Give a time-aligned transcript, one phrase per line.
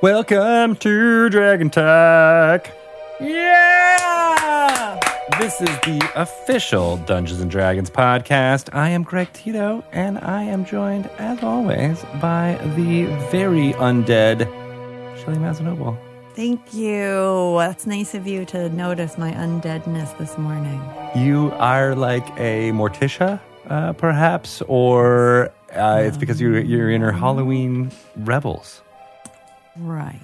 [0.00, 2.70] Welcome to Dragon Talk.
[3.20, 5.00] Yeah!
[5.40, 8.72] This is the official Dungeons and Dragons podcast.
[8.72, 14.46] I am Greg Tito, and I am joined, as always, by the very undead
[15.18, 15.98] Shelly Mazzanoble.
[16.32, 17.56] Thank you.
[17.58, 20.80] That's nice of you to notice my undeadness this morning.
[21.16, 27.10] You are like a Morticia, uh, perhaps, or uh, it's because you're, you're in her
[27.10, 28.82] Halloween Rebels.
[29.80, 30.20] Right.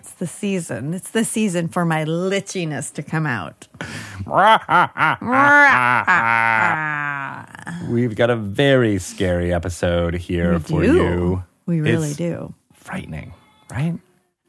[0.00, 0.94] it's the season.
[0.94, 3.68] It's the season for my litchiness to come out.
[7.88, 10.92] We've got a very scary episode here We for do.
[10.94, 11.44] you.
[11.66, 12.54] We really It's do.
[12.72, 13.32] Frightening,
[13.70, 13.98] right?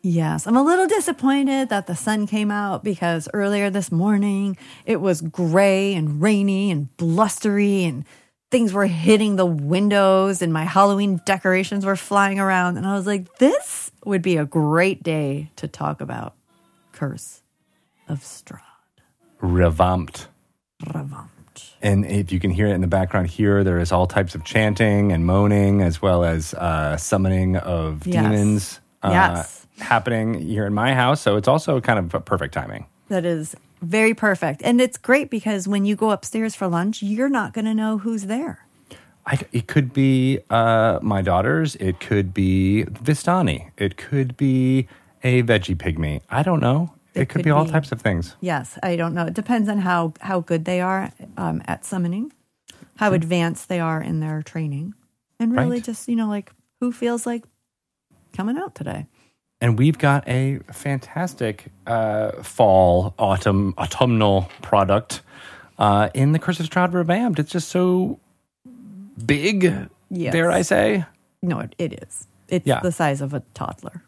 [0.01, 5.01] Yes, I'm a little disappointed that the sun came out because earlier this morning it
[5.01, 8.05] was gray and rainy and blustery and
[8.51, 12.77] things were hitting the windows and my Halloween decorations were flying around.
[12.77, 16.35] And I was like, this would be a great day to talk about
[16.91, 17.41] Curse
[18.07, 18.61] of Strahd.
[19.41, 20.27] Revamped.
[20.93, 21.31] Revamped.
[21.81, 24.43] And if you can hear it in the background here, there is all types of
[24.43, 28.23] chanting and moaning, as well as uh, summoning of Yes.
[28.23, 29.67] demons uh, Yes.
[29.79, 31.21] happening here in my house.
[31.21, 32.85] So it's also kind of a perfect timing.
[33.09, 34.61] That is very perfect.
[34.63, 37.97] And it's great because when you go upstairs for lunch, you're not going to know
[37.99, 38.65] who's there.
[39.25, 41.75] I, it could be uh, my daughters.
[41.77, 43.71] It could be Vistani.
[43.77, 44.87] It could be
[45.23, 46.21] a vegepygmy.
[46.29, 46.93] I don't know.
[47.15, 48.35] It, It could, could be all be- types of things.
[48.41, 49.25] Yes, I don't know.
[49.25, 52.33] It depends on how how good they are um, at summoning,
[52.97, 54.93] how advanced they are in their training,
[55.39, 55.83] and really Right.
[55.83, 57.45] just you know like who feels like
[58.33, 59.07] coming out today.
[59.61, 65.21] And we've got a fantastic uh, fall, autumn, autumnal product
[65.79, 67.39] uh, in the Curse of Strahd revamped.
[67.39, 68.19] It's just so
[69.25, 70.33] big, Yes.
[70.33, 71.05] dare I say?
[71.41, 72.27] No, it, it is.
[72.47, 72.81] It's Yeah.
[72.81, 74.03] the size of a toddler.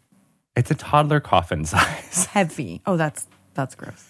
[0.54, 2.26] It's a toddler coffin size.
[2.26, 2.80] Heavy.
[2.86, 4.04] Oh, that's that's gross.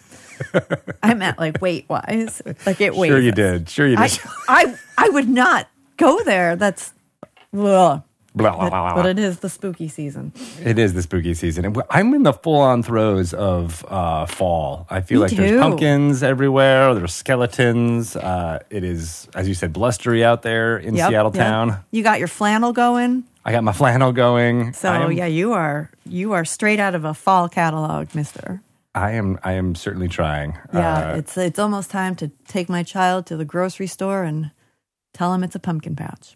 [1.02, 2.42] I meant like weight wise.
[2.66, 3.10] Like it weighs.
[3.10, 3.36] sure, you us.
[3.36, 3.68] did.
[3.68, 4.18] Sure, you did.
[4.48, 6.56] I, I I would not go there.
[6.56, 6.92] That's
[7.56, 8.02] ugh.
[8.38, 10.32] Blah, blah, But, blah, blah, but it is the spooky season.
[10.65, 11.65] It is the spooky season.
[11.66, 14.87] And I'm in the full on throes of uh, fall.
[14.88, 15.37] I feel Me like too.
[15.37, 18.16] there's pumpkins everywhere, there's skeletons.
[18.16, 21.44] Uh, it is, as you said, blustery out there in Yep, Seattle yep.
[21.47, 21.84] town.
[21.91, 23.25] You got your flannel going.
[23.44, 24.72] I got my flannel going.
[24.75, 28.60] So am, yeah, you are you are straight out of a fall catalog, Mister.
[28.94, 29.38] I am.
[29.44, 30.59] I am certainly trying.
[30.75, 34.50] Yeah, Uh, it's it's almost time to take my child to the grocery store and
[35.15, 36.34] tell him it's a pumpkin patch.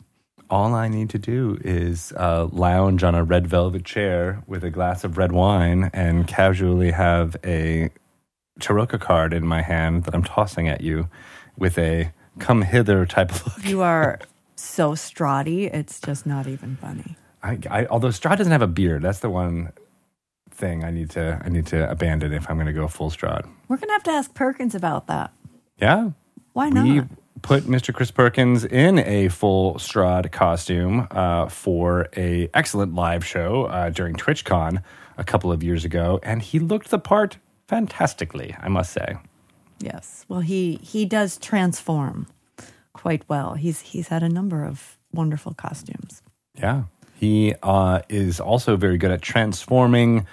[0.52, 4.68] All I need to do is uh, lounge on a red velvet chair with a
[4.68, 7.88] glass of red wine and casually have a
[8.60, 11.08] Tarokka card in my hand that I'm tossing at you
[11.56, 13.64] with a come hither type of look.
[13.66, 14.20] You are
[14.54, 17.16] so straughty, it's just not even funny.
[17.42, 19.72] I, I, although Strahd doesn't have a beard, that's the one
[20.50, 23.48] thing I need to I need to abandon if I'm going to go full Strahd.
[23.68, 25.32] We're gonna have to ask Perkins about that.
[25.80, 26.10] Yeah,
[26.52, 26.84] Why not?
[26.84, 27.02] we
[27.40, 27.94] put Mr.
[27.94, 34.14] Chris Perkins in a full Strahd costume uh, for a excellent live show uh, during
[34.14, 34.82] TwitchCon
[35.16, 38.54] a couple of years ago, and he looked the part fantastically.
[38.60, 39.16] I must say.
[39.80, 40.24] Yes.
[40.28, 42.26] Well, he he does transform
[42.92, 43.54] quite well.
[43.54, 46.22] He's he's had a number of wonderful costumes.
[46.54, 46.84] Yeah.
[47.14, 50.26] He uh, is also very good at transforming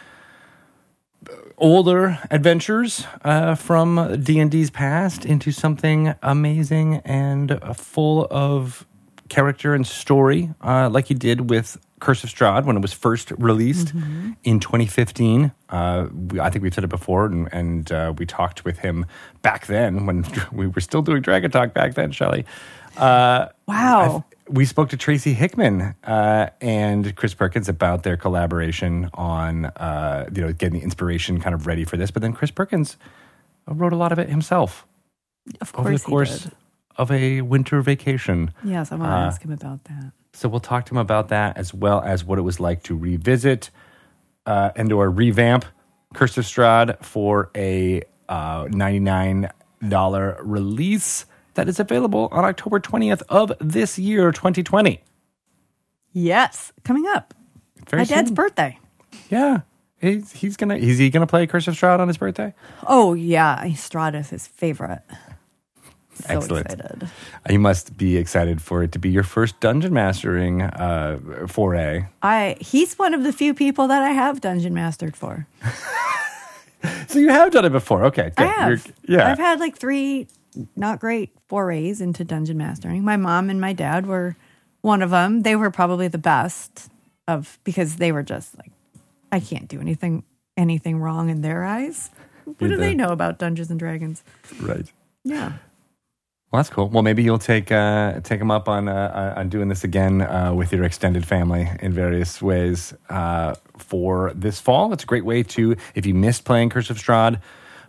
[1.59, 8.85] older adventures uh, from D&D's past into something amazing and full of
[9.29, 13.31] character and story, uh, like he did with Curse of Strahd when it was first
[13.37, 13.93] released
[14.43, 15.51] in 2015.
[15.69, 19.05] Uh, we, I think we've said it before, and, and uh, we talked with him
[19.41, 22.45] back then when we were still doing Dragon Talk back then, Shelly.
[22.97, 24.25] Uh, Wow.
[24.49, 30.41] we spoke to Tracy Hickman uh, and Chris Perkins about their collaboration on, uh, you
[30.41, 32.09] know, getting the inspiration kind of ready for this.
[32.11, 32.97] But then Chris Perkins
[33.67, 34.87] wrote a lot of it himself
[35.61, 36.47] of course, over the course
[36.97, 38.51] of a winter vacation.
[38.63, 40.11] Yes, I want to Uh, ask him about that.
[40.33, 42.95] So we'll talk to him about that as well as what it was like to
[42.97, 43.69] revisit
[44.47, 45.65] uh, and or revamp
[46.15, 49.51] Curse of Strahd for a uh, $99
[50.41, 51.25] release
[51.55, 55.01] that is available on October 20th of this year, 2020.
[56.11, 57.33] Yes, coming up.
[57.89, 58.77] Very My dad's birthday.
[59.29, 59.61] Yeah.
[60.01, 62.53] He's, he's gonna is he gonna play Curse of Strahd on his birthday?
[62.87, 65.01] Oh yeah, Strahd is his favorite.
[66.13, 66.65] So Excellent.
[66.71, 67.09] excited.
[67.49, 72.05] You must be excited for it to be your first dungeon mastering uh, foray.
[72.21, 75.47] I he's one of the few people that I have dungeon mastered for.
[77.09, 78.31] So you have done it before, okay?
[78.37, 78.69] I have.
[78.69, 80.27] You're- yeah, I've had like three
[80.75, 83.03] not great forays into dungeon mastering.
[83.03, 84.35] My mom and my dad were
[84.81, 85.43] one of them.
[85.43, 86.89] They were probably the best
[87.27, 88.71] of because they were just like,
[89.31, 90.23] I can't do anything
[90.57, 92.09] anything wrong in their eyes.
[92.45, 94.23] What do they know about Dungeons and Dragons?
[94.59, 94.91] Right.
[95.23, 95.53] Yeah.
[96.51, 96.89] Well, that's cool.
[96.89, 100.51] Well, maybe you'll take uh, take them up on uh, on doing this again uh,
[100.51, 104.91] with your extended family in various ways uh, for this fall.
[104.91, 107.39] It's a great way to, if you missed playing Curse of Strahd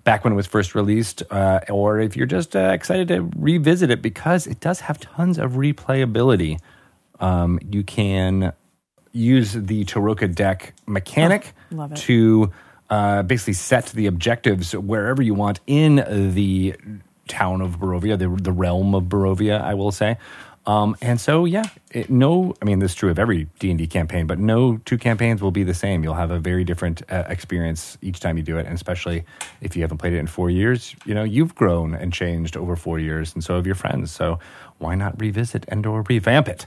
[0.05, 3.91] back when it was first released, uh, or if you're just uh, excited to revisit
[3.91, 6.59] it because it does have tons of replayability.
[7.19, 8.53] Um, you can
[9.13, 12.51] use the Tarokka deck mechanic Oh, to
[12.89, 15.97] uh, basically set the objectives wherever you want in
[16.35, 16.75] the
[17.29, 20.17] town of Barovia, the, the realm of Barovia, I will say.
[20.67, 24.27] Um, and so, yeah, it, no, I mean, this is true of every D&D campaign,
[24.27, 26.05] but no two campaigns will be the same.
[26.05, 29.25] You'll have a very different uh, experience each time you do it, and especially
[29.63, 32.77] if you haven't played it in four years, you know, you've grown and changed over
[32.77, 34.11] four years, and so have your friends.
[34.13, 34.39] So
[34.79, 36.67] why not revisit and or revamp it?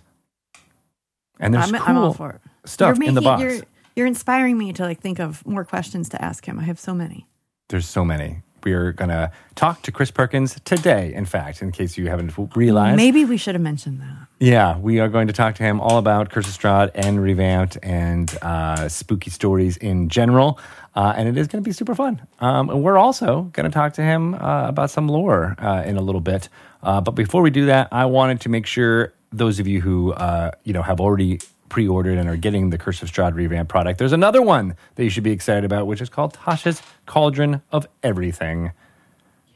[1.39, 2.41] And there's I'm, cool I'm all for it.
[2.65, 3.41] stuff you're in the box.
[3.41, 3.61] You're,
[3.95, 6.59] you're inspiring me to like think of more questions to ask him.
[6.59, 7.27] I have so many.
[7.69, 8.41] There's so many.
[8.63, 12.33] We are going to talk to Chris Perkins today, in fact, in case you haven't
[12.55, 12.97] realized.
[12.97, 14.27] Maybe we should have mentioned that.
[14.39, 17.77] Yeah, we are going to talk to him all about Curse of Strahd and Revamped
[17.83, 20.59] and uh, spooky stories in general.
[20.95, 22.21] Uh, and it is going to be super fun.
[22.39, 25.97] Um, and we're also going to talk to him uh, about some lore uh, in
[25.97, 26.49] a little bit.
[26.83, 30.13] Uh, but before we do that, I wanted to make sure those of you who
[30.13, 31.39] uh, you know have already
[31.73, 35.09] pre-ordered and are getting the Curse of Strahd Revamp product, there's another one that you
[35.09, 38.73] should be excited about, which is called Tasha's Cauldron of Everything.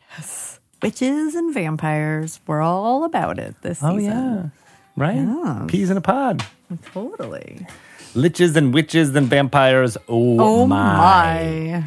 [0.10, 0.60] Yes.
[0.82, 2.40] Witches and vampires.
[2.48, 4.12] We're all about it this Oh season.
[4.12, 4.50] yeah,
[4.96, 5.16] right.
[5.16, 5.66] Yes.
[5.68, 6.44] Peas in a pod.
[6.92, 7.68] Totally.
[8.16, 9.96] Liches and witches and vampires.
[10.10, 10.96] Oh, Oh my!
[10.96, 11.84] my.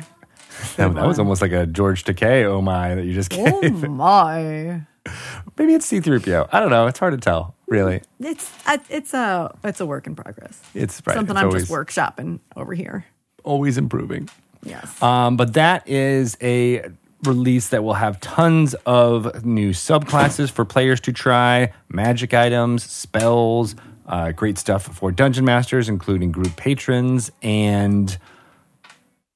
[0.76, 2.44] That, that was almost like a George Takei.
[2.44, 2.94] Oh my!
[2.94, 3.82] That you just oh, gave.
[3.84, 4.82] Oh my.
[5.58, 6.48] Maybe it's C-3PO.
[6.52, 6.86] I don't know.
[6.86, 7.54] It's hard to tell.
[7.66, 8.50] Really, It's
[8.90, 10.60] it's a it's a work in progress.
[10.74, 11.14] it's right.
[11.14, 13.04] Something it's I'm always, just workshopping over here.
[13.44, 14.28] always improving.
[14.64, 15.00] Yes.
[15.02, 16.90] Um, but that is a
[17.22, 23.76] release that will have tons of new subclasses for players to try, magic items, spells,
[24.06, 28.18] uh, great stuff for dungeon masters, including group patrons, and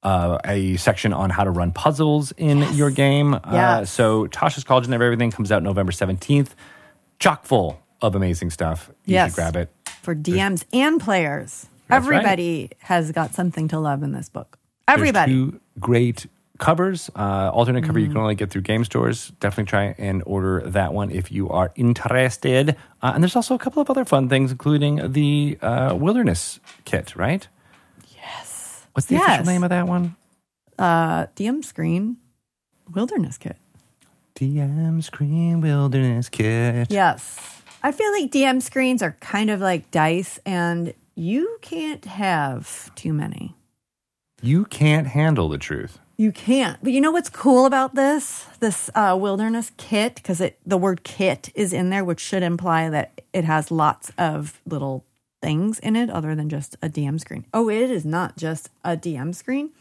[0.05, 3.35] uh, a section on how to run puzzles in your game.
[3.43, 6.51] Uh, so Tasha's Cauldron of Everything comes out November 17th.
[7.19, 8.91] Chock full of amazing stuff.
[9.07, 9.31] You Yes.
[9.31, 9.71] should grab it.
[10.03, 11.67] For DMs and players.
[11.89, 12.17] That's right.
[12.19, 14.59] Everybody has got something to love in this book.
[14.87, 15.33] There's Everybody.
[15.33, 16.27] two great
[16.59, 17.11] covers.
[17.17, 18.13] Uh, alternate cover you Mm-hmm.
[18.15, 19.33] can only get through game stores.
[19.41, 22.77] Definitely try and order that one if you are interested.
[23.03, 27.17] Uh, and there's also a couple of other fun things, including the uh, Wilderness Kit,
[27.17, 27.49] right?
[28.95, 29.27] What's the Yes.
[29.41, 30.17] official name of that one?
[30.79, 32.17] uh, DM screen
[32.93, 33.57] wilderness kit.
[34.35, 36.91] DM Screen Wilderness Kit.
[36.91, 37.39] Yes.
[37.85, 43.13] I feel like DM screens are kind of like dice, and you can't have too
[43.13, 43.55] many.
[44.43, 46.01] You can't handle the truth.
[46.17, 46.79] You can't.
[46.83, 48.47] But you know what's cool about this?
[48.59, 52.89] This uh, wilderness kit, because it the word kit is in there, which should imply
[52.89, 55.05] that it has lots of little
[55.45, 57.45] things in it other than just a DM screen.
[57.53, 59.73] Oh, it is not just a DM screen.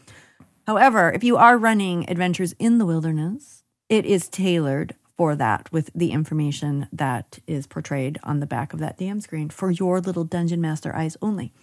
[0.68, 5.90] However, if you are running adventures in the wilderness, it is tailored for that with
[5.96, 10.26] the information that is portrayed on the back of that DM screen for your little
[10.26, 11.54] dungeon master eyes only.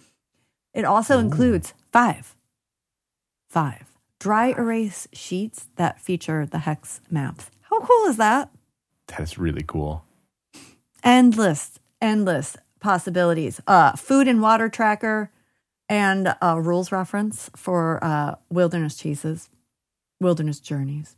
[0.73, 2.35] It also includes five,
[3.49, 3.85] five
[4.19, 7.51] dry erase sheets that feature the hex maps.
[7.61, 8.49] How cool is that?
[9.07, 10.05] That is really cool.
[11.03, 13.61] Endless, endless possibilities.
[13.67, 15.31] Uh, food and water tracker
[15.87, 19.49] and a rules reference for uh, wilderness cheeses,
[20.19, 21.15] wilderness journeys,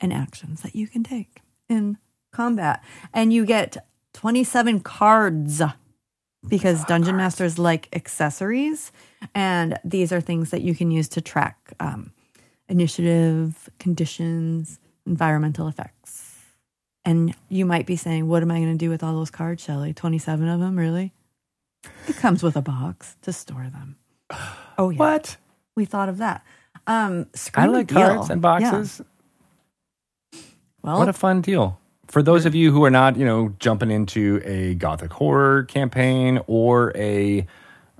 [0.00, 1.98] and actions that you can take in
[2.32, 2.82] combat.
[3.12, 3.76] And you get
[4.14, 5.62] 27 cards
[6.48, 8.92] because dungeon masters like accessories
[9.34, 12.12] and these are things that you can use to track um,
[12.68, 15.99] initiative conditions environmental effects
[17.10, 19.62] and you might be saying what am i going to do with all those cards
[19.62, 21.12] shelly 27 of them really
[22.08, 23.96] it comes with a box to store them
[24.78, 25.36] oh yeah What?
[25.76, 26.44] we thought of that
[26.86, 27.96] um I like deal.
[27.98, 29.00] cards and boxes.
[30.32, 30.40] Yeah.
[30.82, 31.78] well What a fun deal.
[32.08, 36.40] For those of you who are not, you know, jumping into a gothic horror campaign
[36.48, 37.46] or a,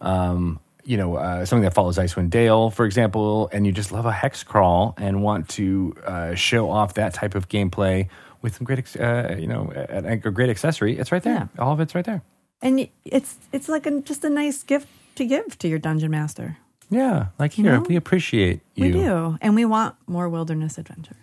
[0.00, 4.06] um, you know, uh, something that follows Icewind Dale, for example, and you just love
[4.06, 8.08] a hex crawl and want to uh, show off that type of gameplay
[8.42, 11.48] with some great, uh, you know, a, a great accessory, it's right there.
[11.58, 12.22] All of it's right there.
[12.62, 16.56] and it's it's like a, just a nice gift to give to your dungeon master
[16.90, 17.84] Yeah, like here, know?
[17.88, 18.84] we appreciate you.
[18.86, 21.16] we do and we want more wilderness adventures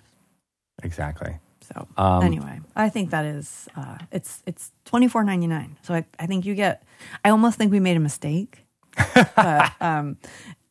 [0.83, 1.37] Exactly.
[1.61, 5.75] So Um, anyway, I think that is uh, it's it's twenty four ninety nine.
[5.81, 6.83] So I, I think you get.
[7.25, 8.63] I almost think we made a mistake
[9.35, 10.17] but um,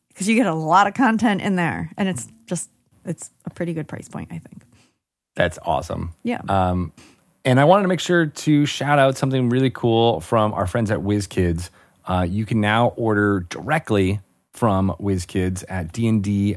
[0.09, 2.69] because you get a lot of content in there, and it's just
[3.05, 4.63] it's a pretty good price point, I think.
[5.37, 6.13] That's awesome.
[6.23, 6.41] Yeah.
[6.49, 6.91] Um,
[7.45, 10.89] and I wanted to make sure to shout out something really cool from our friends
[10.89, 11.69] at WizKids.
[12.07, 14.19] Uh, you can now order directly
[14.51, 16.55] from WizKids at dndmini.com.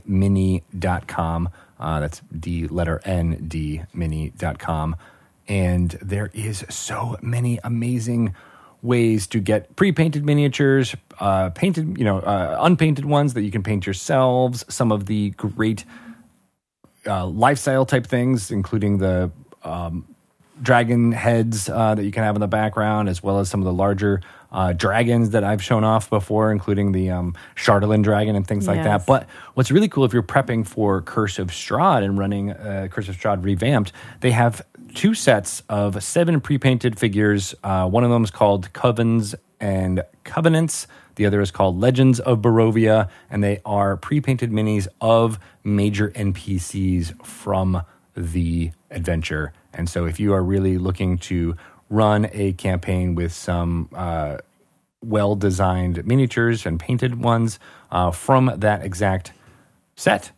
[1.79, 4.97] Uh, that's D letter N D mini.com.
[5.47, 8.35] And there is so many amazing
[8.81, 13.63] ways to get pre-painted miniatures, uh, painted, you know, uh, unpainted ones that you can
[13.63, 14.65] paint yourselves.
[14.69, 15.85] Some of the great
[17.07, 19.31] uh, lifestyle type things, including the
[19.65, 20.07] um,
[20.63, 23.65] dragon heads uh, that you can have in the background, as well as some of
[23.65, 24.21] the larger
[24.53, 28.85] uh, dragons that I've shown off before, including the um, dragon and things like Yes.
[28.85, 29.07] that.
[29.07, 33.09] But what's really cool if you're prepping for Curse of Strahd and running uh, Curse
[33.09, 34.61] of Strahd revamped, they have
[34.95, 37.55] two sets of seven pre-painted figures.
[37.63, 40.89] Uh, one of them is called Covens and Covenants.
[41.17, 47.25] The other is called Legends of Barovia, and they are pre-painted minis of major NPCs
[47.25, 47.83] from
[48.17, 49.53] the adventure.
[49.73, 51.57] And so, if you are really looking to
[51.89, 54.39] run a campaign with some uh,
[55.03, 57.59] well designed miniatures and painted ones
[57.91, 59.33] uh, from that exact
[59.97, 60.31] set.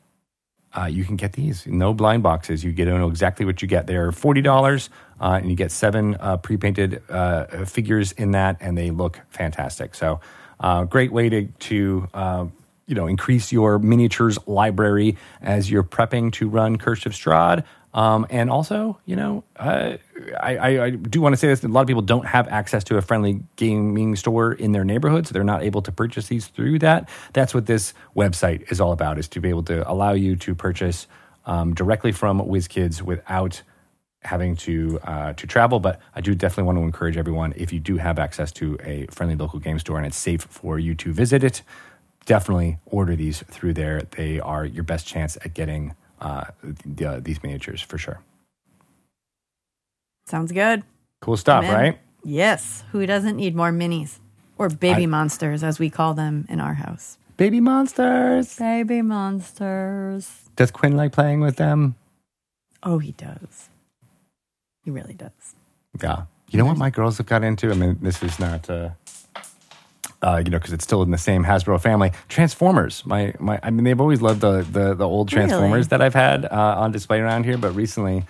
[0.75, 2.65] Uh, you can get these no blind boxes.
[2.65, 3.87] You get to know exactly what you get.
[3.87, 4.89] They're forty dollars,
[5.21, 9.95] uh, and you get seven uh, pre-painted uh, figures in that, and they look fantastic.
[9.95, 10.21] So,
[10.63, 12.47] uh, great way to to uh,
[12.87, 17.65] you know increase your miniatures library as you're prepping to run Curse of Strahd.
[17.95, 19.99] Um, and also, you know, uh,
[20.41, 22.85] I, I, I do want to say this: a lot of people don't have access
[22.85, 26.47] to a friendly gaming store in their neighborhood, so they're not able to purchase these
[26.47, 27.11] through that.
[27.35, 30.55] That's what this website is all about: is to be able to allow you to
[30.55, 31.07] purchase
[31.45, 33.63] um, directly from WizKids without
[34.23, 35.81] having to uh, to travel.
[35.81, 39.07] But I do definitely want to encourage everyone: if you do have access to a
[39.11, 41.63] friendly local game store and it's safe for you to visit it,
[42.27, 44.03] definitely order these through there.
[44.03, 48.21] They are your best chance at getting uh, the, these miniatures for sure.
[50.27, 50.83] Sounds good.
[51.21, 51.99] Cool stuff, right?
[52.25, 52.85] Yes.
[52.93, 54.19] Who doesn't need more minis
[54.59, 57.19] or baby I- monsters, as we call them in our house?
[57.37, 58.57] Baby monsters.
[58.57, 60.43] Baby monsters.
[60.55, 61.97] Does Quinn like playing with them?
[62.83, 63.69] Oh, he does.
[64.85, 65.31] He really does.
[66.03, 66.23] Yeah.
[66.51, 67.71] You know what my girls have got into?
[67.71, 68.91] I mean, this is not, uh,
[70.21, 72.13] uh, you know, because it's still in the same Hasbro family.
[72.29, 73.05] Transformers.
[73.07, 73.59] My, my.
[73.63, 75.89] I mean, they've always loved the the, the old Transformers Really?
[75.89, 78.25] that I've had uh, on display around here, but recently,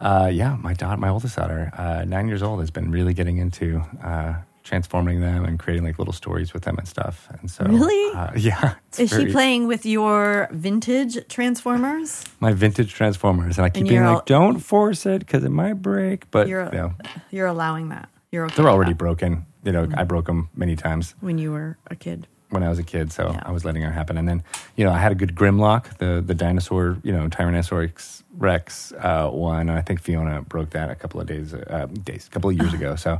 [0.00, 3.38] uh, yeah, my daughter, my oldest daughter, uh, nine years old, has been really getting
[3.38, 4.34] into uh,
[4.68, 7.26] transforming them and creating like little stories with them and stuff.
[7.40, 8.14] And so, Really?
[8.16, 8.74] uh, yeah.
[8.98, 12.24] Is she playing with your vintage Transformers?
[12.40, 13.56] my vintage Transformers?
[13.58, 16.30] And I keep And being like, don't force it because it might break.
[16.30, 16.92] But You're you know,
[17.30, 18.08] you're allowing that.
[18.30, 18.56] You're okay.
[18.56, 19.46] they're already that broken.
[19.64, 21.14] You know, I broke them many times.
[21.20, 22.26] when you were a kid.
[22.50, 23.42] when I was a kid, so Yeah.
[23.48, 24.16] I was letting it happen.
[24.16, 24.42] And then,
[24.76, 29.28] you know, I had a good Grimlock, the the dinosaur, you know, Tyrannosaurus Rex uh,
[29.30, 29.68] one.
[29.70, 32.56] And I think Fiona broke that a couple of days, uh, days, a couple of
[32.56, 32.96] years ago.
[32.96, 33.18] So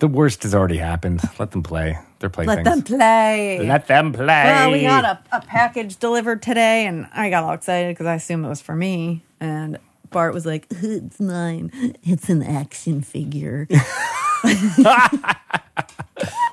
[0.00, 1.20] the worst has already happened.
[1.38, 1.98] Let them play.
[2.18, 2.56] They're playthings.
[2.56, 3.60] Let them play.
[3.66, 4.26] Let them play.
[4.26, 8.14] Well, we got a, a package delivered today, and I got all excited because I
[8.14, 9.22] assumed it was for me.
[9.40, 9.78] And
[10.10, 11.70] Bart was like, "It's mine.
[12.02, 13.68] It's an action figure."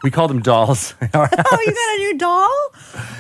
[0.04, 0.94] we called them dolls.
[1.14, 1.28] oh,
[1.66, 2.72] you got a new doll?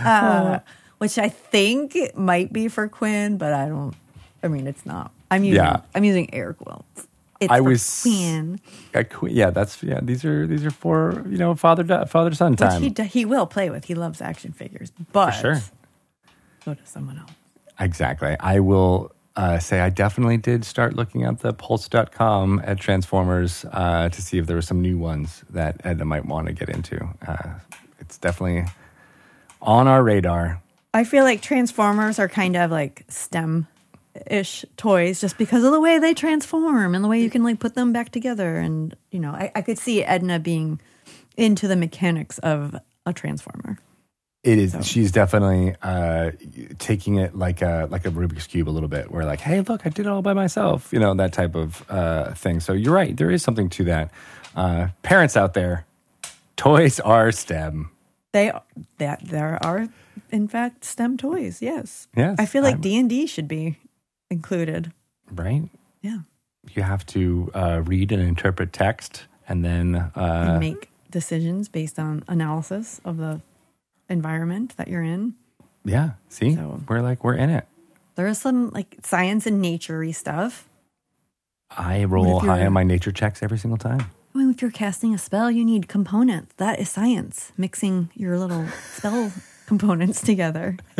[0.04, 0.60] Uh,
[1.00, 3.96] which I think might be for Quinn, but I don't.
[4.44, 5.12] I mean, it's not.
[5.32, 5.64] I'm using.
[5.64, 5.82] Yeah.
[5.96, 7.07] I'm using air quotes.
[7.40, 8.60] It's I for was- Quinn,
[8.94, 10.00] A que- yeah, that's yeah.
[10.02, 12.82] These are these are for you know father father son which time.
[12.82, 13.86] he d- he will play with.
[13.86, 15.62] He loves action figures, but sure.
[16.66, 17.32] so does someone else.
[17.80, 18.36] Exactly.
[18.40, 24.10] I will uh, say I definitely did start looking at the pulse.com at Transformers uh,
[24.10, 27.08] to see if there were some new ones that Edna might want to get into.
[27.28, 27.60] Uh,
[28.00, 28.66] it's definitely
[29.62, 30.60] on our radar.
[30.94, 33.68] I feel like Transformers are kind of like STEM
[34.26, 37.60] ish toys just because of the way they transform and the way you can like
[37.60, 38.58] put them back together.
[38.58, 40.80] And, you know, I, I could see Edna being
[41.36, 43.78] into the mechanics of a Transformer.
[44.44, 44.78] It is.
[44.84, 46.32] She's definitely uh,
[46.78, 49.12] taking it like a like a Rubik's cube a little bit.
[49.12, 50.94] Where like, hey, look, I did it all by myself.
[50.94, 52.62] You know that type of uh, thing.
[52.62, 53.18] So you're right.
[53.18, 54.12] There is something to that.
[54.56, 55.86] Uh, parents out there,
[56.56, 57.92] toys are STEM.
[58.32, 58.54] They
[59.00, 59.90] that there are
[60.32, 61.62] in fact STEM toys.
[61.62, 62.08] Yes.
[62.16, 63.78] Yes, I feel like D and D should be
[64.30, 64.92] included.
[65.32, 65.64] Right.
[66.02, 66.20] Yeah.
[66.74, 71.98] you have to uh, read and interpret text and then uh, and make decisions based
[72.00, 73.42] on analysis of the
[74.10, 75.34] environment that you're in.
[75.86, 77.66] yeah see So- we're like we're in it
[78.16, 80.68] There is some like science and naturey stuff.
[81.72, 84.02] i roll high on my nature checks every single time
[84.36, 86.54] I mean, if you're casting a spell, you need components.
[86.58, 89.32] That is science, mixing your little spell
[89.66, 90.78] components together.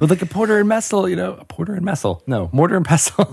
[0.00, 2.22] With like a porter and messel, you know, a porter and messel.
[2.26, 3.24] No, mortar and pestle.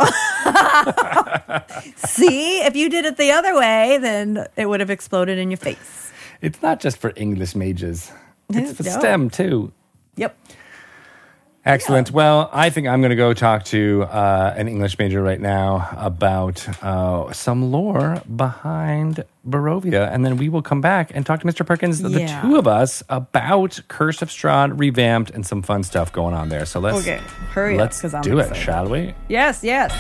[1.96, 5.58] See, if you did it the other way, then it would have exploded in your
[5.58, 6.12] face.
[6.42, 8.12] it's not just for English mages.
[8.50, 9.00] It's for No.
[9.00, 9.72] STEM too.
[10.16, 10.38] Yep.
[11.66, 12.12] Excellent.
[12.12, 15.90] Well, I think I'm going to go talk to uh, an English major right now
[15.98, 21.48] about uh, some lore behind Barovia, and then we will come back and talk to
[21.48, 21.66] Mr.
[21.66, 26.36] Perkins, the two of us, about Curse of Strahd revamped and some fun stuff going
[26.36, 26.66] on there.
[26.66, 27.18] So let's Okay,
[27.52, 28.62] hurry up, let's I'm do it, excited.
[28.64, 29.16] shall we?
[29.28, 29.92] Yes, yes.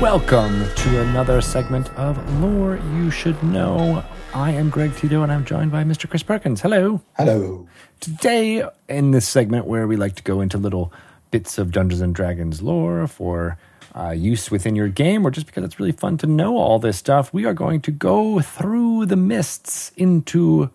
[0.00, 4.04] Welcome to another segment of Lore You Should Know.
[4.34, 6.10] I am Greg Tito, and I'm joined by Mr.
[6.10, 6.60] Chris Perkins.
[6.60, 7.00] Hello.
[7.16, 7.68] Hello.
[8.00, 10.92] Today, in this segment where we like to go into little
[11.30, 13.56] bits of Dungeons and Dragons lore for
[13.94, 16.98] uh, use within your game, or just because it's really fun to know all this
[16.98, 20.70] stuff, we are going to go through the mists into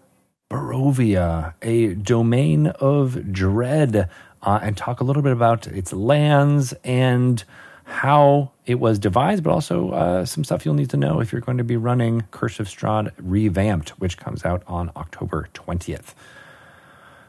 [0.50, 4.10] Barovia, a domain of dread,
[4.42, 7.44] uh, and talk a little bit about its lands and
[7.89, 11.41] how it was devised, but also uh, some stuff you'll need to know if you're
[11.41, 16.13] going to be running Curse of Strahd Revamped, which comes out on October 20th.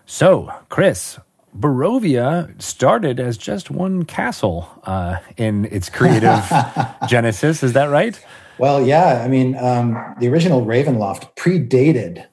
[0.06, 1.18] So, Chris,
[1.58, 6.44] Barovia started as just one castle uh, in its creative
[7.08, 7.62] genesis.
[7.62, 8.22] Is that right?
[8.58, 12.26] Well, yeah, I mean, um, the original Ravenloft predated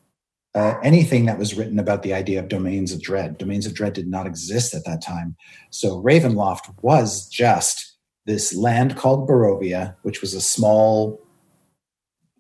[0.58, 3.38] uh, anything that was written about the idea of domains of dread.
[3.38, 5.36] Domains of dread did not exist at that time.
[5.70, 7.87] So Ravenloft was just
[8.28, 11.20] this land called Barovia, which was a small,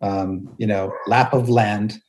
[0.02, 2.00] um, you know, lap of land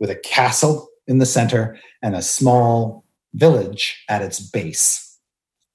[0.00, 5.18] with a castle in the center and a small village at its base.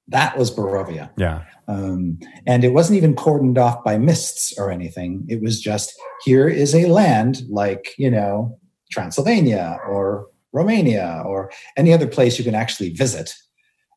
[0.07, 1.11] That was Barovia.
[1.17, 1.43] Yeah.
[1.67, 5.25] Um, and it wasn't even cordoned off by mists or anything.
[5.29, 5.93] It was just
[6.25, 8.59] here is a land like, you know,
[8.91, 13.33] Transylvania or Romania or any other place you can actually visit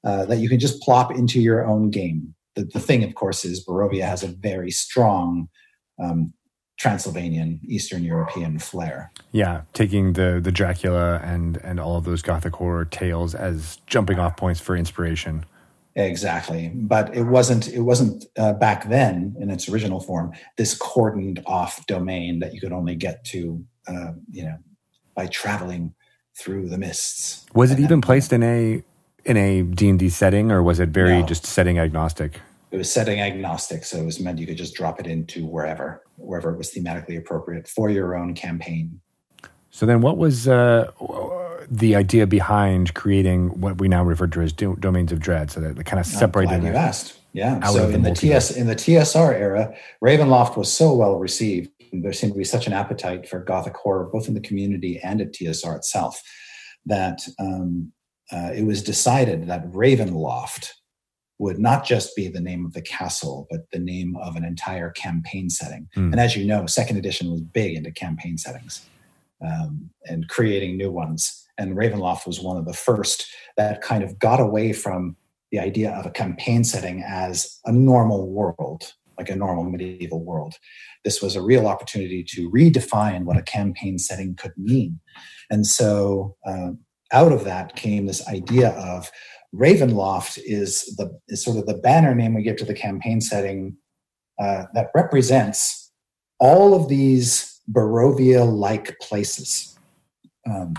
[0.04, 2.33] uh, that you can just plop into your own game.
[2.54, 5.48] The, the thing, of course, is Barovia has a very strong
[6.02, 6.32] um,
[6.76, 9.12] Transylvanian, Eastern European flair.
[9.32, 14.18] Yeah, taking the the Dracula and and all of those gothic horror tales as jumping
[14.18, 15.46] off points for inspiration.
[15.96, 17.68] Exactly, but it wasn't.
[17.68, 20.32] It wasn't uh, back then in its original form.
[20.56, 24.58] This cordoned off domain that you could only get to, uh, you know,
[25.14, 25.94] by traveling
[26.36, 27.46] through the mists.
[27.54, 28.82] Was it even placed in a
[29.24, 31.26] in a D&D setting or was it very No.
[31.26, 32.40] just setting agnostic?
[32.70, 36.02] It was setting agnostic, so it was meant you could just drop it into wherever,
[36.16, 39.00] wherever it was thematically appropriate for your own campaign.
[39.70, 40.90] So then what was uh,
[41.70, 45.60] the idea behind creating what we now refer to as do- domains of dread so
[45.60, 47.18] that kind of separated glad you asked.
[47.32, 47.60] Yeah.
[47.66, 48.12] so of the in the.
[48.14, 51.70] TS in the TSR era, Ravenloft was so well received.
[51.92, 55.00] and There seemed to be such an appetite for gothic horror, both in the community
[55.02, 56.20] and at TSR itself,
[56.86, 57.92] that um,
[58.32, 60.70] uh, it was decided that Ravenloft
[61.38, 64.90] would not just be the name of the castle, but the name of an entire
[64.90, 65.88] campaign setting.
[65.94, 66.12] Hmm.
[66.12, 68.86] And as you know, second edition was big into campaign settings
[69.44, 71.46] um, and creating new ones.
[71.58, 75.16] And Ravenloft was one of the first that kind of got away from
[75.50, 80.54] the idea of a campaign setting as a normal world, like a normal medieval world.
[81.04, 84.98] This was a real opportunity to redefine what a campaign setting could mean.
[85.50, 86.70] And so uh,
[87.12, 89.10] out of that came this idea of
[89.54, 93.76] Ravenloft is the is sort of the banner name we give to the campaign setting
[94.40, 95.92] uh, that represents
[96.40, 99.78] all of these Barovia-like places,
[100.46, 100.74] um,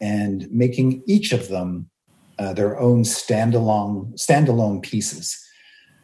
[0.00, 1.88] and making each of them
[2.38, 5.42] uh, their own standalone standalone pieces.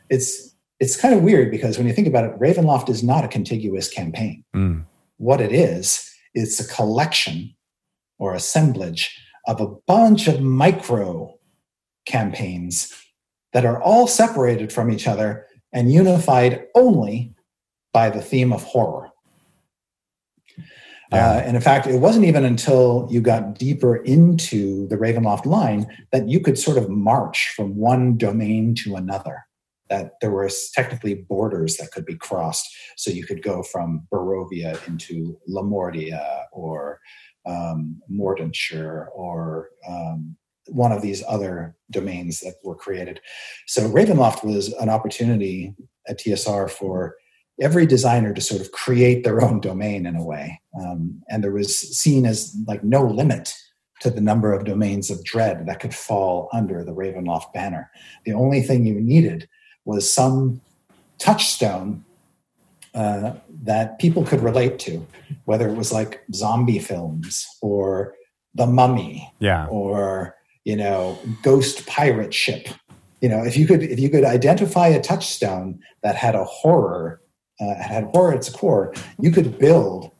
[0.08, 3.28] It's it's kind of weird because when you think about it, Ravenloft is not a
[3.28, 4.44] contiguous campaign.
[4.56, 4.84] Mm.
[5.18, 7.54] What it is, it's a collection
[8.18, 11.34] or assemblage of a bunch of micro
[12.06, 12.92] campaigns
[13.52, 17.34] that are all separated from each other and unified only
[17.92, 19.10] by the theme of horror.
[21.12, 21.30] Yeah.
[21.30, 25.86] Uh, and in fact, it wasn't even until you got deeper into the Ravenloft line
[26.12, 29.44] that you could sort of march from one domain to another.
[29.90, 34.76] That there were technically borders that could be crossed, so you could go from Barovia
[34.88, 37.00] into Lamordia or
[37.46, 40.36] um, Mordentshire or um,
[40.68, 43.20] one of these other domains that were created.
[43.66, 45.74] So Ravenloft was an opportunity
[46.08, 47.16] at TSR for
[47.60, 51.52] every designer to sort of create their own domain in a way, um, and there
[51.52, 53.54] was seen as like no limit
[54.00, 57.90] to the number of domains of dread that could fall under the Ravenloft banner.
[58.24, 59.48] The only thing you needed
[59.84, 60.60] was some
[61.18, 62.04] touchstone
[62.94, 65.06] uh, that people could relate to,
[65.44, 68.14] whether it was like zombie films or
[68.54, 72.68] The Mummy, yeah, or you know, Ghost Pirate Ship.
[73.20, 77.20] You know, if you could if you could identify a touchstone that had a horror,
[77.60, 80.10] uh, had horror at its core, you could build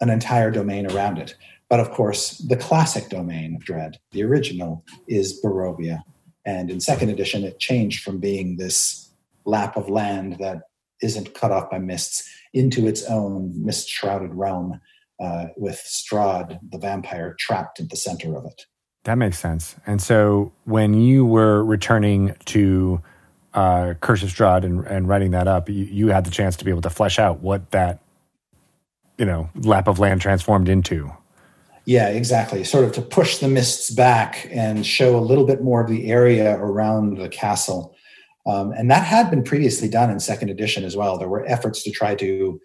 [0.00, 1.34] an entire domain around it.
[1.68, 6.02] But of course, the classic domain of Dread, the original, is Barovia.
[6.44, 9.10] And in second edition, it changed from being this
[9.44, 10.62] lap of land that
[11.02, 14.80] isn't cut off by mists into its own mist shrouded realm
[15.20, 18.66] uh, with Strahd, the vampire, trapped at the center of it.
[19.04, 19.76] That makes sense.
[19.86, 23.00] And so when you were returning to
[23.54, 26.64] uh, Curse of Strahd and, and writing that up, you, you had the chance to
[26.64, 28.00] be able to flesh out what that,
[29.18, 31.12] you know, lap of land transformed into.
[31.86, 32.62] Yeah, exactly.
[32.62, 36.10] Sort of to push the mists back and show a little bit more of the
[36.10, 37.96] area around the castle.
[38.46, 41.18] Um, and that had been previously done in second edition as well.
[41.18, 42.60] There were efforts to try to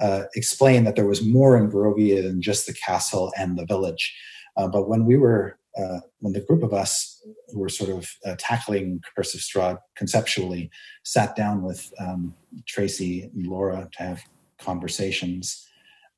[0.00, 4.14] uh, explain that there was more in Barovia than just the castle and the village.
[4.56, 8.08] Uh, but when we were, uh, when the group of us who were sort of
[8.24, 10.70] uh, tackling Curse of conceptually
[11.02, 12.34] sat down with um,
[12.66, 14.22] Tracy and Laura to have
[14.58, 15.66] conversations,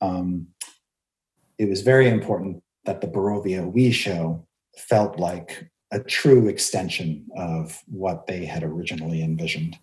[0.01, 0.47] um,
[1.57, 4.45] it was very important that the Barovia we show
[4.77, 9.77] felt like a true extension of what they had originally envisioned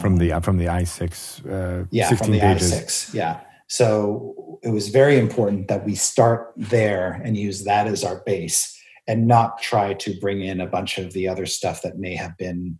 [0.00, 2.72] from the um, from the i6 uh, yeah from the pages.
[2.72, 8.04] i6 yeah so it was very important that we start there and use that as
[8.04, 11.98] our base and not try to bring in a bunch of the other stuff that
[11.98, 12.78] may have been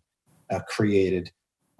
[0.50, 1.30] uh, created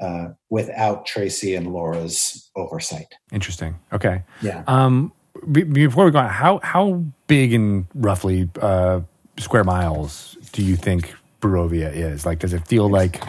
[0.01, 3.15] uh, without Tracy and Laura's oversight.
[3.33, 3.77] Interesting.
[3.93, 4.23] Okay.
[4.43, 4.63] Yeah.
[4.67, 5.13] Um,
[5.51, 9.01] before we go on, how how big and roughly uh,
[9.39, 12.25] square miles do you think Barovia is?
[12.25, 13.23] Like, does it feel like,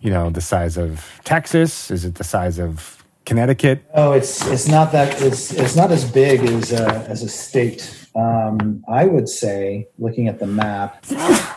[0.00, 1.90] you know, the size of Texas?
[1.90, 3.84] Is it the size of Connecticut?
[3.92, 8.08] Oh, it's it's not that it's it's not as big as a, as a state.
[8.16, 11.02] Um, I would say, looking at the map,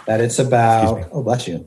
[0.06, 1.08] that it's about.
[1.14, 1.66] Oh, bless you.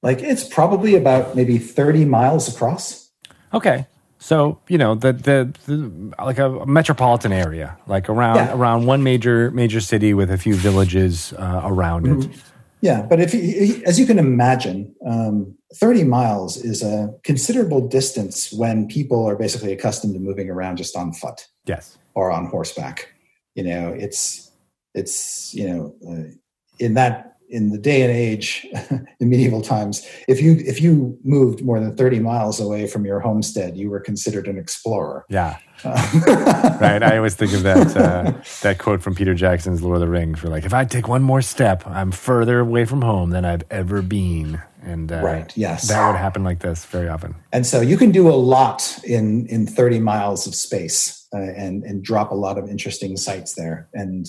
[0.00, 3.10] Like it's probably about maybe thirty miles across.
[3.52, 3.84] Okay,
[4.18, 8.54] so you know the, the, the like a metropolitan area, like around yeah.
[8.54, 12.30] around one major major city with a few villages uh, around mm-hmm.
[12.30, 12.38] it.
[12.80, 18.52] Yeah, but if you, as you can imagine, um, thirty miles is a considerable distance
[18.52, 21.46] when people are basically accustomed to moving around just on foot.
[21.64, 23.08] Yes, or on horseback.
[23.54, 24.50] You know, it's
[24.94, 26.30] it's you know uh,
[26.78, 28.66] in that in the day and age
[29.20, 33.20] in medieval times if you if you moved more than 30 miles away from your
[33.20, 35.24] homestead you were considered an explorer.
[35.28, 35.58] Yeah.
[35.84, 38.32] Right i always think of that uh,
[38.62, 41.22] that quote from peter jackson's lord of the rings for like if i take one
[41.22, 44.60] more step i'm further away from home than i've ever been.
[44.82, 45.88] And uh, right yes.
[45.88, 47.34] that would happen like this very often.
[47.52, 51.82] And so you can do a lot in in 30 miles of space uh, and
[51.84, 54.28] and drop a lot of interesting sites there and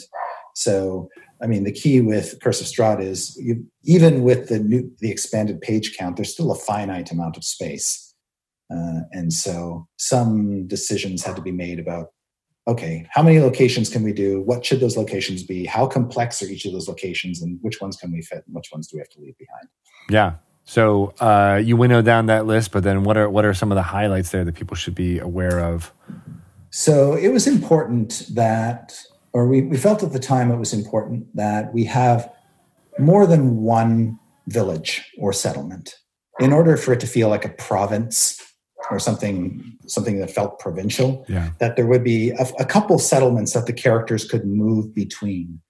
[0.54, 1.10] so
[1.42, 5.10] I mean, the key with Curse of Strahd is you, even with the new, the
[5.10, 8.14] expanded page count, there's still a finite amount of space,
[8.70, 12.08] uh, and so some decisions had to be made about
[12.68, 14.42] okay, how many locations can we do?
[14.42, 15.66] What should those locations be?
[15.66, 18.70] How complex are each of those locations, and which ones can we fit, and which
[18.72, 19.70] ones do we have to leave behind?
[20.10, 20.34] Yeah.
[20.66, 23.76] So uh, you winnow down that list, but then what are what are some of
[23.78, 25.94] the highlights there that people should be aware of?
[26.72, 29.00] So it was important that
[29.34, 32.32] or we, we felt at the time it was important that we have
[32.98, 35.96] more than one village or settlement
[36.40, 38.42] in order for it to feel like a province
[38.90, 41.52] or something something that felt provincial yeah.
[41.60, 45.62] that there would be a, a, couple settlements that the characters could move between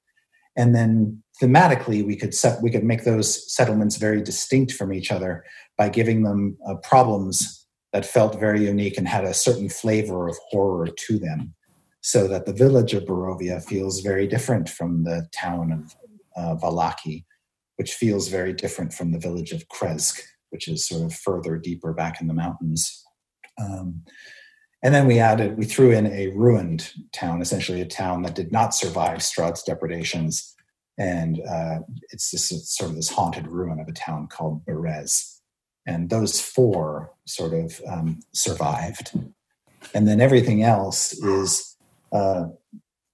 [0.56, 5.12] and then thematically we could set we could make those settlements very distinct from each
[5.12, 5.44] other
[5.78, 7.59] by giving them uh, problems
[7.94, 11.54] that felt very unique and had a certain flavor of horror to them
[12.02, 15.96] so that the village of Barovia feels very different from the town of
[16.36, 17.26] uh, Vallaki,
[17.76, 21.94] which feels very different from the village of Krezk, which is sort of further deeper
[21.94, 23.06] back in the mountains.
[23.60, 24.04] Um,
[24.82, 28.52] and then we added, we threw in a ruined town, essentially a town that did
[28.52, 30.56] not survive Strahd's depredations.
[30.98, 31.80] And uh,
[32.12, 35.39] it's just it's sort of this haunted ruin of a town called Berez.
[35.86, 39.12] And those four sort of um, survived.
[39.94, 41.76] And then everything else is
[42.12, 42.48] uh,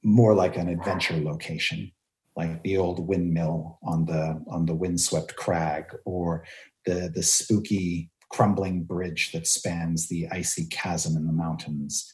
[0.03, 1.91] more like an adventure location,
[2.35, 6.43] like the old windmill on the on the windswept crag, or
[6.85, 12.13] the the spooky crumbling bridge that spans the icy chasm in the mountains,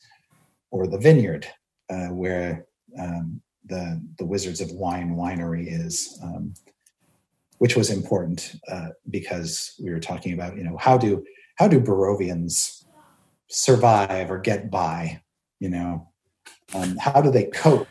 [0.70, 1.48] or the vineyard
[1.90, 2.66] uh, where
[3.00, 6.54] um, the the Wizards of Wine winery is, um,
[7.62, 11.24] which was important uh, because we were talking about you know how do
[11.58, 12.84] how do Barovians
[13.50, 15.22] survive or get by,
[15.60, 16.08] you know,
[16.74, 17.88] um, how do they cope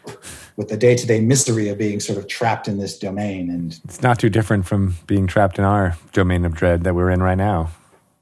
[0.57, 3.49] with the day to day misery of being sort of trapped in this domain?
[3.49, 7.11] And it's not too different from being trapped in our domain of dread that we're
[7.11, 7.71] in right now.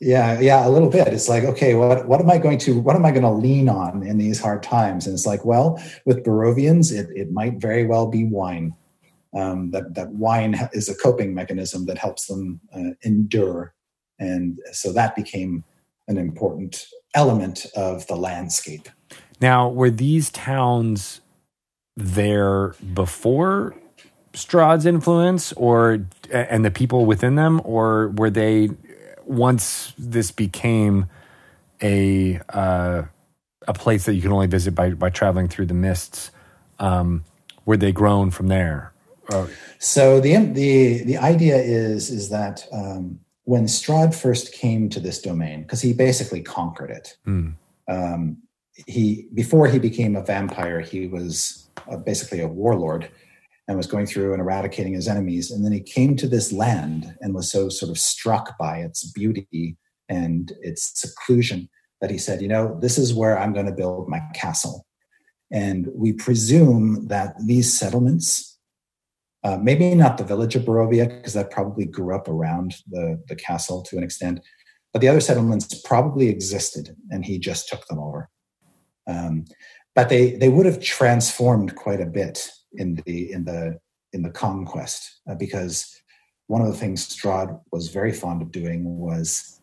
[0.00, 1.08] Yeah, yeah, a little bit.
[1.08, 3.70] It's like, okay, what what am I going to what am I going to lean
[3.70, 5.06] on in these hard times?
[5.06, 8.74] And it's like, well, with Barovians, it it might very well be wine.
[9.36, 13.74] Um, that that wine is a coping mechanism that helps them uh, endure,
[14.18, 15.64] and so that became
[16.06, 18.88] an important element of the landscape.
[19.40, 21.20] Now, were these towns
[21.96, 23.74] there before
[24.32, 28.70] Strahd's influence, or and the people within them, or were they
[29.24, 31.06] once this became
[31.82, 33.02] a uh,
[33.66, 36.30] a place that you can only visit by by traveling through the mists?
[36.78, 37.24] Um,
[37.64, 38.92] were they grown from there?
[39.78, 45.20] So the the the idea is is that um, when Strahd first came to this
[45.20, 47.16] domain, because he basically conquered it.
[47.26, 47.54] Mm.
[47.88, 48.38] Um,
[48.86, 53.10] he before he became a vampire, he was uh, basically a warlord
[53.66, 55.50] and was going through and eradicating his enemies.
[55.50, 59.04] And then he came to this land and was so sort of struck by its
[59.12, 59.76] beauty
[60.08, 61.68] and its seclusion
[62.00, 64.86] that he said, "You know, this is where I'm going to build my castle."
[65.50, 68.57] And we presume that these settlements
[69.48, 73.36] uh, maybe not the village of Barovia, because that probably grew up around the, the
[73.36, 74.40] castle to an extent.
[74.92, 78.28] But the other settlements probably existed, and he just took them over.
[79.06, 79.46] Um,
[79.94, 83.78] but they they would have transformed quite a bit in the in the
[84.12, 85.98] in the conquest uh, because
[86.46, 89.60] one of the things Strahd was very fond of doing was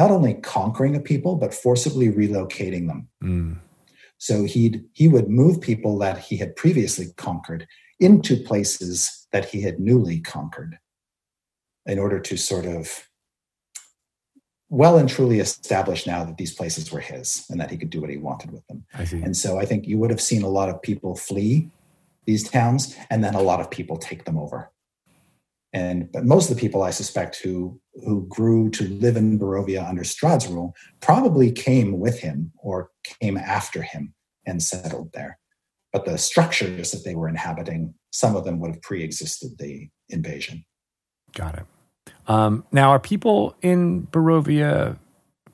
[0.00, 3.08] not only conquering a people but forcibly relocating them.
[3.22, 3.58] Mm.
[4.18, 7.66] So he'd he would move people that he had previously conquered
[8.00, 10.78] into places that he had newly conquered
[11.86, 13.08] in order to sort of
[14.70, 18.00] well and truly establish now that these places were his and that he could do
[18.00, 18.84] what he wanted with them.
[19.24, 21.70] And so I think you would have seen a lot of people flee
[22.26, 24.70] these towns and then a lot of people take them over.
[25.72, 29.86] And but most of the people I suspect who who grew to live in Barovia
[29.86, 34.14] under Strahd's rule probably came with him or came after him
[34.46, 35.38] and settled there
[35.92, 40.64] but the structures that they were inhabiting, some of them would have pre-existed the invasion.
[41.34, 41.66] Got it.
[42.26, 44.98] Um, now, are people in Barovia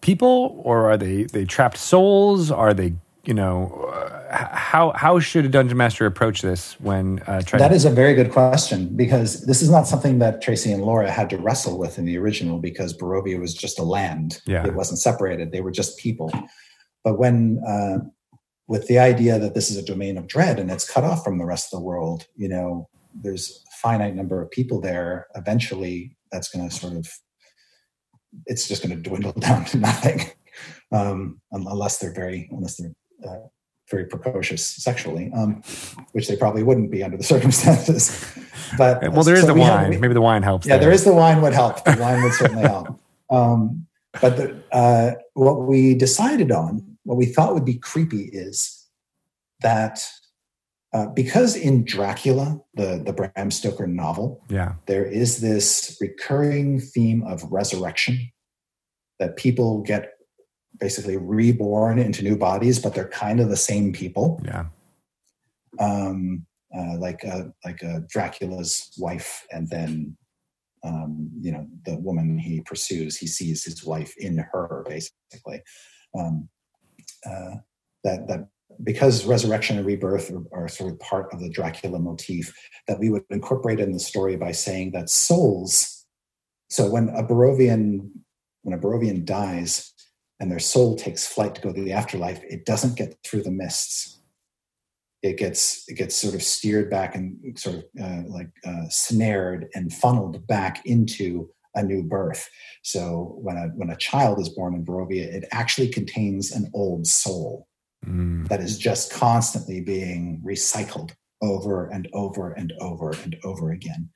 [0.00, 2.50] people, or are they they trapped souls?
[2.50, 2.94] Are they
[3.24, 7.60] you know uh, how how should a dungeon master approach this when uh, trying?
[7.60, 11.10] That is a very good question because this is not something that Tracy and Laura
[11.10, 14.40] had to wrestle with in the original because Barovia was just a land.
[14.46, 14.66] Yeah.
[14.66, 16.30] it wasn't separated; they were just people.
[17.02, 17.98] But when uh,
[18.66, 21.38] with the idea that this is a domain of dread and it's cut off from
[21.38, 26.16] the rest of the world you know there's a finite number of people there eventually
[26.33, 27.09] that's going to sort of
[28.46, 30.20] it's just going to dwindle down to nothing
[30.92, 32.94] um, unless they're very unless they're
[33.29, 33.46] uh,
[33.90, 35.62] very precocious sexually, um,
[36.12, 38.24] which they probably wouldn't be under the circumstances.
[38.79, 39.92] But well, there is so the wine.
[39.92, 40.66] Have, Maybe the wine helps.
[40.66, 40.87] Yeah, there.
[40.87, 41.85] there is the wine would help.
[41.85, 42.98] The wine would certainly help.
[43.31, 43.87] Um,
[44.20, 48.86] but the, uh, what we decided on what we thought would be creepy is
[49.60, 50.04] that
[50.92, 54.74] uh, because in Dracula, the, the Bram Stoker novel, yeah.
[54.86, 58.30] there is this recurring theme of resurrection
[59.18, 60.12] that people get
[60.78, 64.40] basically reborn into new bodies, but they're kind of the same people.
[64.44, 64.66] Yeah.
[65.80, 70.16] Um, uh, like a, like a Dracula's wife, and then
[70.84, 75.62] um, you know the woman he pursues, he sees his wife in her, basically.
[76.16, 76.48] Um,
[77.28, 77.56] uh,
[78.04, 78.48] that that
[78.82, 82.52] because resurrection and rebirth are, are, sort of part of the Dracula motif,
[82.88, 86.04] that we would incorporate in the story by saying that souls.
[86.70, 88.10] So when a Barovian
[88.62, 89.92] when a Barovian dies
[90.40, 93.50] and their soul takes flight to go to the afterlife, it doesn't get through the
[93.50, 94.20] mists.
[95.22, 99.68] It gets it gets sort of steered back and sort of uh, like uh, snared
[99.74, 102.48] and funneled back into a new birth.
[102.82, 107.06] So when a when a child is born in Barovia, it actually contains an old
[107.06, 107.68] soul
[108.06, 108.46] mm.
[108.48, 114.10] that is just constantly being recycled over and over and over and over again.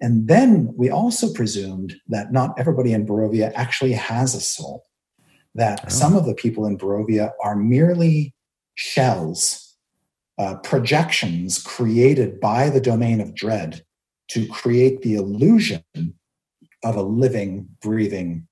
[0.00, 4.84] And then we also presumed that not everybody in Barovia actually has a soul.
[5.54, 5.88] That oh.
[5.88, 8.34] some of the people in Barovia are merely
[8.74, 9.74] shells,
[10.38, 13.82] uh, projections created by the domain of dread
[14.28, 15.82] to create the illusion
[16.84, 18.46] of a living, breathing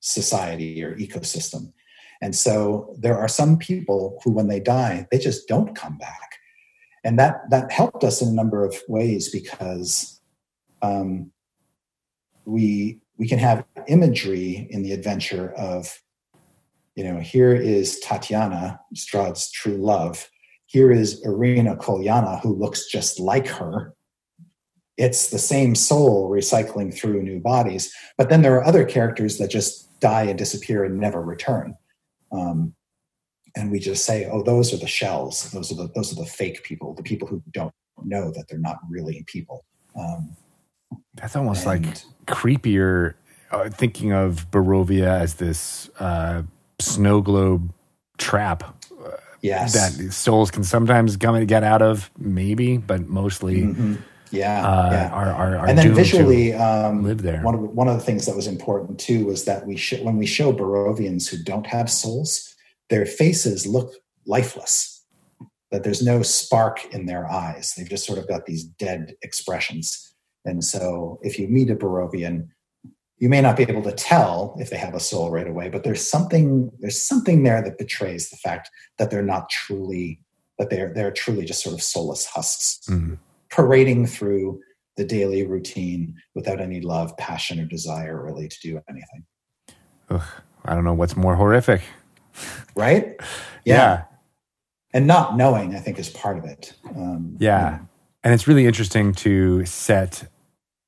[0.00, 1.72] society or ecosystem.
[2.20, 6.36] And so there are some people who, when they die, they just don't come back.
[7.02, 10.20] And that, that helped us in a number of ways because
[10.82, 11.30] um,
[12.44, 16.00] we, we can have imagery in the adventure of,
[16.94, 20.30] you know, here is Tatiana, Strahd's true love.
[20.66, 23.93] Here is Ireena Kolyana, who looks just like her.
[24.96, 27.92] It's the same soul recycling through new bodies.
[28.16, 31.76] But then there are other characters that just die and disappear and never return.
[32.32, 32.74] Um,
[33.56, 35.50] and we just say, "Oh, those are the shells.
[35.50, 36.94] Those are the those are the fake people.
[36.94, 37.72] The people who don't
[38.04, 39.64] know that they're not really people."
[39.96, 40.36] Um,
[41.14, 43.14] That's almost And- like creepier.
[43.50, 46.42] Uh, thinking of Barovia as this uh,
[46.80, 47.72] snow globe
[48.18, 48.64] trap
[49.42, 49.72] yes.
[49.74, 53.98] that souls can sometimes come and get out of, maybe, but mostly Mhm.
[54.34, 54.66] Yeah.
[54.66, 55.08] uh, yeah.
[55.10, 57.40] are, are, are and then visually, um, live there.
[57.42, 60.00] One of the, one of the things that was important too was that we sh-
[60.02, 62.54] when we show Barovians who don't have souls,
[62.90, 63.94] their faces look
[64.26, 64.90] lifeless.
[65.70, 67.74] That there's no spark in their eyes.
[67.76, 70.14] They've just sort of got these dead expressions.
[70.44, 72.48] And so, if you meet a Barovian,
[73.18, 75.82] you may not be able to tell if they have a soul right away, but
[75.82, 80.20] there's something there's something there that betrays the fact that they're not truly
[80.58, 83.18] that they're they're truly just sort of soulless husks Mm.
[83.54, 84.60] Parading through
[84.96, 89.24] the daily routine without any love, passion, or desire really to do anything.
[90.10, 90.22] Ugh,
[90.64, 91.82] I don't know what's more horrific.
[92.74, 93.16] Right?
[93.66, 94.04] Yeah.
[94.92, 96.74] And not knowing, I think, is part of it.
[96.94, 97.78] Um, Yeah.
[98.22, 100.28] And it's really interesting to set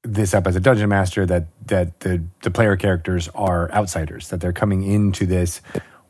[0.02, 4.42] this up as a dungeon master that that the the player characters are outsiders that
[4.42, 5.62] they're coming into this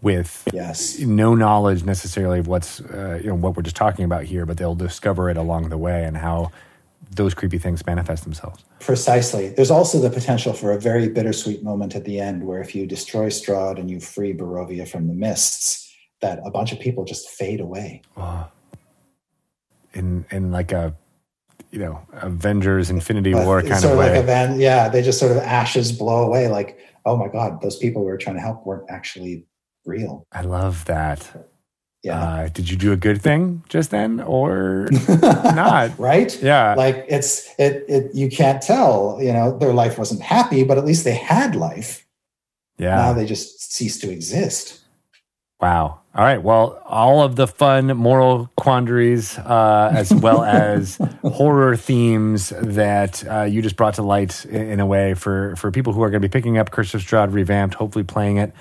[0.06, 0.98] with Yes.
[1.00, 4.56] no knowledge necessarily of what's uh, you know what we're just talking about here but
[4.58, 6.50] they'll discover it along the way and how
[7.20, 9.44] those creepy things manifest themselves Precisely.
[9.56, 12.86] There's also the potential for a very bittersweet moment at the end where if you
[12.86, 17.24] destroy Strahd and you free Barovia from the mists, that a bunch of people just
[17.40, 18.02] fade away.
[19.94, 20.94] in in like a
[21.72, 24.88] you know Avengers Infinity But War kind sort of of way like a van, yeah,
[24.92, 28.18] they just sort of ashes blow away like, oh my God, those people we were
[28.24, 29.34] trying to help weren't actually
[29.86, 30.26] real.
[30.32, 31.48] I love that
[32.02, 32.20] Yeah.
[32.22, 34.88] uh, did you do a good thing just then or
[35.54, 36.30] not right?
[36.42, 40.78] yeah like it's it it you can't tell you know their life wasn't happy but
[40.78, 42.06] at least they had life
[42.78, 44.82] yeah now they just cease to exist
[45.58, 46.00] Wow.
[46.14, 46.42] All right.
[46.42, 53.44] Well, all of the fun moral quandaries, uh, as well as horror themes that uh,
[53.44, 56.20] you just brought to light in, in a way for, for people who are going
[56.20, 58.52] to be picking up Curse of Strahd revamped, hopefully playing it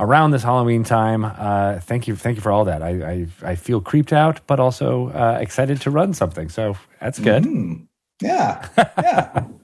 [0.00, 1.24] around this Halloween time.
[1.24, 2.16] Uh, thank you.
[2.16, 2.82] Thank you for all that.
[2.82, 6.48] I, I, I feel creeped out, but also uh, excited to run something.
[6.48, 7.44] So that's good.
[7.44, 7.74] Hmm.
[8.20, 8.66] yeah
[9.02, 9.44] yeah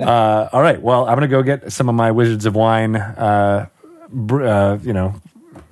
[0.00, 0.80] Uh, all right.
[0.80, 3.66] Well, I'm going to go get some of my Wizards of Wine, uh,
[4.08, 5.20] br- uh, you know,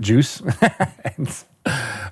[0.01, 0.43] juice
[1.17, 1.45] and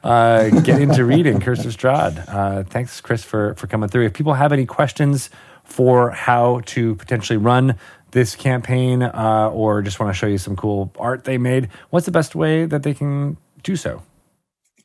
[0.03, 2.25] uh, get into reading Curse of Strahd.
[2.29, 4.07] Uh, thanks, Chris, for, for coming through.
[4.07, 5.29] If people have any questions
[5.65, 7.77] for how to potentially run
[8.13, 12.07] this campaign uh, or just want to show you some cool art they made, what's
[12.07, 14.03] the best way that they can do so?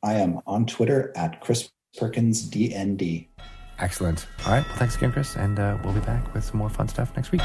[0.04, 3.28] i am on twitter at chris perkins dnd
[3.80, 4.28] Excellent.
[4.46, 4.66] All right.
[4.66, 5.36] Well, thanks again, Chris.
[5.36, 7.42] And uh, we'll be back with some more fun stuff next week.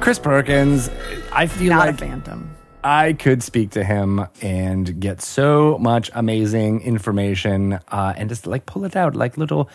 [0.00, 0.88] Chris Perkins,
[1.32, 2.55] I feel Not like a phantom.
[2.86, 8.64] I could speak to him and get so much amazing information uh, and just like
[8.66, 9.68] pull it out like little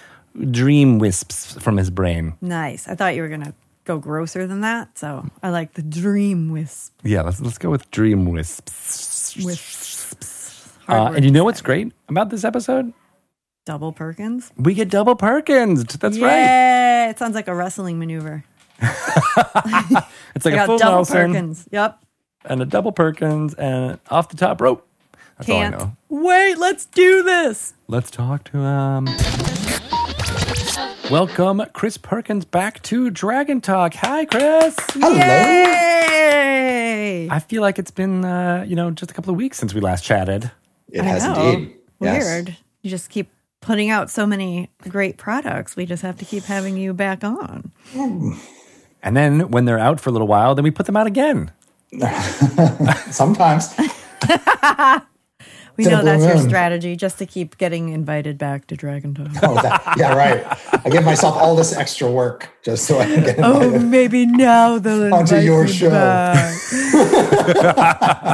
[0.50, 2.36] dream wisps from his brain.
[2.40, 2.88] Nice.
[2.88, 6.94] I thought you were gonna go grosser than that, so I like the dream wisp.
[7.04, 9.36] Yeah, let's let's go with dream wisps.
[9.44, 10.70] Wisps.
[10.88, 12.94] Uh, and you know what's great about this episode?
[13.66, 14.54] Double Perkins.
[14.56, 15.84] We get double Perkins.
[15.84, 16.32] That's right.
[16.32, 18.46] Yeah, it sounds like a wrestling maneuver.
[20.34, 21.68] It's like I a full double Nelson Perkins.
[21.72, 22.00] Yep.
[22.46, 24.88] And a double Perkins and off the top rope.
[25.38, 25.96] That's all I Can't know.
[26.10, 26.58] wait.
[26.58, 27.74] Let's do this.
[27.88, 29.08] Let's talk to him.
[31.10, 33.94] Welcome, Chris Perkins, back to Dragon Talk.
[33.96, 34.76] Hi, Chris.
[34.94, 37.28] hello Yay!
[37.30, 39.82] I feel like it's been, uh, you know, just a couple of weeks since we
[39.82, 40.52] last chatted.
[40.90, 41.50] it I has know.
[41.52, 42.24] indeed Yes.
[42.26, 42.58] Weird.
[42.82, 45.76] You just keep putting out so many great products.
[45.76, 47.72] We just have to keep having you back on.
[49.04, 51.52] And then when they're out for a little while, then we put them out again.
[53.12, 53.74] sometimes
[55.78, 59.30] We know that's your strategy, just to keep getting invited back to Dragon Talk.
[59.42, 60.46] oh that, yeah right
[60.86, 63.44] i give myself all this extra work just so i can get invited.
[63.46, 65.90] Oh, invited maybe now they'll Onto invite your me show.
[65.90, 66.54] back.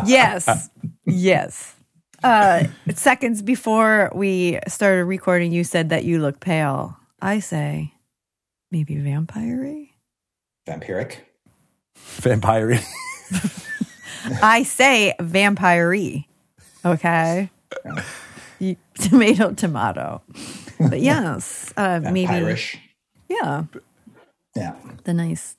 [0.08, 0.70] yes,
[1.06, 1.76] yes.
[2.24, 2.64] Uh,
[2.96, 6.98] seconds before we started recording, you said that you look pale.
[7.22, 7.94] I say,
[8.72, 9.86] maybe vampire
[10.68, 11.18] Vampiric.
[11.96, 12.80] Vampire.
[14.42, 15.94] I say vampire
[16.86, 17.50] Okay.
[18.60, 20.22] You- tomato, tomato.
[20.80, 22.28] But yes, uh, maybe.
[22.28, 22.78] Vampirish.
[23.30, 23.64] Yeah.
[24.56, 24.76] Yeah.
[25.04, 25.56] The nice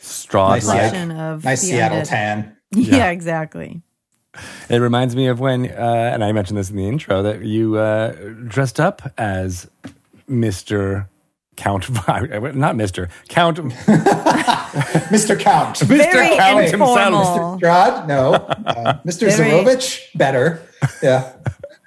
[0.00, 0.50] Straw.
[0.50, 0.92] Nice like.
[0.94, 2.08] of Nice Seattle undead.
[2.08, 2.56] tan.
[2.74, 3.10] Yeah.
[3.10, 3.82] exactly.
[4.70, 7.76] It reminds me of when, uh, and I mentioned this in the intro, that you
[7.76, 8.12] uh,
[8.48, 9.68] dressed up as
[10.28, 11.06] Mr.
[11.56, 13.08] Count, not Mr.
[13.28, 13.58] Count,
[15.12, 15.38] Mr.
[15.38, 15.78] Count.
[15.80, 15.86] Mr.
[15.86, 17.24] Very Count informal.
[17.24, 17.60] himself.
[17.60, 18.06] Strahd?
[18.08, 18.32] No.
[18.32, 19.34] Uh, Mr.
[19.36, 20.00] Very- Zarovich?
[20.14, 20.62] Better.
[21.02, 21.32] Yeah.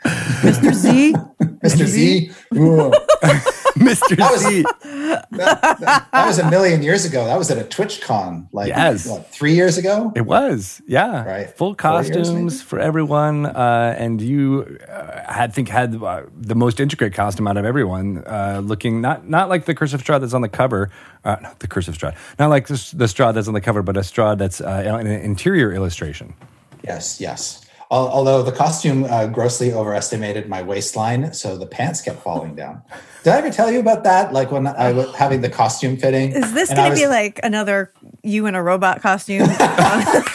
[0.05, 0.71] Mr.
[0.73, 1.13] Z.
[1.63, 1.85] Mr.
[1.85, 2.31] Z?
[2.55, 2.91] Ooh.
[3.85, 4.17] Mr.
[4.17, 4.65] was- Z.
[4.83, 7.25] That, that- that was a million years ago.
[7.25, 9.07] That was at a TwitchCon, like Yes.
[9.07, 10.11] what, three years ago.
[10.15, 11.49] It was, yeah, Right.
[11.57, 17.13] Full costumes for everyone, uh, and you, uh, I think, had uh, the most intricate
[17.13, 18.23] costume out of everyone.
[18.25, 20.89] Uh, looking not not like the Curse of Strahd that's on the cover,
[21.23, 23.81] uh, not the Curse of Strahd, not like the, the Strahd that's on the cover,
[23.83, 26.33] but a Strahd that's uh, an interior illustration.
[26.83, 27.61] Yes, yes.
[27.91, 32.81] Although the costume uh, grossly overestimated my waistline, so the pants kept falling down.
[33.25, 34.33] Did I ever tell you about that?
[34.33, 36.31] Like when I was having the costume fitting.
[36.31, 39.41] Is this going to be like another you in a robot costume?
[39.49, 39.49] Una-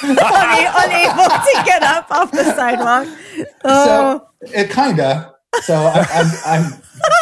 [0.03, 3.07] unable to get up off the sidewalk.
[3.65, 5.33] Oh, So it kinda.
[5.63, 6.05] So I,
[6.45, 6.73] I'm,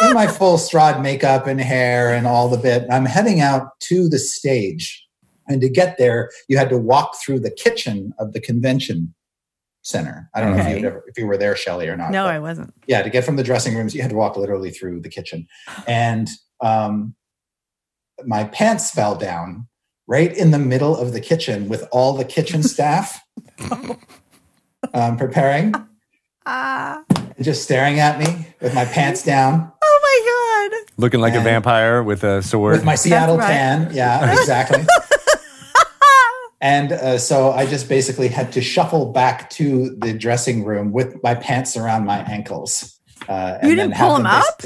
[0.01, 2.87] I'm in my full Strahd makeup and hair and all the bit.
[2.89, 5.07] I'm heading out to the stage,
[5.47, 9.13] and to get there, you had to walk through the kitchen of the convention
[9.81, 10.29] center.
[10.35, 12.11] I don't know if you ever, if you were there, Shelly, or not.
[12.11, 12.73] no, but- I wasn't.
[12.87, 15.47] yeah, to get from the dressing rooms, you had to walk literally through the kitchen.
[15.87, 16.27] And
[16.61, 17.15] um,
[18.25, 19.67] my pants fell down
[20.07, 23.19] right in the middle of the kitchen with all the kitchen staff
[24.93, 25.73] um, preparing,
[26.45, 27.03] Ah.
[27.41, 29.99] just staring at me with my pants down, Oh
[30.71, 30.91] my God.
[30.97, 32.73] Looking like a vampire with a sword.
[32.73, 33.47] with my Seattle right.
[33.47, 33.93] tan.
[33.93, 34.83] Yeah, exactly.
[36.61, 41.21] And uh, so I just basically had to shuffle back to the dressing room with
[41.23, 42.99] my pants around my ankles.
[43.29, 44.63] Uh, You and didn't pull 'em them up?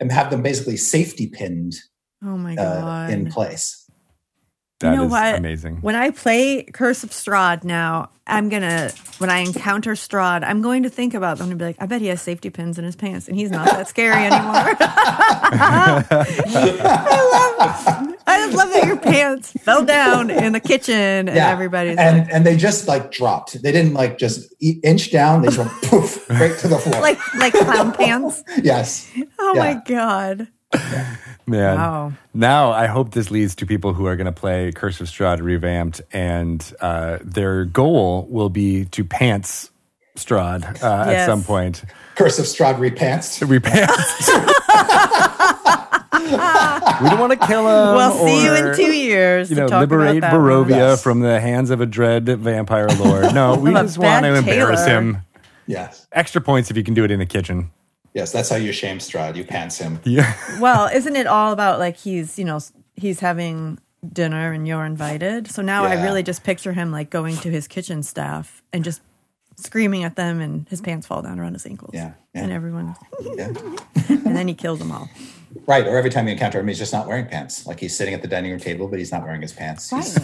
[0.00, 1.76] And have them basically safety pinned
[2.22, 3.10] Oh my uh, God.
[3.10, 3.85] in place.
[4.80, 5.34] That you know is what?
[5.36, 5.76] amazing.
[5.80, 10.82] When I play Curse of Strahd now, I'm gonna when I encounter Strahd, I'm going
[10.82, 12.94] to think about them and be like, I bet he has safety pins in his
[12.94, 14.76] pants, and he's not that scary anymore.
[15.48, 16.04] I
[17.32, 22.18] love, I just love that your pants fell down in the kitchen, and everybody's and
[22.18, 23.62] like, and they just like dropped.
[23.62, 25.42] They didn't like just inch down.
[25.42, 27.00] They just went poof right to the floor.
[27.00, 28.42] like like clown pants.
[28.62, 29.60] yes, Oh Yeah.
[29.60, 30.48] my god!
[31.46, 31.76] Man.
[31.76, 32.12] Wow.
[32.34, 35.40] Now I hope this leads to people who are going to play Curse of Strahd
[35.40, 39.70] revamped, and uh, their goal will be to pants
[40.16, 41.84] Strahd uh, at some point.
[42.16, 43.40] Curse of Strahd repants.
[43.46, 44.26] Repants.
[47.02, 47.94] we don't want to kill him.
[47.94, 49.50] We'll see you in two years.
[49.50, 50.70] You to know, talk liberate about that Barovia.
[50.70, 51.02] Yes.
[51.02, 53.34] from the hands of a dread vampire lord.
[53.34, 55.00] No, we just want to embarrass tailor.
[55.00, 55.22] him.
[55.68, 57.70] Yes, Extra points if you can do it in the kitchen.
[58.16, 58.32] Yes.
[58.32, 59.36] That's how you shame Strahd.
[59.36, 60.00] You pants him.
[60.04, 60.32] Yeah.
[60.60, 62.58] Well, isn't it all about like he's, you know,
[62.96, 63.78] he's having
[64.12, 65.48] dinner and you're invited?
[65.48, 69.02] So now I really just picture him like going to his kitchen staff and just
[69.56, 71.92] screaming at them and his pants fall down around his ankles.
[71.94, 72.42] Yeah, yeah.
[72.42, 73.48] And everyone, Yeah.
[74.08, 75.08] and then he kills them all.
[75.66, 75.86] Right.
[75.86, 77.66] Or every time you encounter him, he's just not wearing pants.
[77.66, 79.90] Like he's sitting at the dining room table, but he's not wearing his pants.
[79.90, 80.18] He's,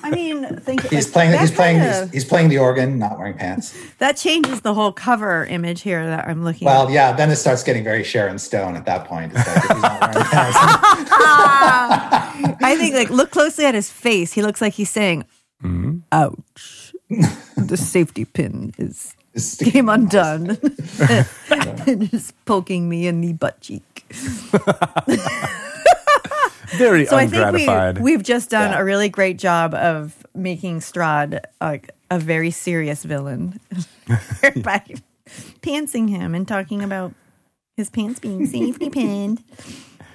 [0.00, 1.38] I mean, think he's playing.
[1.38, 1.78] He's playing.
[1.80, 3.74] kinda- He's, he's playing the organ, not wearing pants.
[3.98, 6.92] that changes the whole cover image here that I'm looking Well, at.
[6.92, 7.12] yeah.
[7.12, 9.34] Then it starts getting very Sharon Stone at that point.
[9.34, 10.56] Like if he's not wearing pants.
[12.60, 14.32] I think like look closely at his face.
[14.32, 15.24] He looks like he's saying,
[15.62, 15.98] Mm-hmm.
[16.12, 16.92] "Ouch."
[17.56, 20.58] the safety pin is It's came undone
[21.00, 23.82] and is poking me in the butt cheek.
[26.76, 28.78] Very So I think we, we've just done Yeah.
[28.80, 33.58] a really great job of making Strahd like a very serious villain
[34.62, 34.82] by
[35.62, 37.14] pantsing him and talking about
[37.76, 39.42] his pants being safety pinned.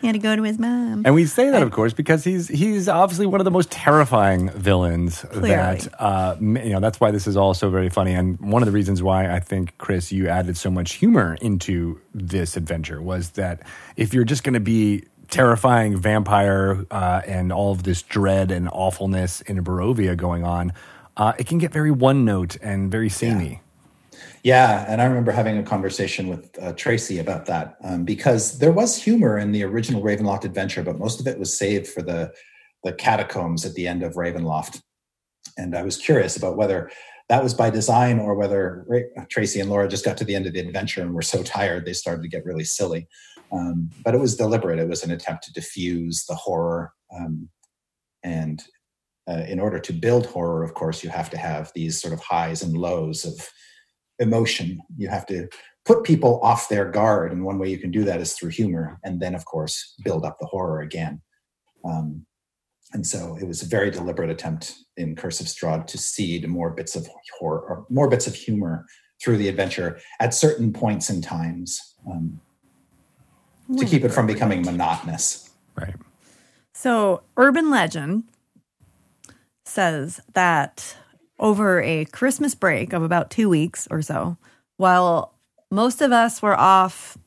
[0.04, 1.04] He had to go to his mom.
[1.06, 4.50] And we say that, of course, because he's he's obviously one of the most terrifying
[4.50, 5.22] villains.
[5.22, 5.52] Clearly.
[5.52, 8.14] That uh, you know, that's why this is all so very funny.
[8.14, 12.02] And one of the reasons why I think Chris, you added so much humor into
[12.14, 13.62] this adventure was that
[13.96, 18.68] if you're just going to be terrifying vampire uh, and all of this dread and
[18.74, 20.74] awfulness in Barovia going on,
[21.16, 23.62] uh, it can get very one note and very samey.
[24.44, 28.74] Yeah, and I remember having a conversation with uh, Tracy about that um, because there
[28.74, 32.34] was humor in the original Ravenloft adventure, but most of it was saved for the
[32.84, 34.82] the catacombs at the end of Ravenloft.
[35.58, 36.92] And I was curious about whether
[37.30, 40.48] that was by design or whether Ra- Tracy and Laura just got to the end
[40.48, 43.08] of the adventure and were so tired they started to get really silly.
[43.54, 44.80] Um, but it was deliberate.
[44.80, 47.50] It was an attempt to diffuse the horror um,
[48.24, 48.64] And
[49.30, 52.22] uh, in order to build horror, of course, you have to have these sort of
[52.22, 53.50] highs and lows of
[54.20, 54.82] emotion.
[54.98, 55.48] You have to
[55.86, 57.32] put people off their guard.
[57.32, 59.00] And one way you can do that is through humor.
[59.04, 61.22] And then, of course, build up the horror again.
[61.84, 62.26] Um,
[62.94, 66.70] and so it was a very deliberate attempt in Curse of Strahd to seed more
[66.70, 67.08] bits of
[67.38, 68.86] horror or more bits of humor
[69.22, 72.40] through the adventure at certain points in times um,
[73.78, 75.50] to keep it from becoming monotonous.
[75.76, 75.96] Right.
[76.74, 78.26] So, urban legend
[79.66, 80.98] says that
[81.40, 84.38] over a Christmas break of about two weeks or so,
[84.78, 85.34] while
[85.72, 87.18] most of us were off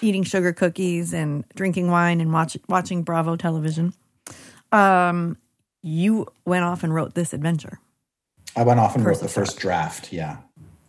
[0.00, 3.92] eating sugar cookies and drinking wine and watch, watching Bravo television,
[4.72, 5.36] um,
[5.82, 7.78] you went off and wrote this adventure.
[8.56, 10.38] I went off and Curse wrote the first draft, yeah.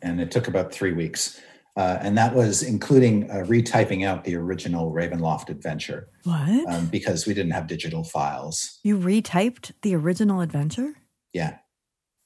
[0.02, 1.40] And it took about three weeks.
[1.78, 6.68] Uh, and that was including uh, retyping out the original Ravenloft adventure What?
[6.74, 8.80] um, because we didn't have digital files.
[8.84, 10.94] you retyped the original adventure?
[11.32, 11.58] Yeah.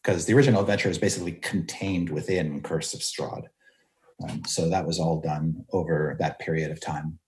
[0.04, 3.44] Because the original adventure is basically contained within Curse of Strahd.
[4.24, 7.20] Um, so that was all done over that period of time.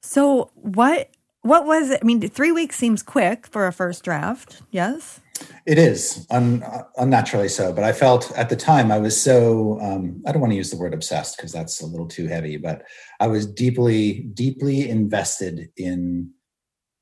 [0.00, 1.10] So what
[1.42, 2.00] what was it?
[2.02, 4.62] I mean, three weeks seems quick for a first draft.
[4.72, 5.20] Yes.
[5.64, 6.64] It is un,
[6.96, 10.52] unnaturally so, but I felt at the time I was so um, I don't want
[10.52, 12.82] to use the word obsessed because that's a little too heavy, but
[13.20, 16.30] I was deeply, deeply invested in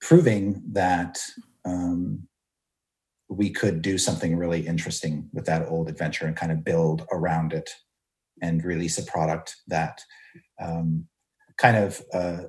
[0.01, 1.19] proving that
[1.65, 2.27] um,
[3.29, 7.53] we could do something really interesting with that old adventure and kind of build around
[7.53, 7.71] it
[8.43, 10.01] and release a product that
[10.61, 11.07] um,
[11.57, 12.43] kind of uh,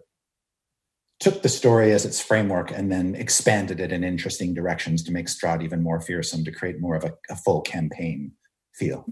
[1.19, 5.27] took the story as its framework and then expanded it in interesting directions to make
[5.27, 8.31] Strahd even more fearsome, to create more of a, a full campaign
[8.73, 9.05] feel.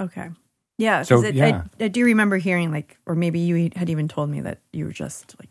[0.00, 0.30] Okay.
[0.78, 1.02] Yeah.
[1.02, 1.64] So, 'cause it, yeah.
[1.80, 4.86] I, I do remember hearing like, or maybe you had even told me that you
[4.86, 5.50] were just like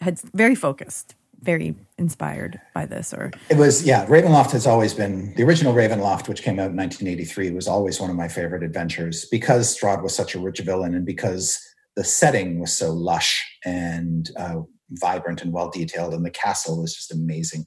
[0.00, 5.34] had very focused, very inspired by this, or It was, yeah, Ravenloft has always been
[5.34, 9.26] the original Ravenloft, which came out in 1983, was always one of my favorite adventures
[9.30, 11.60] because Strahd was such a rich villain and because
[11.96, 16.94] the setting was so lush and uh, vibrant and well detailed, and the castle was
[16.94, 17.64] just amazing.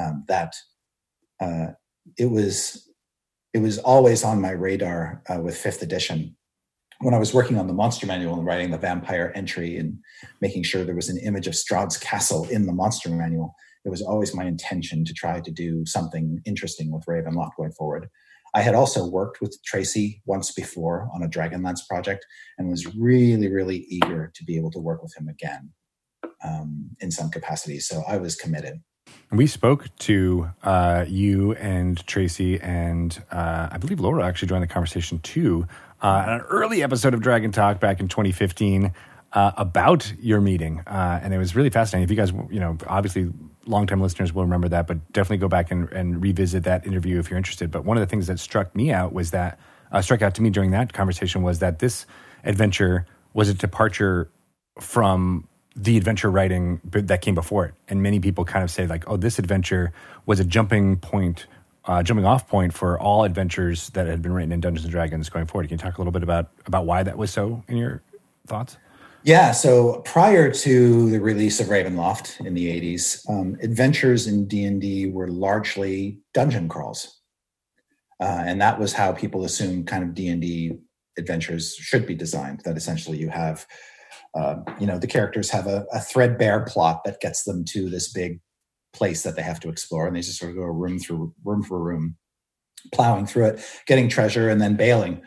[0.00, 0.54] Um, that
[1.40, 1.72] uh,
[2.16, 2.88] it was,
[3.52, 6.36] it was always on my radar uh, with fifth edition.
[7.02, 9.98] When I was working on the monster manual and writing the vampire entry and
[10.42, 13.54] making sure there was an image of Strahd's castle in the monster manual,
[13.86, 18.10] it was always my intention to try to do something interesting with Ravenloft going forward.
[18.54, 22.26] I had also worked with Tracy once before on a Dragonlance project
[22.58, 25.70] and was really, really eager to be able to work with him again
[26.44, 27.78] um, in some capacity.
[27.78, 28.82] So I was committed.
[29.32, 34.68] We spoke to uh, you and Tracy, and uh, I believe Laura actually joined the
[34.68, 35.66] conversation too
[36.02, 38.92] uh, an early episode of Dragon Talk back in 2015
[39.32, 42.04] uh, about your meeting, uh, and it was really fascinating.
[42.04, 43.32] If you guys, you know, obviously
[43.66, 47.30] longtime listeners will remember that, but definitely go back and, and revisit that interview if
[47.30, 47.70] you're interested.
[47.70, 49.58] But one of the things that struck me out was that
[49.92, 52.06] uh, struck out to me during that conversation was that this
[52.44, 54.30] adventure was a departure
[54.80, 55.46] from
[55.76, 57.74] the adventure writing that came before it.
[57.88, 59.92] And many people kind of say like, oh, this adventure
[60.26, 61.46] was a jumping point,
[61.90, 65.28] uh, jumping off point for all adventures that had been written in Dungeons and Dragons
[65.28, 65.66] going forward.
[65.66, 68.00] Can you talk a little bit about about why that was so in your
[68.46, 68.76] thoughts?
[69.24, 75.10] Yeah, so prior to the release of Ravenloft in the 80s, um, adventures in D&D
[75.10, 77.20] were largely dungeon crawls.
[78.18, 80.78] Uh, and that was how people assumed kind of D&D
[81.18, 83.66] adventures should be designed, that essentially you have,
[84.34, 88.10] uh, you know, the characters have a, a threadbare plot that gets them to this
[88.10, 88.40] big
[88.92, 90.06] place that they have to explore.
[90.06, 92.16] And they just sort of go room through room for room,
[92.92, 95.22] plowing through it, getting treasure and then bailing.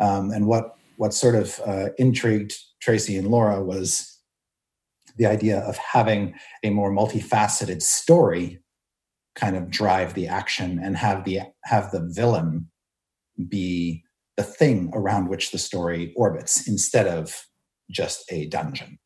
[0.00, 4.16] Um, and what, what sort of uh, intrigued Tracy and Laura was
[5.16, 8.60] the idea of having a more multifaceted story
[9.34, 12.68] kind of drive the action and have the have the villain
[13.48, 14.02] be
[14.36, 17.46] the thing around which the story orbits instead of
[17.90, 18.98] just a dungeon.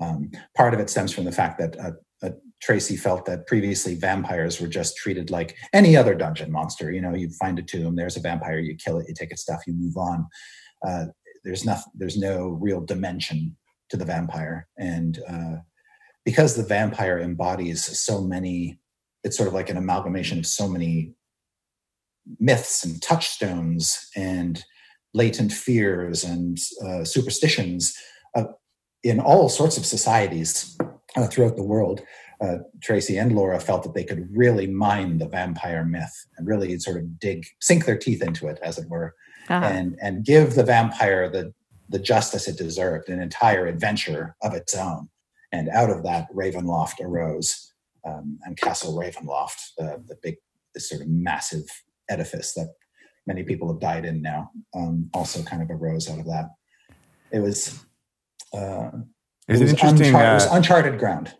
[0.00, 2.30] Um, part of it stems from the fact that uh,
[2.62, 6.92] Tracy felt that previously vampires were just treated like any other dungeon monster.
[6.92, 9.42] You know, you find a tomb, there's a vampire, you kill it, you take its
[9.42, 10.26] stuff, you move on.
[10.86, 11.06] Uh,
[11.44, 13.56] there's nothing there's no real dimension
[13.90, 15.56] to the vampire and uh,
[16.24, 18.78] because the vampire embodies so many
[19.24, 21.14] it's sort of like an amalgamation of so many
[22.38, 24.64] myths and touchstones and
[25.14, 27.96] latent fears and uh, superstitions
[28.34, 28.44] uh,
[29.02, 30.76] in all sorts of societies
[31.16, 32.00] uh, throughout the world
[32.42, 36.76] uh, tracy and laura felt that they could really mine the vampire myth and really
[36.78, 39.14] sort of dig sink their teeth into it as it were
[39.48, 39.64] Ah.
[39.64, 41.52] and and give the vampire the
[41.88, 45.08] the justice it deserved, an entire adventure of its own.
[45.50, 47.74] And out of that, Ravenloft arose.
[48.06, 50.36] um, and Castle Ravenloft, the, the big,
[50.74, 51.64] this sort of massive
[52.08, 52.72] edifice that
[53.26, 56.46] many people have died in now, um, also kind of arose out of that.
[57.30, 57.84] It was.
[58.54, 58.90] Uh,
[59.48, 60.12] Is it it was interesting?
[60.14, 61.34] unchar- it was uh, uncharted ground.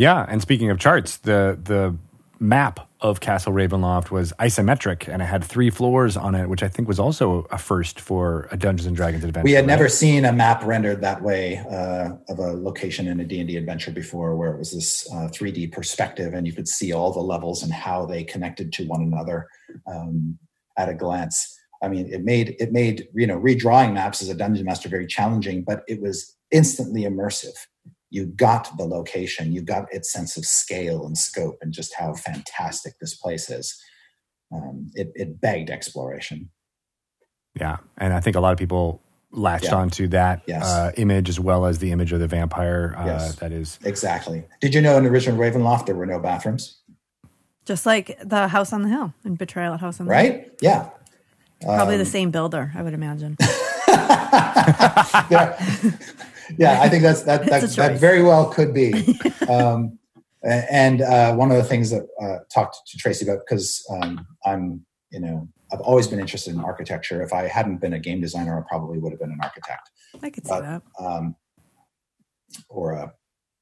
[0.00, 1.94] Yeah, and speaking of charts, the the
[2.38, 6.68] map of Castle Ravenloft was isometric, and it had three floors on it, which I
[6.68, 9.44] think was also a first for a Dungeons and Dragons adventure.
[9.44, 9.76] We had right?
[9.76, 13.90] never seen a map rendered that way uh, of a location in a D&D adventure
[13.90, 17.62] before where it was this uh, 3D perspective and you could see all the levels
[17.62, 19.48] and how they connected to one another
[19.86, 20.38] um,
[20.78, 21.58] at a glance.
[21.82, 25.06] I mean, it made it made you know redrawing maps as a dungeon master very
[25.06, 27.56] challenging, but it was instantly immersive.
[28.10, 32.12] You got the location, you got its sense of scale and scope, and just how
[32.14, 33.80] fantastic this place is.
[34.52, 36.50] Um, it, it begged exploration.
[37.54, 39.00] Yeah, and I think a lot of people
[39.32, 39.76] latched Yeah.
[39.76, 40.64] onto that Yes.
[40.64, 42.94] uh, image as well as the image of the vampire.
[42.98, 43.36] Uh, Yes.
[43.36, 44.44] That is, Exactly.
[44.60, 46.78] Did you know in original Ravenloft there were no bathrooms?
[47.64, 50.32] Just like the house on the hill and Betrayal at House on the Hill.
[50.32, 50.52] Right?
[50.60, 50.90] Yeah.
[51.62, 53.36] Probably Um, the same builder, I would imagine.
[56.58, 56.72] yeah.
[56.74, 59.16] yeah, I think that's that that, that very well could be.
[59.48, 59.98] Um,
[60.42, 64.86] and uh, one of the things that uh, talked to Tracy about because um, I'm
[65.10, 67.20] you know I've always been interested in architecture.
[67.20, 69.90] If I hadn't been a game designer, I probably would have been an architect
[70.22, 70.82] I could see But- that.
[70.98, 71.36] um,
[72.68, 73.12] or a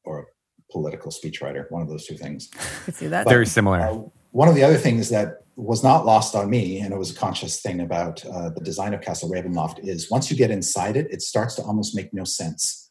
[0.04, 0.24] or a
[0.72, 1.70] political speechwriter.
[1.70, 2.48] One of those two things.
[2.54, 3.28] I could see that.
[3.28, 3.80] very similar.
[3.80, 4.00] Uh,
[4.32, 7.14] one of the other things that was not lost on me, and it was a
[7.14, 11.08] conscious thing about uh, the design of Castle Ravenloft, is once you get inside it,
[11.10, 12.90] it starts to almost make no sense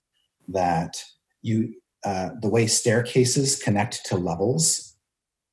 [0.49, 1.01] that
[1.41, 4.95] you uh, the way staircases connect to levels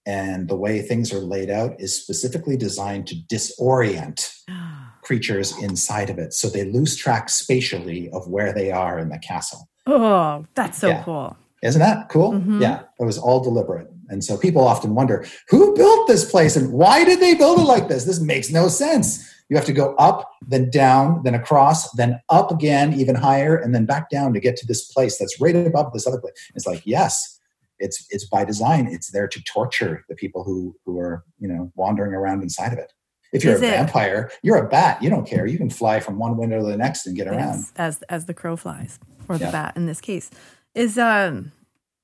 [0.06, 4.28] and the way things are laid out is specifically designed to disorient
[5.02, 9.18] creatures inside of it, so they lose track spatially of where they are in the
[9.18, 9.68] castle.
[9.86, 11.02] oh, that's so Yeah.
[11.04, 11.36] cool.
[11.62, 12.32] Isn't that cool?
[12.32, 12.60] Mhm.
[12.60, 13.88] Yeah, it was all deliberate.
[14.08, 17.64] And so people often wonder who built this place and why did they build it
[17.64, 18.04] like this?
[18.04, 19.28] This makes no sense.
[19.48, 23.74] You have to go up, then down, then across, then up again, even higher, and
[23.74, 26.32] then back down to get to this place that's right above this other place.
[26.54, 27.38] It's like, yes,
[27.78, 28.86] it's it's by design.
[28.86, 32.78] It's there to torture the people who who are you know wandering around inside of
[32.78, 32.92] it.
[33.32, 35.02] If you're Is a it- vampire, you're a bat.
[35.02, 35.44] You don't care.
[35.46, 37.64] You can fly from one window to the next and get around.
[37.76, 38.98] As as the crow flies
[39.28, 39.50] or the Yeah.
[39.50, 40.30] bat in this case.
[40.74, 41.52] Is um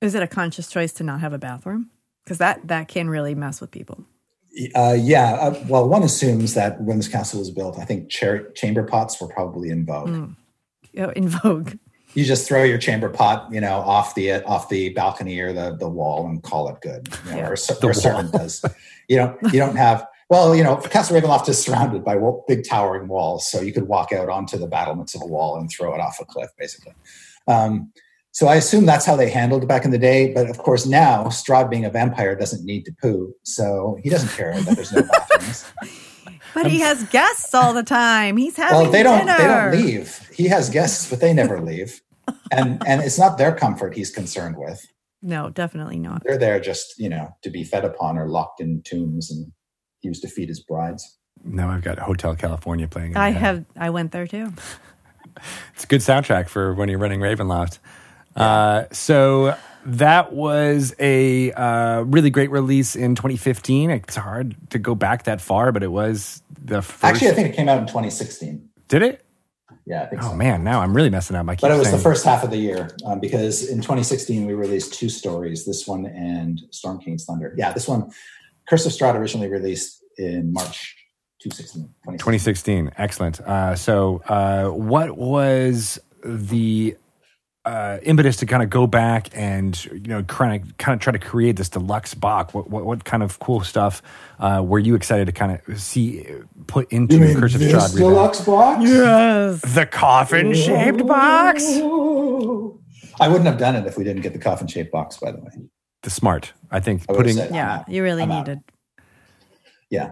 [0.01, 1.89] is it a conscious choice to not have a bathroom?
[2.23, 4.03] Because that that can really mess with people.
[4.75, 5.33] Uh, yeah.
[5.33, 9.19] Uh, well, one assumes that when this castle was built, I think char- chamber pots
[9.21, 10.09] were probably in vogue.
[10.09, 10.35] Mm.
[10.91, 11.77] You know, in vogue.
[12.13, 15.77] You just throw your chamber pot, you know, off the off the balcony or the
[15.77, 17.07] the wall and call it good.
[17.25, 17.47] You know, Yeah.
[17.49, 17.93] or, The or wall.
[17.93, 18.65] servant does.
[19.07, 20.05] You don't you don't have.
[20.29, 24.13] Well, you know, Castle Ravenloft is surrounded by big towering walls, so you could walk
[24.13, 26.93] out onto the battlements of a wall and throw it off a cliff, basically.
[27.47, 27.91] Um,
[28.31, 30.33] so I assume that's how they handled it back in the day.
[30.33, 34.29] But of course, now Strahd, being a vampire, doesn't need to poo, so he doesn't
[34.29, 35.71] care that there's no bathrooms.
[36.53, 38.35] But he has guests all the time.
[38.37, 39.37] He's having well, they don't dinner.
[39.37, 40.29] they don't leave.
[40.33, 42.01] He has guests, but they never leave,
[42.51, 44.81] and and it's not their comfort he's concerned with.
[45.21, 46.23] No, definitely not.
[46.25, 49.51] They're there just you know to be fed upon or locked in tombs and
[50.01, 51.17] used to feed his brides.
[51.43, 53.15] now I've got Hotel California playing.
[53.15, 54.51] I have I went there too.
[55.75, 57.79] It's a good soundtrack for when you're running Ravenloft.
[58.35, 63.89] Uh, so that was a uh, really great release in 2015.
[63.89, 67.03] It's hard to go back that far, but it was the first.
[67.03, 68.69] Actually, I think it came out in 2016.
[68.87, 69.25] did it?
[69.85, 70.35] Yeah, I think Oh so.
[70.35, 71.49] man, now I'm really messing up.
[71.49, 74.53] I But it was the first half of the year um, because in 2016 we
[74.53, 75.65] released two stories.
[75.65, 77.53] This one and Storm King's Thunder.
[77.57, 78.11] Yeah, this one,
[78.69, 80.95] Curse of Strahd, originally released in March
[81.41, 81.83] 2016.
[82.05, 82.17] 2016.
[82.19, 82.91] 2016.
[82.97, 83.41] Excellent.
[83.41, 86.95] Uh, so, uh, what was the
[87.63, 91.11] uh, impetus to kind of go back and you know kind of kind of try
[91.11, 92.53] to create this deluxe box?
[92.53, 94.01] What what, what kind of cool stuff
[94.39, 96.25] uh, were you excited to kind of see
[96.67, 97.93] put into the Curse of Strahd?
[97.95, 98.45] revamp?
[98.45, 98.83] box?
[98.83, 99.61] Yes.
[99.75, 101.63] The coffin shaped box.
[103.19, 105.37] I wouldn't have done it if we didn't get the coffin shaped box, by the
[105.39, 105.51] way.
[106.01, 106.53] The smart.
[106.71, 107.89] I think I putting said- Yeah, out.
[107.89, 108.47] you really I'm out.
[108.47, 108.59] needed.
[109.91, 110.11] Yeah.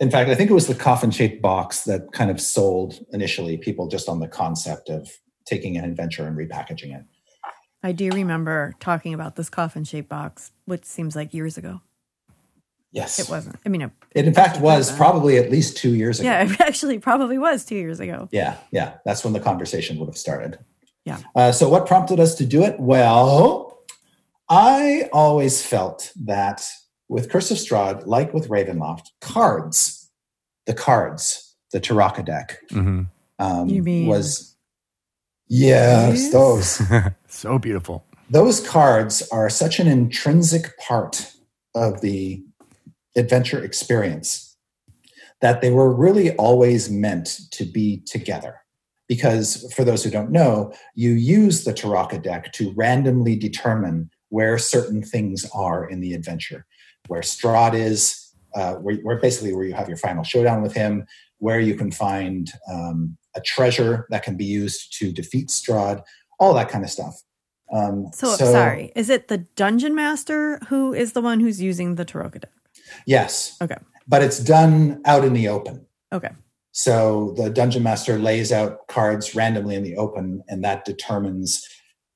[0.00, 3.56] In fact, I think it was the coffin shaped box that kind of sold initially
[3.56, 5.08] people just on the concept of
[5.44, 7.04] taking an adventure and repackaging it.
[7.82, 11.80] I do remember talking about this coffin shaped box, which seems like years ago.
[12.92, 13.18] Yes.
[13.18, 13.56] It wasn't.
[13.64, 16.28] I mean, it, It, in fact, was probably at least two years ago.
[16.28, 18.28] yeah, it actually probably was two years ago.
[18.30, 18.94] Yeah, yeah.
[19.04, 20.58] That's when the conversation would have started.
[21.04, 21.18] Yeah.
[21.34, 22.78] Uh, so, what prompted us to do it?
[22.78, 23.82] Well,
[24.48, 26.68] I always felt that
[27.08, 30.10] with Curse of Strahd, like with Ravenloft, cards,
[30.66, 33.08] the cards, the Taraka deck, Mhm.
[33.38, 34.51] um, You mean- was
[35.52, 36.32] yes, Yes?
[36.32, 36.82] those
[37.28, 38.04] so beautiful.
[38.30, 41.30] those cards are such an intrinsic part
[41.74, 42.42] of the
[43.16, 44.56] adventure experience
[45.42, 48.54] that they were really always meant to be together.
[49.08, 54.56] Because for those who don't know, you use the Taraka deck to randomly determine where
[54.56, 56.64] certain things are in the adventure,
[57.08, 61.04] where Strahd is, uh, where, where, basically where you have your final showdown with him,
[61.38, 66.02] where you can find um, a treasure that can be used to defeat Strahd,
[66.38, 67.20] all that kind of stuff.
[67.72, 71.94] Um, so, so, sorry, is it the dungeon master who is the one who's using
[71.94, 72.52] the Taraka deck?
[73.06, 73.56] Yes.
[73.62, 73.78] Okay.
[74.06, 75.86] But it's done out in the open.
[76.12, 76.30] Okay.
[76.72, 81.66] So the dungeon master lays out cards randomly in the open, and that determines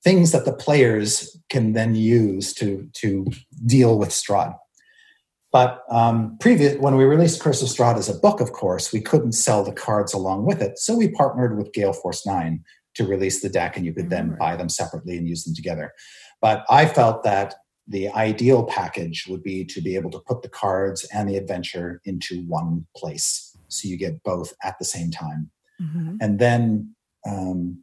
[0.02, 3.26] things that the players can then use to to
[3.64, 4.54] deal with Strahd.
[5.52, 9.00] But um, previous, when we released Curse of Strahd as a book, of course, we
[9.00, 10.78] couldn't sell the cards along with it.
[10.78, 12.62] So we partnered with Gale Force 9
[12.94, 15.92] to release the deck, and you could then buy them separately and use them together.
[16.40, 17.54] But I felt that
[17.88, 22.00] the ideal package would be to be able to put the cards and the adventure
[22.04, 23.56] into one place.
[23.68, 25.50] So you get both at the same time.
[25.80, 26.16] Mm-hmm.
[26.20, 26.94] And then
[27.26, 27.82] um,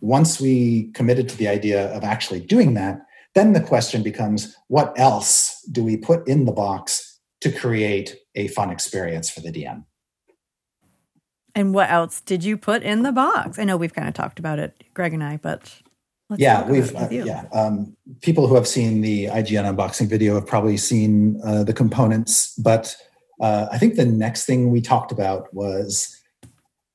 [0.00, 3.00] once we committed to the idea of actually doing that,
[3.38, 8.48] then the question becomes what else do we put in the box to create a
[8.48, 9.84] fun experience for the DM?
[11.54, 13.58] And what else did you put in the box?
[13.58, 15.72] I know we've kind of talked about it, Greg and I, but
[16.36, 17.44] yeah, we've uh, yeah.
[17.52, 22.54] Um, people who have seen the IGN unboxing video have probably seen uh, the components,
[22.58, 22.94] but
[23.40, 26.14] uh, I think the next thing we talked about was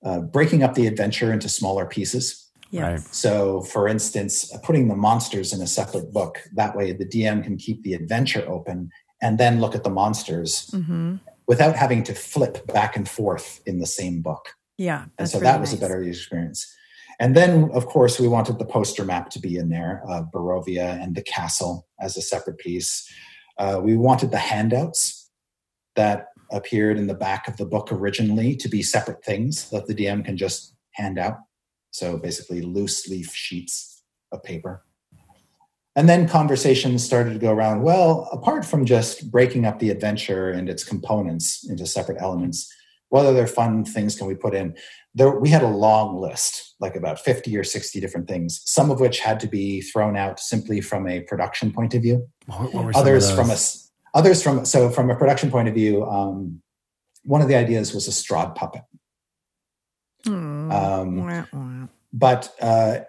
[0.05, 2.42] uh, breaking up the adventure into smaller pieces.
[2.81, 2.99] Right.
[2.99, 6.39] So, for instance, putting the monsters in a separate book.
[6.53, 8.89] That way, the DM can keep the adventure open
[9.21, 11.17] and then look at the monsters mm-hmm.
[11.47, 14.49] without having to flip back and forth in the same book.
[14.77, 15.05] Yeah.
[15.19, 15.79] And so really that was nice.
[15.79, 16.75] a better experience.
[17.19, 21.01] And then, of course, we wanted the poster map to be in there, uh, Barovia
[21.01, 23.09] and the castle as a separate piece.
[23.57, 25.29] Uh, we wanted the handouts
[25.95, 29.93] that appeared in the back of the book originally to be separate things that the
[29.93, 31.37] DM can just hand out.
[31.93, 34.83] So basically, loose leaf sheets of paper.
[35.95, 40.49] And then conversations started to go around well, apart from just breaking up the adventure
[40.49, 42.67] and its components into separate elements,
[43.09, 44.75] what other fun things can we put in?
[45.13, 48.99] There, we had a long list, like about 50 or 60 different things, some of
[48.99, 52.27] which had to be thrown out simply from a production point of view.
[52.95, 53.57] Others from a
[54.15, 56.59] others from so from a production point of view, um,
[57.23, 58.81] one of the ideas was a Strahd puppet.
[60.27, 62.99] Um, but uh,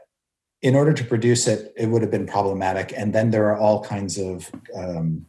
[0.62, 2.92] in order to produce it, it would have been problematic.
[2.96, 5.26] And then there are all kinds of um,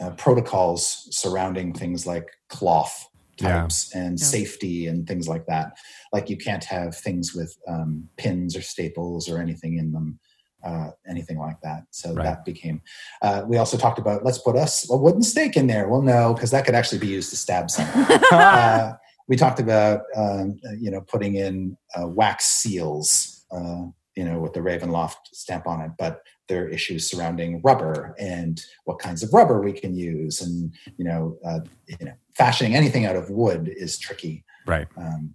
[0.00, 4.02] uh, protocols surrounding things like cloth types yeah.
[4.02, 4.24] and yeah.
[4.24, 5.76] safety and things like that.
[6.12, 10.18] Like you can't have things with um, pins or staples or anything in them.
[10.64, 11.84] Uh, anything like that.
[11.92, 12.24] So right.
[12.24, 12.82] that became.
[13.22, 15.88] Uh, we also talked about let's put us a wooden stake in there.
[15.88, 18.24] Well, no, because that could actually be used to stab someone.
[18.32, 18.94] uh,
[19.28, 23.84] we talked about um, you know putting in uh, wax seals uh,
[24.16, 28.62] you know with the ravenloft stamp on it but there are issues surrounding rubber and
[28.84, 33.04] what kinds of rubber we can use and you know uh, you know fashioning anything
[33.04, 34.44] out of wood is tricky.
[34.66, 34.86] Right.
[34.96, 35.34] Um,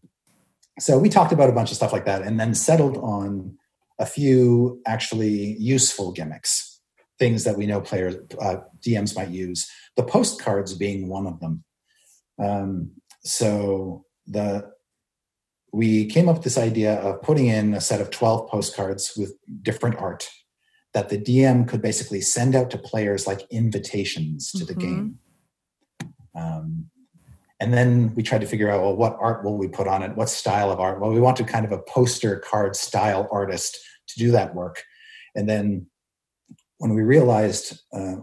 [0.79, 3.57] so we talked about a bunch of stuff like that and then settled on
[3.99, 6.79] a few actually useful gimmicks
[7.19, 11.63] things that we know players uh, dms might use the postcards being one of them.
[12.43, 12.91] Um,
[13.23, 14.71] so the
[15.71, 19.33] we came up with this idea of putting in a set of 12 postcards with
[19.63, 20.29] different art
[20.93, 24.67] that the DM could basically send out to players like invitations to mm-hmm.
[24.67, 25.19] the game.
[26.35, 26.85] Um,
[27.59, 30.15] and then we tried to figure out, well, what art will we put on it?
[30.15, 30.99] What style of art?
[30.99, 34.83] Well, we wanted kind of a poster card style artist to do that work.
[35.33, 35.87] And then
[36.77, 38.17] when we realized uh,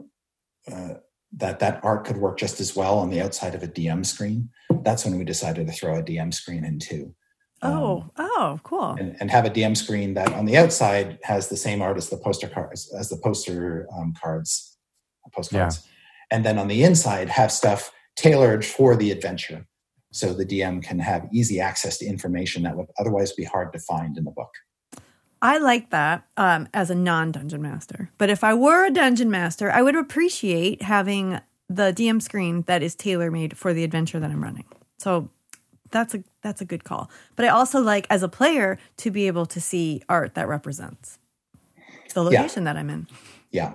[0.71, 0.95] uh,
[1.33, 4.51] that that art could work just as well on the outside of a DM screen,
[4.83, 7.15] that's when we decided to throw a DM screen in too.
[7.63, 8.97] Oh, um, oh, cool.
[8.99, 12.09] And, and, have a DM screen that on the outside has the same art as
[12.09, 14.79] the poster cards, as the poster um, cards,
[15.33, 15.85] postcards.
[15.85, 16.37] Yeah.
[16.37, 19.67] And then on the inside have stuff tailored for the adventure.
[20.13, 23.79] So the DM can have easy access to information that would otherwise be hard to
[23.79, 24.51] find in the book.
[25.43, 28.11] I like that um, as a non dungeon master.
[28.19, 31.41] But if I were a dungeon master, I would appreciate having
[31.71, 34.67] the DM screen that is tailor made for the adventure that I'm running.
[34.99, 35.31] So
[35.93, 37.09] that's a that's a good call.
[37.37, 41.19] But I also like as a player to be able to see art that represents
[42.13, 42.73] the location yeah.
[42.73, 43.07] that I'm in.
[43.53, 43.75] Yeah.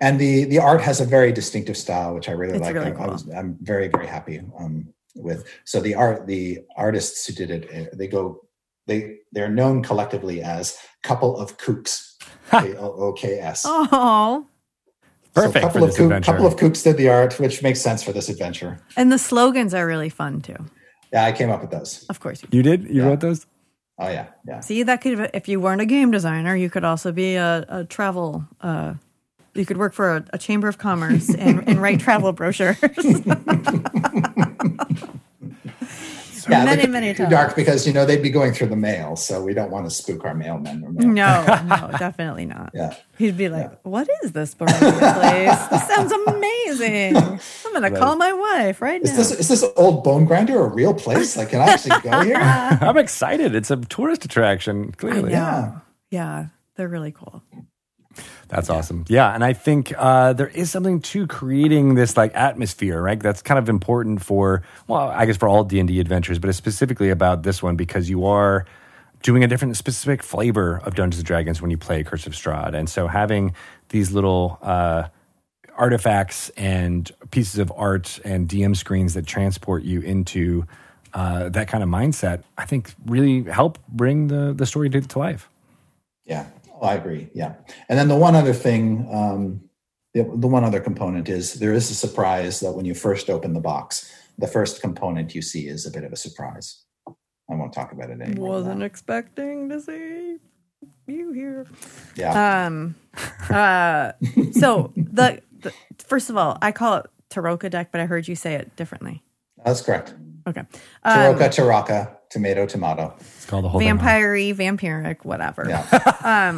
[0.00, 2.74] And the the art has a very distinctive style, which I really it's like.
[2.74, 3.04] Really I, cool.
[3.04, 4.86] I was, I'm very very happy um,
[5.16, 5.44] with.
[5.64, 8.40] So the art, the artists who did it, eh, they go,
[8.86, 12.10] they they're known collectively as couple of kooks.
[12.50, 13.64] K O O K S.
[13.66, 14.46] Oh,
[15.34, 16.32] Perfect So a couple for of this kook- adventure.
[16.32, 18.78] couple of kooks did the art, which makes sense for this adventure.
[18.96, 20.56] and the slogans are really fun too.
[21.12, 22.04] Yeah, I came up with those.
[22.08, 22.48] Of course, you.
[22.52, 22.84] you did?
[22.84, 23.08] You Yeah.
[23.08, 23.46] wrote those?
[23.98, 24.60] Oh yeah, yeah.
[24.60, 27.84] See, that could if you weren't a game designer, you could also be a, a
[27.84, 28.44] travel.
[28.60, 28.94] Uh,
[29.54, 32.76] you could work for a, a chamber of commerce and, and write travel brochures.
[36.52, 37.30] yeah, many, many times.
[37.30, 39.90] Dark because you know they'd be going through the mail, so we don't want to
[39.90, 40.82] spook our mailmen.
[40.92, 41.08] Mail.
[41.08, 42.70] no, no, definitely not.
[42.74, 42.94] Yeah.
[43.18, 45.66] He'd be like, "What is this Barovia place?
[45.68, 47.16] This sounds amazing.
[47.16, 50.94] I'm gonna call my wife right Is now." this is this Old Bonegrinder a real
[50.94, 51.36] place?
[51.36, 52.36] Like, can I actually go here?
[52.40, 53.54] I'm excited.
[53.54, 55.32] It's a tourist attraction, clearly.
[55.32, 55.80] yeah,
[56.10, 56.46] yeah,
[56.76, 57.42] they're really cool.
[58.48, 59.04] That's awesome.
[59.08, 63.18] Yeah, and I think uh, there is something to creating this like atmosphere, right?
[63.18, 66.48] That's kind of important for well, I guess for all D and D adventures, but
[66.48, 68.66] it's specifically about this one because you are
[69.22, 72.74] doing a different specific flavor of Dungeons and Dragons when you play Curse of Strahd,
[72.74, 73.54] and so having
[73.88, 75.08] these little uh,
[75.74, 80.66] artifacts and pieces of art and DM screens that transport you into
[81.14, 85.18] uh, that kind of mindset, I think really help bring the the story to, to
[85.18, 85.48] life.
[86.24, 86.46] Yeah,
[86.82, 87.28] oh, I agree.
[87.34, 87.54] Yeah,
[87.88, 89.62] and then the one other thing, um,
[90.14, 93.54] the, the one other component is there is a surprise that when you first open
[93.54, 96.84] the box, the first component you see is a bit of a surprise.
[97.08, 98.48] I won't talk about it anymore.
[98.48, 100.36] Wasn't expecting to see
[101.06, 101.66] you here.
[102.16, 102.94] Yeah, Um.
[103.50, 104.12] Uh.
[104.52, 108.34] So the, the first of all, I call it Tarokka deck, but I heard you
[108.34, 109.22] say it differently.
[109.64, 110.14] that's correct.
[110.46, 110.60] Okay.
[110.60, 113.14] Um, Tarokka, Taraka, tomato, tomato.
[113.20, 113.88] It's called the whole thing.
[113.88, 115.66] vampire vampiric, whatever.
[115.68, 116.52] Yeah.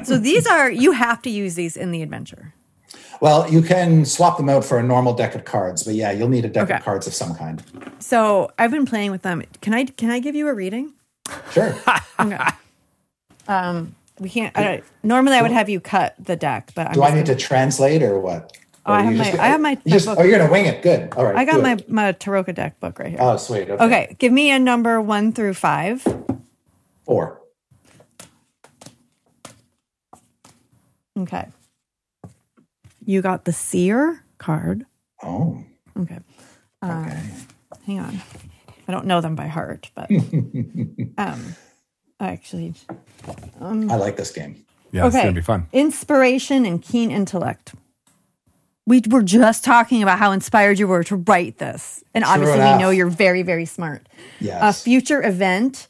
[0.04, 2.52] So these are you have to use these in the adventure.
[3.20, 6.28] Well, you can swap them out for a normal deck of cards, but yeah, you'll
[6.30, 6.74] need a deck Okay.
[6.76, 7.62] of cards of some kind.
[8.00, 9.42] So I've been playing with them.
[9.60, 10.92] Can I can I give you a reading?
[11.52, 11.74] Sure.
[12.20, 12.36] Okay.
[13.48, 14.56] um, we can't.
[14.58, 17.24] I don't, normally, I would have you cut the deck, but I'm Do I need
[17.26, 18.56] gonna- to translate or what?
[18.86, 20.66] Oh, I you have just- my- I have my- you just- Oh, you're gonna wing
[20.66, 20.82] it.
[20.82, 21.12] Good.
[21.14, 21.36] All right.
[21.36, 21.90] I got do my it.
[21.90, 23.18] my Tarokka deck book right here.
[23.20, 23.68] Oh, sweet.
[23.70, 23.84] Okay.
[23.84, 26.02] Okay, give me a number one through five.
[27.04, 27.40] Four.
[31.18, 31.48] Okay.
[33.04, 34.86] You got the seer card.
[35.22, 35.62] Oh.
[35.98, 36.18] Okay.
[36.82, 37.20] Uh, Okay.
[37.86, 38.20] Hang on.
[38.88, 40.10] I don't know them by heart, but
[41.18, 41.54] um,
[42.18, 42.74] I actually,
[43.60, 44.64] I like this game.
[44.92, 45.68] Yeah, it's gonna be fun.
[45.72, 47.74] Inspiration and keen intellect.
[48.90, 52.76] We were just talking about how inspired you were to write this, and obviously we
[52.76, 54.08] know you're very, very smart.
[54.42, 55.86] A future event,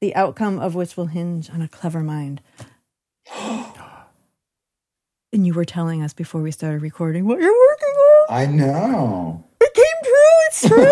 [0.00, 2.40] the outcome of which will hinge on a clever mind.
[3.36, 3.66] and
[5.32, 8.26] you were telling us before we started recording what you're working on.
[8.30, 9.44] I know.
[9.60, 10.38] It came true.
[10.46, 10.84] It's true.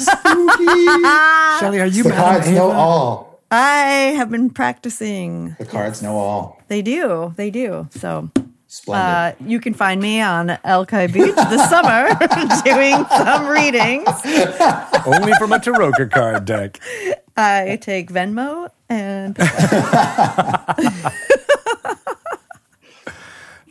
[0.00, 0.64] Spooky.
[1.60, 3.42] Shelly, are you the Madame cards know all.
[3.50, 5.54] I have been practicing.
[5.58, 6.62] The cards know all.
[6.68, 7.34] They do.
[7.36, 7.88] They do.
[7.90, 8.41] So Splendid.
[8.88, 12.08] Uh, you can find me on Alki Beach this summer
[12.64, 14.08] doing some readings.
[15.04, 16.80] Only from a Tarokka card deck.
[17.36, 19.36] I take Venmo and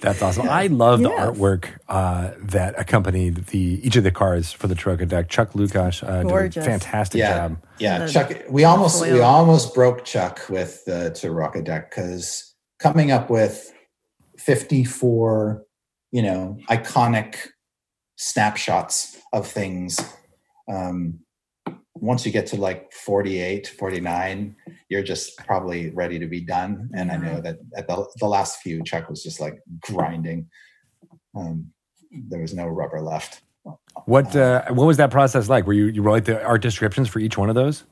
[0.02, 0.50] That's awesome.
[0.50, 5.08] I love the artwork uh, that accompanied the each of the cards for the Tarokka
[5.08, 5.30] deck.
[5.30, 7.36] Chuck Lukacs uh, did a fantastic yeah.
[7.36, 7.58] job.
[7.78, 8.06] Yeah.
[8.06, 13.30] The Chuck, we almost we almost broke Chuck with the Taraka deck because coming up
[13.30, 13.72] with
[14.46, 15.64] 54,
[16.12, 17.36] you know, iconic
[18.18, 20.00] snapshots of things.
[20.72, 21.20] Um,
[21.96, 24.56] once you get to like 48, 49,
[24.90, 26.90] you're just probably ready to be done.
[26.96, 30.50] And I know that at the, the last few, Chuck was just like grinding.
[31.36, 31.72] Um,
[32.12, 33.42] there was no rubber left.
[34.06, 35.68] What uh, what was that process like?
[35.68, 37.84] Were you you wrote the art descriptions for each one of those?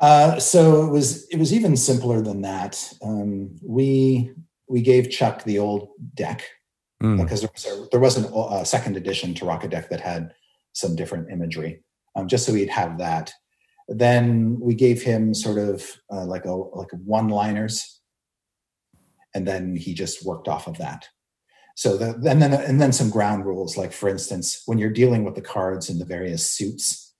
[0.00, 2.92] Uh, so it was it was even simpler than that.
[3.02, 4.32] Um, we
[4.72, 6.42] we gave Chuck the old deck
[7.02, 7.20] Mm.
[7.20, 8.24] because there was, a, there was an,
[8.60, 10.32] a second edition Tarokka Deck that had
[10.72, 11.82] some different imagery,
[12.14, 13.32] um, just so he'd have that.
[13.88, 18.00] Then we gave him sort of uh, like a like one liners,
[19.34, 21.08] and then he just worked off of that.
[21.74, 25.24] So the, and then and then some ground rules, like for instance, when you're dealing
[25.24, 27.12] with the cards in the various suits,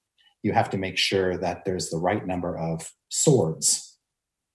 [0.44, 3.91] you have to make sure that there's the right number of swords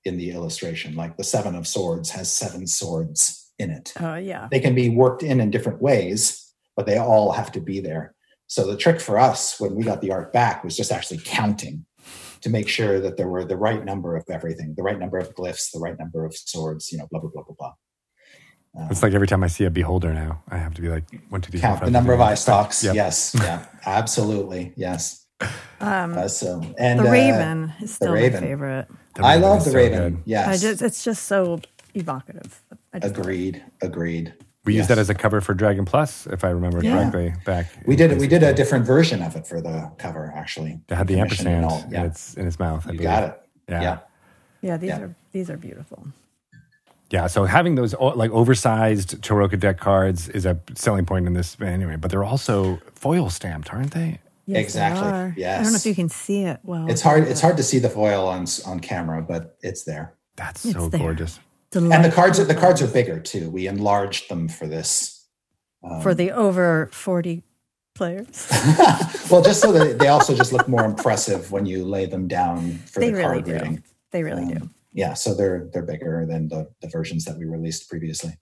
[0.08, 0.96] in the illustration.
[0.96, 4.48] Like the seven of swords has seven swords in it oh yeah.
[4.52, 8.14] they can be worked in in different ways, but they all have to be there.
[8.48, 11.86] So the trick for us when we got the art back was just actually counting
[12.42, 15.34] to make sure that there were the right number of everything, the right number of
[15.36, 17.74] glyphs, the right number of swords, you know, blah blah blah blah blah.
[18.80, 21.06] Uh, It's like every time I see a beholder now, I have to be like
[21.30, 22.84] one, two, three, four, count the number of six, eye stalks.
[22.84, 22.96] Yep.
[22.96, 25.26] Yes, yeah, absolutely, yes.
[25.80, 28.42] Uh, so and The uh, Raven is still my Raven.
[28.42, 28.88] favorite.
[29.18, 30.14] The I love the so Raven.
[30.16, 30.22] good.
[30.26, 31.60] Yes, I just, it's just so
[31.96, 32.62] evocative.
[32.94, 33.64] I just agreed.
[33.82, 34.34] Agreed.
[34.64, 36.94] We used that as a cover for Dragon Plus, if I remember Yeah.
[36.98, 37.34] correctly.
[37.46, 38.20] Back We did.
[38.20, 40.32] We did a different version of it for the cover.
[40.36, 41.88] Actually, It had the Commissioned and ampersand all.
[41.88, 42.86] in Yeah, its in its mouth.
[42.86, 43.10] I you believe.
[43.10, 43.42] got it.
[43.70, 43.82] Yeah.
[43.82, 43.98] Yeah.
[44.62, 45.00] Yeah, these Yeah.
[45.00, 46.08] are these are beautiful.
[47.10, 51.56] Yeah, so having those like oversized Tarokka deck cards is a selling point in this
[51.62, 54.20] anyway, but they're also foil stamped, aren't they?
[54.48, 55.42] Yes, they Exactly.
[55.42, 55.60] Yes.
[55.60, 56.90] I don't know if you can see it well.
[56.90, 57.24] It's hard.
[57.28, 60.16] It's hard to see the foil on on camera, but it's there.
[60.38, 61.00] That's It's so there.
[61.02, 61.40] gorgeous.
[61.76, 62.40] And the cards.
[62.40, 63.50] are The cards are bigger too.
[63.50, 65.26] We enlarged them for this.
[66.02, 67.44] for the over forty
[67.94, 68.48] players.
[69.30, 72.78] Well, just so that they also just look more impressive when you lay them down
[72.92, 73.52] for they the really card do.
[73.54, 73.84] reading.
[74.12, 74.70] They really Um, do.
[74.94, 78.38] Yeah, so they're they're bigger than the, the versions that we released previously.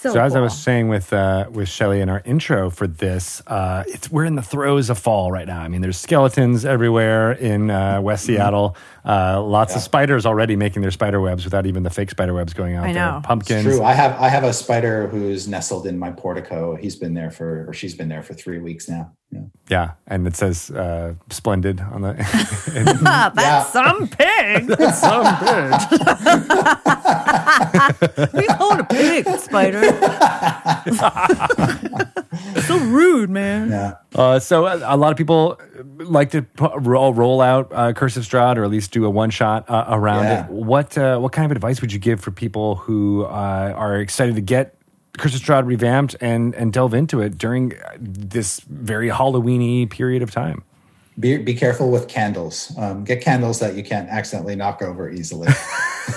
[0.00, 3.42] So, So as I was saying with uh, with Shelly in our intro for this,
[3.46, 5.60] uh, it's we're in the throes of fall right now.
[5.60, 8.76] I mean, there's skeletons everywhere in uh, West Seattle.
[9.04, 12.52] Uh, lots of spiders already making their spider webs without even the fake spider webs
[12.52, 13.10] going out I there.
[13.12, 13.18] know.
[13.18, 13.64] It's Pumpkins.
[13.64, 13.82] true.
[13.82, 16.76] I have I have a spider who's nestled in my portico.
[16.76, 19.12] He's been there for or she's been there for three weeks now.
[19.32, 19.40] Yeah.
[19.68, 22.12] Yeah, and it says uh, "splendid" on the.
[23.34, 23.62] That's Yeah.
[23.64, 24.66] some pig.
[24.94, 25.72] Some pig.
[28.34, 29.82] we own a pig, spider.
[32.62, 33.70] so rude, man.
[33.70, 33.94] Yeah.
[34.14, 35.60] Uh, so a, a lot of people
[35.98, 36.44] like to
[36.80, 39.84] roll, roll out uh, Curse of Strahd or at least do a one shot uh,
[39.88, 40.46] around Yeah.
[40.46, 40.50] it.
[40.50, 44.34] What uh, what kind of advice would you give for people who uh, are excited
[44.34, 44.74] to get
[45.18, 50.22] Curse of Strahd revamped and and delve into it during uh, this very Halloweeny period
[50.22, 50.64] of time?
[51.20, 52.72] Be be careful with candles.
[52.78, 55.48] Um, get candles that you can't accidentally knock over easily.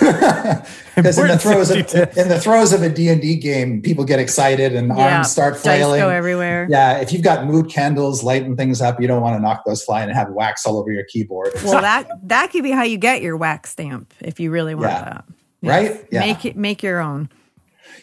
[0.96, 2.16] Because in the Important throes of safety tips.
[2.16, 5.30] in the throes of a D and D game, people get excited and Yeah, arms
[5.30, 6.00] start dice flailing.
[6.00, 6.66] go everywhere.
[6.70, 9.82] Yeah, if you've got mood candles lighting things up, you don't want to knock those
[9.82, 11.50] flying and have wax all over your keyboard.
[11.64, 14.90] Well, that that could be how you get your wax stamp if you really want
[14.92, 15.04] Yeah.
[15.04, 15.24] that.
[15.62, 16.06] Right?
[16.12, 16.20] Yeah.
[16.20, 17.28] Make it make your own.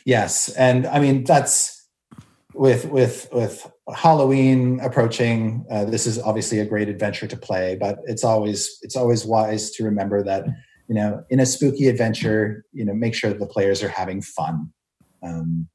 [0.05, 1.85] Yes, and I mean that's
[2.53, 5.65] with with with Halloween approaching.
[5.69, 9.71] Uh, this is obviously a great adventure to play, but it's always it's always wise
[9.71, 10.45] to remember that
[10.87, 14.71] you know in a spooky adventure, you know, make sure the players are having fun.
[15.23, 15.67] Um,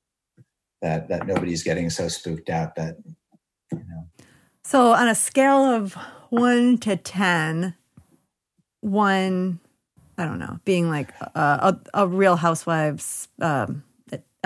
[0.82, 2.96] that that nobody's getting so spooked out that
[3.72, 4.06] you know.
[4.64, 5.94] So on a scale of
[6.30, 7.74] one to ten,
[8.80, 9.60] one,
[10.18, 13.82] I don't know, being like uh, a, a Real Housewives um,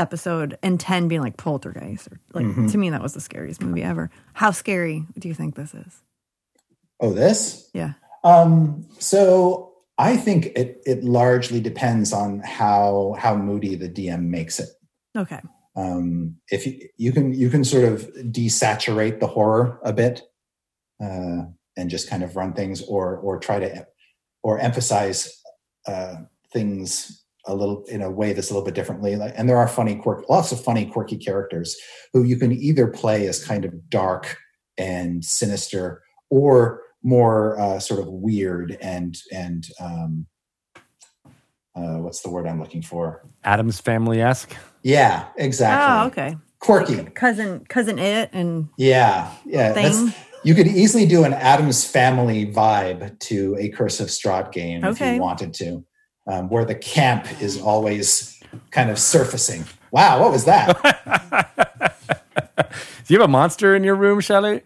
[0.01, 2.09] episode, and ten being like Poltergeist.
[2.09, 2.66] Or, like Mm-hmm.
[2.68, 4.11] to me, that was the scariest movie ever.
[4.32, 6.03] How scary do you think this is?
[6.98, 7.70] Oh, this.
[7.74, 7.92] Yeah.
[8.24, 14.59] Um, so I think it it largely depends on how how moody the DM makes
[14.59, 14.68] it.
[15.16, 15.40] Okay.
[15.76, 20.22] um, if you, you can you can sort of desaturate the horror a bit
[21.03, 21.42] uh,
[21.76, 23.86] and just kind of run things or or try to
[24.42, 25.40] or emphasize
[25.86, 26.16] uh,
[26.53, 29.97] things a little in a way that's a little bit differently and there are funny
[29.97, 31.76] quirk lots of funny quirky characters
[32.12, 34.36] who you can either play as kind of dark
[34.76, 40.26] and sinister or more uh, sort of weird and and um,
[41.74, 44.55] uh, what's the word i'm looking for Addams Family esque.
[44.82, 46.36] yeah exactly Oh, okay.
[46.59, 49.72] quirky Cousin, cousin, it, and Yeah, yeah.
[49.72, 50.12] Thing.
[50.43, 54.99] You could easily do an Addams Family vibe to a Curse of Strahd game if
[55.01, 55.84] you wanted to,
[56.31, 59.64] um, where the camp is always kind of surfacing.
[59.91, 60.81] Wow, what was that?
[62.57, 64.62] Do you have a monster in your room, Shelley?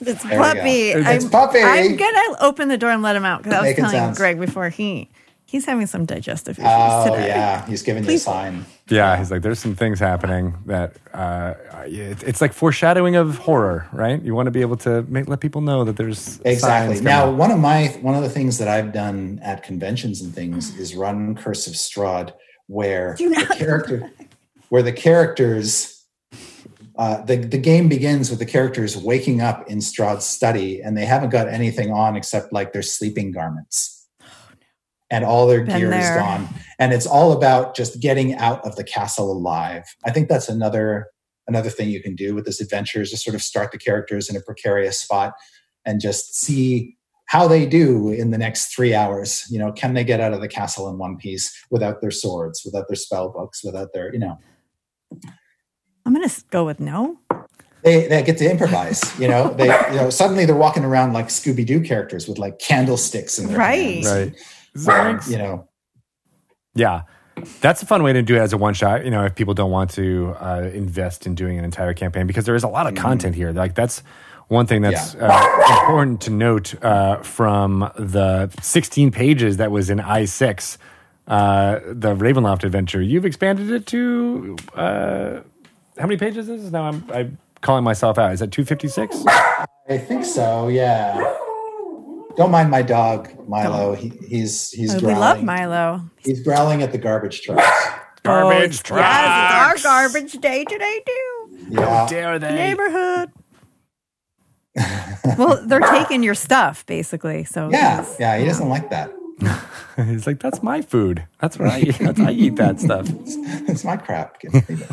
[0.00, 0.90] it's There puppy.
[0.90, 1.62] It's I'm, Puppy.
[1.62, 4.18] I'm gonna open the door and let him out because I was telling sounds.
[4.18, 5.08] Greg before he
[5.46, 7.28] he's having some digestive issues Oh today.
[7.28, 8.64] yeah, he's giving you a sign.
[8.88, 11.54] Yeah, he's like, there's some things happening that uh,
[11.86, 14.20] it, it's like foreshadowing of horror, right?
[14.22, 16.56] You want to be able to make, let people know that there's Exactly.
[16.96, 17.38] signs Now, coming.
[17.38, 20.94] one of my one of the things that I've done at conventions and things is
[20.94, 22.32] run Curse of Strahd,
[22.66, 24.10] where Do the not- character,
[24.70, 26.04] where the characters,
[26.98, 31.04] uh, the the game begins with the characters waking up in Strahd's study, and they
[31.06, 34.03] haven't got anything on except like their sleeping garments,
[35.14, 36.48] and all their Been gear is gone,
[36.80, 39.84] and it's all about just getting out of the castle alive.
[40.04, 41.06] I think that's another
[41.46, 44.28] another thing you can do with this adventure is just sort of start the characters
[44.28, 45.34] in a precarious spot
[45.84, 46.96] and just see
[47.26, 49.44] how they do in the next three hours.
[49.50, 52.62] You know, can they get out of the castle in one piece without their swords,
[52.64, 54.38] without their spell books, without their, you know,
[56.06, 57.18] I'm gonna go with no.
[57.82, 61.28] they, they get to improvise, you know, they, you know, suddenly they're walking around like
[61.28, 64.02] Scooby-Doo characters with like candlesticks in their Right.
[64.02, 64.06] hands.
[64.06, 64.32] right.
[64.76, 65.68] Um, you know,
[66.74, 67.02] Yeah.
[67.60, 69.54] That's a fun way to do it as a one shot, you know, if people
[69.54, 72.86] don't want to uh, invest in doing an entire campaign because there is a lot
[72.86, 73.02] of Mm-hmm.
[73.02, 73.52] content here.
[73.52, 74.02] Like that's
[74.48, 79.98] One thing that's uh, important to note uh, from the 16 pages that was in
[79.98, 80.76] I6,
[81.26, 85.40] uh, the Ravenloft adventure, you've expanded it to uh,
[85.98, 86.70] how many pages is this?
[86.72, 88.32] Now I'm, I'm calling myself out.
[88.32, 89.24] Is that 256?
[89.26, 90.68] I think so.
[90.68, 91.36] Yeah.
[92.36, 93.94] Don't mind my dog, Milo.
[93.94, 96.02] He, he's he's Oh, we love Milo.
[96.18, 97.62] He's growling at the garbage trucks.
[98.24, 99.02] Garbage Oh, trucks.
[99.02, 101.66] Yes, it's our garbage day today too.
[101.70, 102.06] Yeah.
[102.08, 102.54] Dare they?
[102.54, 103.30] Neighborhood.
[105.38, 107.44] well, they're taking your stuff basically.
[107.44, 108.02] So Yeah.
[108.02, 108.38] he's- Yeah.
[108.38, 109.12] He doesn't like that.
[109.96, 111.24] He's like, that's my food.
[111.40, 111.98] That's what I eat.
[111.98, 113.06] That's, I eat that stuff.
[113.68, 114.40] It's my crap.
[114.40, 114.90] Give me that.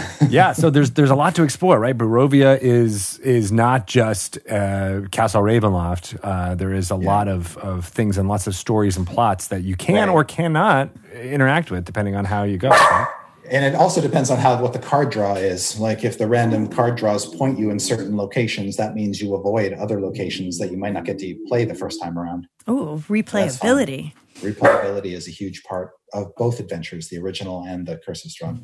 [0.28, 1.96] yeah, so there's there's a lot to explore, right?
[1.96, 6.18] Barovia is is not just uh, Castle Ravenloft.
[6.22, 9.62] Uh, there is a lot of, of things and lots of stories and plots that
[9.62, 10.14] you can Right.
[10.14, 10.90] or cannot
[11.20, 12.68] interact with, depending on how you go.
[12.70, 13.06] right?
[13.50, 15.78] And it also depends on how what the card draw is.
[15.78, 19.72] Like if the random card draws point you in certain locations, that means you avoid
[19.74, 22.46] other locations that you might not get to play the first time around.
[22.66, 23.16] Oh, That's fun.
[23.18, 24.12] replayability.
[24.36, 28.62] Replayability is a huge part of both adventures, the original and the Curse of Strahd.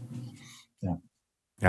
[0.81, 0.95] Yeah,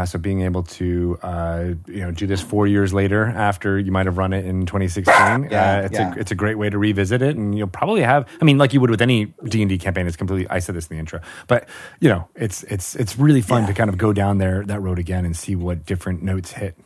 [0.05, 4.05] so being able to uh, you know do this four years later after you might
[4.05, 5.13] have run it in 2016,
[5.49, 6.13] Yeah, uh, it's yeah.
[6.13, 8.27] a it's a great way to revisit it, and you'll probably have.
[8.41, 10.47] I mean, like you would with any D and D campaign, it's completely.
[10.49, 11.67] I said this in the intro, but
[11.99, 13.67] you know, it's it's it's really fun Yeah.
[13.69, 16.77] to kind of go down there that road again and see what different notes hit.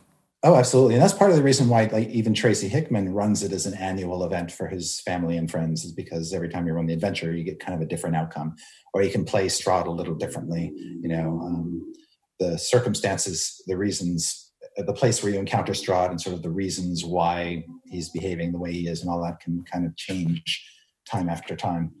[0.42, 0.94] Oh, absolutely.
[0.94, 3.72] And that's part of the reason why like even Tracy Hickman runs it as an
[3.74, 7.32] annual event for his family and friends is because every time you run the adventure,
[7.34, 8.54] you get kind of a different outcome.
[8.92, 10.70] Or you can play Strahd a little differently.
[11.00, 11.92] You know, um,
[12.40, 17.04] the circumstances, the reasons, the place where you encounter Strahd and sort of the reasons
[17.04, 20.64] why he's behaving the way he is and all that can kind of change
[21.08, 21.92] time after time.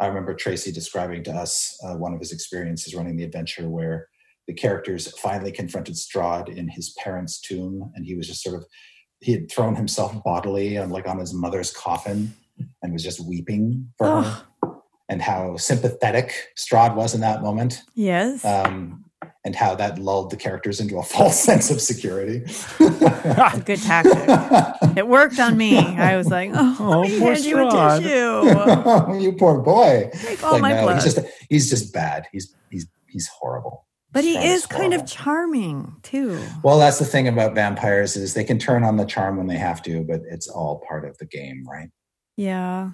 [0.00, 4.08] I remember Tracy describing to us uh, one of his experiences running the adventure where
[4.48, 8.64] the characters finally confronted Strahd in his parents' tomb, and he was just sort of
[9.20, 12.34] he had thrown himself bodily on like on his mother's coffin
[12.82, 14.42] and was just weeping for her,
[15.08, 18.44] and how sympathetic Strahd was in that moment, Yes.
[18.44, 19.04] um,
[19.44, 22.44] and how that lulled the characters into a false sense of security.
[22.78, 24.68] Good tactic.
[24.96, 25.78] It worked on me.
[25.78, 29.22] I was like, oh, Oh, let me poor hand you a tissue.
[29.24, 30.10] you poor boy.
[30.12, 31.02] Take all Like, my no, blood.
[31.02, 32.26] he's just he's just bad.
[32.30, 33.86] He's he's he's horrible.
[34.12, 36.38] but he Strahd is kind of charming too.
[36.62, 39.56] Well, that's the thing about vampires is they can turn on the charm when they
[39.56, 41.88] have to, but it's all part of the game, right?
[42.36, 42.90] Yeah.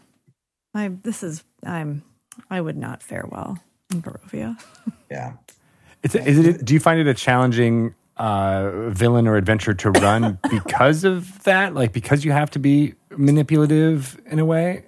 [0.74, 2.04] I this is I'm
[2.48, 3.58] I would not fare well
[3.90, 4.56] in Barovia.
[5.10, 5.32] Yeah.
[6.02, 6.64] It's a, is it?
[6.64, 11.74] Do you find it a challenging uh, villain or adventure to run because of that?
[11.74, 14.84] Like because you have to be manipulative in a way.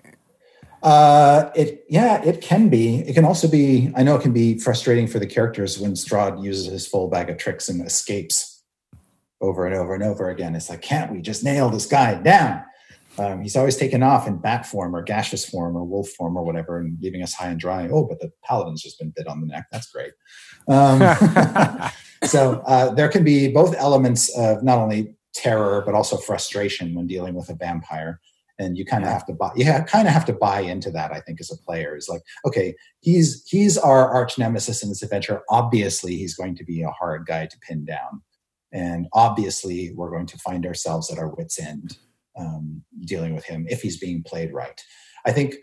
[0.82, 3.00] Uh, it yeah, it can be.
[3.00, 3.92] It can also be.
[3.96, 7.28] I know it can be frustrating for the characters when Strahd uses his full bag
[7.28, 8.62] of tricks and escapes
[9.40, 10.54] over and over and over again.
[10.54, 12.62] It's like, can't we just nail this guy down?
[13.18, 16.44] Um, he's always taken off in bat form or gaseous form or wolf form or
[16.44, 17.88] whatever, and leaving us high and dry.
[17.88, 19.66] Oh, but the paladin's just been bit on the neck.
[19.70, 20.12] That's great.
[20.68, 21.00] Um,
[22.24, 27.06] so uh, there can be both elements of not only terror but also frustration when
[27.06, 28.20] dealing with a vampire.
[28.58, 31.12] And you kind of have to buy you kind of have to buy into that
[31.12, 31.96] i think as a player.
[31.96, 35.40] Is like okay he's he's our arch nemesis in this adventure.
[35.48, 38.20] Obviously he's going to be a hard guy to pin down.
[38.70, 41.96] And obviously we're going to find ourselves at our wits end
[42.38, 44.84] um, dealing with him if he's being played right.
[45.24, 45.54] I think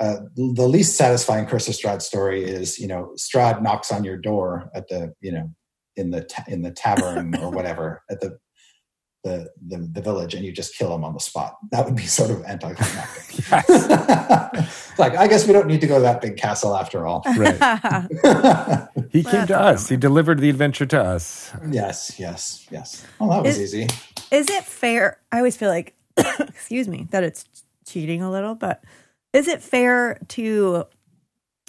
[0.00, 4.16] uh, the least satisfying curse of strahd story is you know strahd knocks on your
[4.16, 5.50] door at the you know
[5.96, 8.38] in the ta- in the tavern or whatever at the
[9.24, 11.56] the, the the village and you just kill him on the spot.
[11.72, 13.50] That would be sort of anticlimactic.
[14.98, 17.22] like I guess we don't need to go to that big castle after all.
[17.36, 17.58] Right.
[19.10, 19.88] He came That's to us.
[19.88, 21.50] He delivered the adventure to us.
[21.70, 23.04] yes, yes, yes.
[23.18, 23.88] Oh, that was Is- easy.
[24.30, 25.18] is it fair?
[25.32, 27.46] I always feel like, excuse me, that it's
[27.86, 28.82] cheating a little, but
[29.36, 30.84] is it fair to,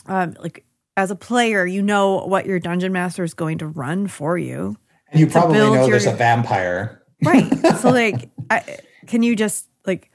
[0.05, 0.65] um, like,
[0.95, 4.75] as a player, you know what your dungeon master is going to run for you,
[5.11, 7.03] And you probably know your- there's a vampire.
[7.23, 7.47] right?
[7.81, 10.11] so, like, I, can you just like,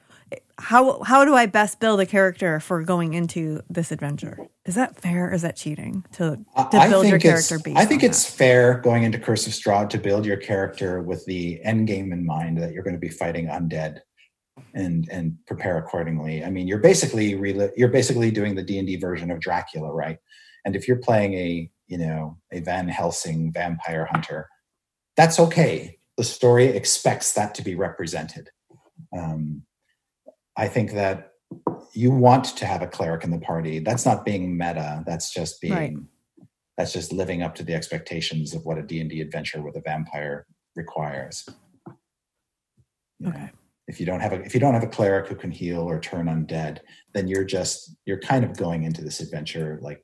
[0.58, 4.38] how how do I best build a character for going into this adventure?
[4.64, 5.32] Is that fair?
[5.32, 6.36] Is that cheating to
[6.70, 7.76] to build your character based?
[7.78, 11.60] I think it's fair going into Curse of Strahd to build your character with the
[11.64, 14.00] end game in mind that you're going to be fighting undead
[14.74, 16.44] and and prepare accordingly.
[16.44, 19.92] I mean, you're basically rel- you're basically doing the D and D version of Dracula,
[19.92, 20.18] right?
[20.64, 24.48] And if you're playing a you know a Van Helsing vampire hunter,
[25.16, 25.98] that's okay.
[26.16, 28.50] The story expects that to be represented.
[29.16, 29.62] Um,
[30.56, 31.32] I think that
[31.94, 33.78] you want to have a cleric in the party.
[33.78, 35.02] That's not being meta.
[35.06, 35.96] That's just being Right.
[36.76, 40.46] that's just living up to the expectations of what a D&D adventure with a vampire
[40.74, 41.48] requires.
[43.26, 43.50] Okay.
[43.92, 46.00] If you don't have a if you don't have a cleric who can heal or
[46.00, 46.78] turn undead,
[47.12, 50.02] then you're just you're kind of going into this adventure like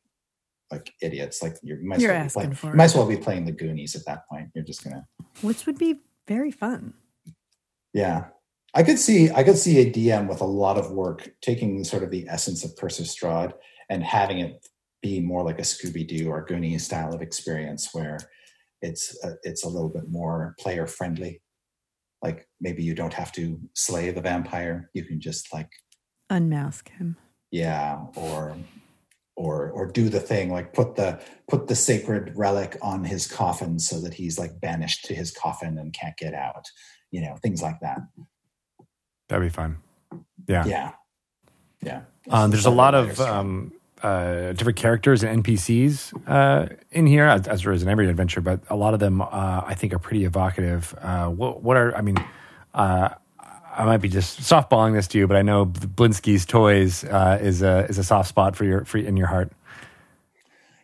[0.70, 1.42] like idiots.
[1.42, 3.16] Like you're, you might You're well be asking playing, for you might as well be
[3.16, 4.50] playing the Goonies at that point.
[4.54, 5.06] You're just gonna
[5.40, 6.92] Which would be very fun.
[7.94, 8.26] Yeah.
[8.74, 12.02] I could see I could see a DM with a lot of work taking sort
[12.02, 13.54] of the essence of Curse of Strahd
[13.88, 14.68] and having it
[15.00, 18.18] be more like a Scooby Doo or Goonie style of experience where
[18.82, 21.40] it's a, it's a little bit more player friendly.
[22.22, 25.70] Like maybe you don't have to slay the vampire; you can just like
[26.30, 27.16] Unmask him.
[27.50, 28.56] yeah, or
[29.36, 33.78] or or do the thing like put the put the sacred relic on his coffin
[33.78, 36.66] so that he's like banished to his coffin and can't get out.
[37.10, 38.00] You know, things like that.
[39.28, 39.78] That'd be fun.
[40.46, 40.66] Yeah.
[40.66, 40.92] Yeah.
[41.82, 42.02] Yeah.
[42.30, 43.72] Um, there's a lot of um,
[44.02, 48.40] uh, different characters and NPCs uh, in here, as, as there is in every adventure,
[48.40, 49.26] but a lot of them uh,
[49.66, 50.94] I think are pretty evocative.
[51.00, 52.16] Uh, what, what are, I mean,
[52.74, 53.10] uh,
[53.78, 57.62] I might be just softballing this to you, but I know Blinsky's Toys uh, is
[57.62, 59.52] a is a soft spot for your for, in your heart.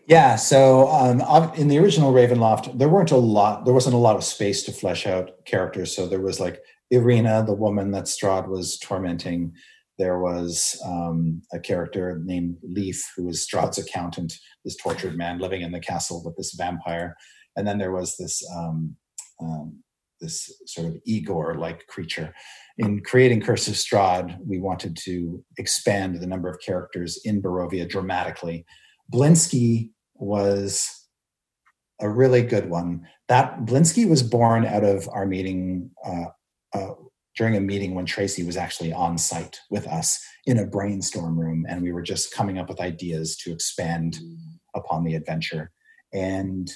[0.06, 0.36] Yeah.
[0.36, 1.20] So um,
[1.56, 3.64] in the original Ravenloft, there weren't a lot.
[3.64, 5.94] There wasn't a lot of space to flesh out characters.
[5.94, 6.62] So there was like
[6.92, 9.54] Ireena, the woman that Strahd was tormenting.
[9.98, 14.34] There was um, a character named Lief, who was Strahd's accountant,
[14.64, 17.16] this tortured man living in the castle with this vampire.
[17.56, 18.96] And then there was this um,
[19.40, 19.84] um,
[20.20, 22.34] this sort of Igor-like creature.
[22.78, 27.88] In creating Curse of Strahd, we wanted to expand the number of characters in Barovia
[27.88, 28.64] dramatically.
[29.12, 31.06] Blinsky was
[32.00, 33.06] a really good one.
[33.28, 36.26] That Blinsky was born out of our meeting uh,
[36.74, 36.94] uh,
[37.36, 41.66] during a meeting when Tracy was actually on site with us in a brainstorm room,
[41.68, 44.18] and we were just coming up with ideas to expand
[44.74, 45.70] upon the adventure.
[46.12, 46.72] And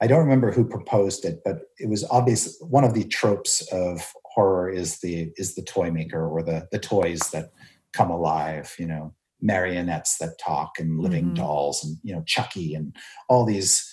[0.00, 4.12] I don't remember who proposed it, but it was obvious one of the tropes of
[4.24, 7.50] horror is the is the toy maker or the the toys that
[7.92, 8.74] come alive.
[8.78, 11.36] You know, marionettes that talk and living Mhm.
[11.36, 12.94] dolls and you know Chucky and
[13.28, 13.88] all these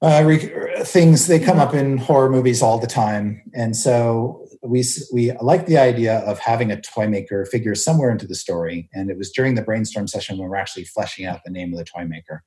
[0.00, 4.84] uh, re- things they come up in horror movies all the time and so we
[5.12, 9.10] we like the idea of having a toy maker figure somewhere into the story and
[9.10, 11.78] it was during the brainstorm session when we we're actually fleshing out the name of
[11.78, 12.42] the toy maker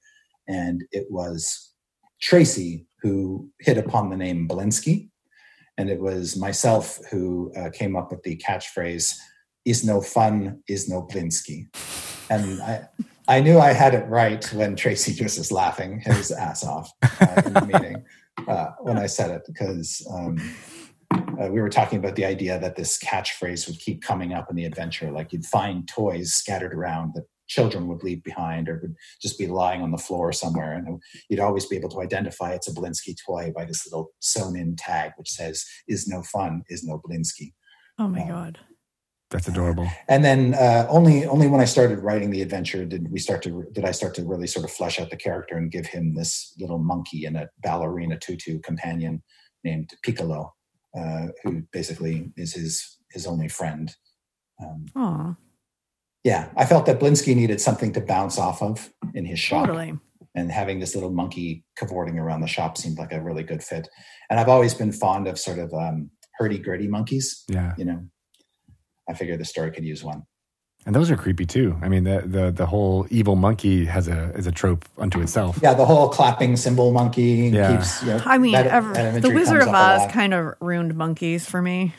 [0.48, 1.74] and it was
[2.22, 5.10] tracy who hit upon the name Blinsky,
[5.78, 9.18] and it was myself who uh, came up with the catchphrase
[9.66, 11.68] is no fun is no blinsky
[12.30, 12.88] and i
[13.28, 17.42] I knew I had it right when Tracy just was laughing his ass off uh,
[17.46, 18.04] in the meeting
[18.48, 20.38] uh, when I said it because um,
[21.12, 24.56] uh, we were talking about the idea that this catchphrase would keep coming up in
[24.56, 25.12] the adventure.
[25.12, 29.48] Like you'd find toys scattered around that children would leave behind or would just be
[29.48, 30.74] lying on the floor somewhere.
[30.74, 34.56] And you'd always be able to identify it's a Blinsky toy by this little sewn
[34.56, 37.54] in tag which says, is no fun, is no Blinsky.
[38.00, 38.60] Oh my Um, god.
[39.32, 39.88] That's adorable.
[40.10, 43.66] and then uh, only only when I started writing the adventure did we start to
[43.72, 46.54] did I start to really sort of flesh out the character and give him this
[46.60, 49.24] little monkey and a ballerina tutu companion
[49.64, 50.54] named Piccolo,
[50.98, 53.96] uh, who basically is his his only friend.
[54.62, 55.36] Um, Aw,
[56.24, 59.98] yeah, I felt that Blinsky needed something to bounce off of in his shop, totally.
[60.36, 63.88] and having this little monkey cavorting around the shop seemed like a really good fit.
[64.30, 67.44] And I've always been fond of sort of um, hurdy gurdy monkeys.
[67.48, 67.74] Yeah.
[67.78, 68.06] You know,
[69.10, 70.24] I figured the story could use one.
[70.86, 71.78] And those are creepy too.
[71.82, 75.60] I mean, the the, the whole evil monkey has a is a trope unto itself.
[75.62, 77.76] Yeah, the whole clapping cymbal monkey Yeah.
[77.78, 78.02] keeps.
[78.02, 81.46] You know, I mean, that- ever, that the Wizard of Oz kind of ruined monkeys
[81.46, 81.94] for me.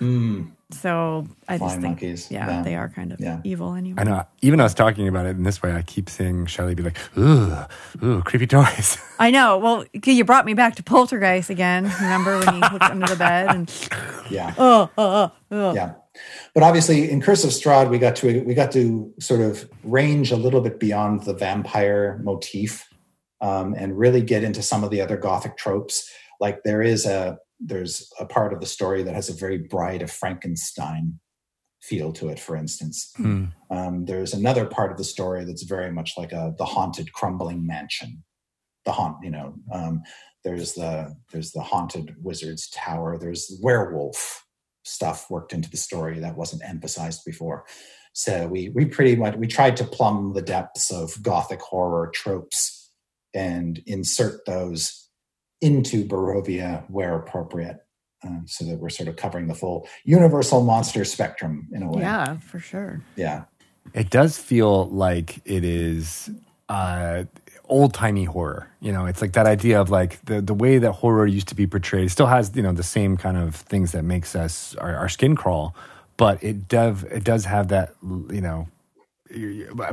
[0.00, 2.30] Mm, So I just think, monkeys.
[2.30, 3.38] yeah, they are kind of Yeah.
[3.44, 4.00] evil anyway.
[4.00, 4.24] I know.
[4.42, 7.54] Even us talking about it in this way, I keep seeing Shelly be like, "Ooh,
[8.02, 9.58] ooh, creepy toys." I know.
[9.58, 11.84] Well, you brought me back to Poltergeist again.
[12.00, 13.70] Remember when he looks under the bed and
[14.30, 15.74] Yeah, oh, oh, oh, oh.
[15.74, 15.92] yeah.
[16.54, 20.30] But obviously, in Curse of Strahd, we got to we got to sort of range
[20.30, 22.86] a little bit beyond the vampire motif,
[23.40, 26.10] um, and really get into some of the other gothic tropes.
[26.40, 30.02] Like there is a there's a part of the story that has a very Bride
[30.02, 31.18] of Frankenstein
[31.80, 32.38] feel to it.
[32.38, 33.46] For instance, Hmm.
[33.70, 37.66] Um, there's another part of the story that's very much like a the haunted crumbling
[37.66, 38.22] mansion.
[38.84, 39.54] The haunt, you know.
[39.72, 40.02] Um,
[40.44, 43.16] there's the there's the haunted wizard's tower.
[43.16, 44.41] There's werewolf
[44.82, 47.64] stuff worked into the story that wasn't emphasized before.
[48.12, 52.90] So we we pretty much we tried to plumb the depths of gothic horror tropes
[53.34, 55.08] and insert those
[55.62, 57.78] into Barovia where appropriate,
[58.24, 62.02] um, so that we're sort of covering the full universal monster spectrum in a way.
[62.02, 63.02] yeah, for sure.
[63.16, 63.44] yeah.
[63.94, 66.30] It does feel like it is
[66.68, 67.24] uh,
[67.68, 68.68] old timey horror.
[68.80, 71.54] You know, it's like that idea of like the the way that horror used to
[71.54, 72.06] be portrayed.
[72.06, 75.08] It still has you know the same kind of things that makes us our, our
[75.08, 75.74] skin crawl,
[76.16, 78.68] but it does it does have that you know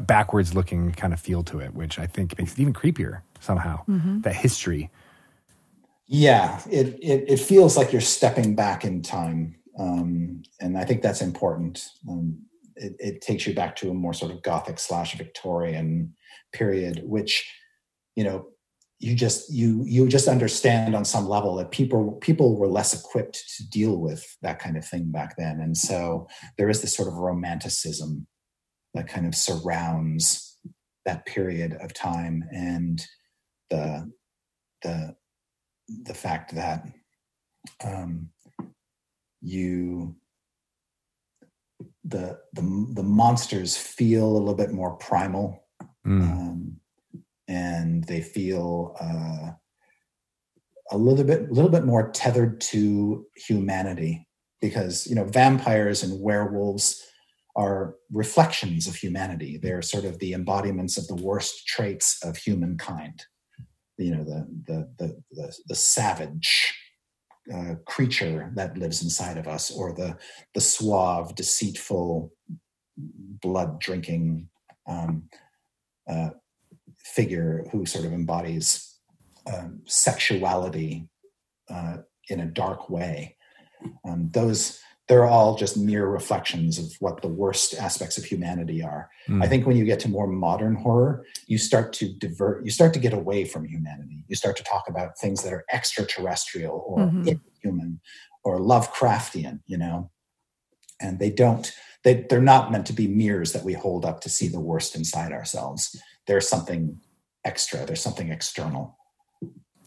[0.02, 3.84] backwards looking kind of feel to it, which I think makes it even creepier somehow.
[3.88, 4.22] Mm-hmm.
[4.22, 4.90] That history.
[6.08, 11.04] Yeah, it, it, it feels like you're stepping back in time, um, and I think
[11.04, 11.86] that's important.
[12.10, 12.40] Um,
[12.76, 16.16] it, it, takes you back to a more sort of Gothic slash Victorian
[16.52, 17.48] period, which
[18.20, 18.48] you know
[19.00, 23.42] you just you you just understand on some level that people people were less equipped
[23.56, 26.28] to deal with that kind of thing back then, and so
[26.58, 28.28] there is this sort of romanticism
[28.94, 30.58] that kind of surrounds
[31.06, 33.06] that period of time and
[33.70, 34.12] the
[34.82, 35.16] the
[36.04, 36.86] the fact that
[37.86, 38.28] um,
[39.40, 40.14] you
[42.04, 42.64] the the
[42.96, 45.64] the monsters feel a little bit more primal
[46.06, 46.22] mm.
[46.22, 46.49] and
[48.10, 49.52] they feel uh,
[50.92, 54.28] a little bit a little bit more tethered to humanity
[54.60, 57.06] because you know vampires and werewolves
[57.56, 59.58] are reflections of humanity.
[59.58, 63.24] They're sort of the embodiments of the worst traits of humankind.
[63.98, 66.76] You know, the the the the, the savage
[67.54, 70.18] uh, creature that lives inside of us, or the
[70.56, 72.32] the suave, deceitful,
[72.98, 74.50] blood drinking
[74.88, 75.30] um,
[76.10, 76.32] uh,
[76.98, 78.96] figure who sort of embodies
[79.52, 81.08] um, sexuality
[81.70, 81.98] uh,
[82.30, 83.38] in a dark way.
[84.06, 84.80] Um, those
[85.10, 89.10] they're all just mere reflections of what the worst aspects of humanity are.
[89.28, 89.44] Mm.
[89.44, 92.94] I think when you get to more modern horror, you start to divert, you start
[92.94, 94.24] to get away from humanity.
[94.28, 97.28] You start to talk about things that are extraterrestrial or mm-hmm.
[97.64, 98.00] inhuman
[98.44, 100.12] or Lovecraftian, you know,
[101.02, 104.30] and they don't, they, they're not meant to be mirrors that we hold up to
[104.30, 106.00] see the worst inside ourselves.
[106.30, 106.82] There's something
[107.44, 108.96] extra, there's something external.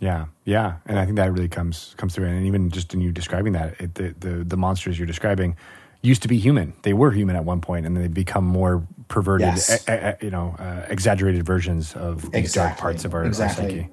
[0.01, 2.27] Yeah, yeah, and I think that really comes comes through.
[2.27, 5.56] And even just in you describing that, it, the, the the monsters you're describing
[6.02, 6.73] used to be human.
[6.82, 9.86] They were human at one point, and then they become more perverted, yes.
[9.86, 12.40] a, a, you know, uh, exaggerated versions of exactly.
[12.40, 13.64] these dark parts of our, exactly.
[13.64, 13.90] our psyche.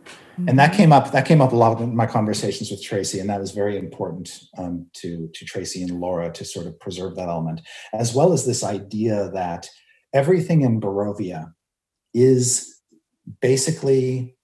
[0.47, 1.11] And that came up.
[1.11, 4.27] That came up a lot in my conversations with Tracy, and that was very important
[4.57, 7.61] um, to to Tracy and Laura to sort of preserve that element,
[7.93, 9.69] as well as this idea that
[10.11, 11.53] everything in Barovia
[12.14, 12.81] is
[13.41, 14.36] basically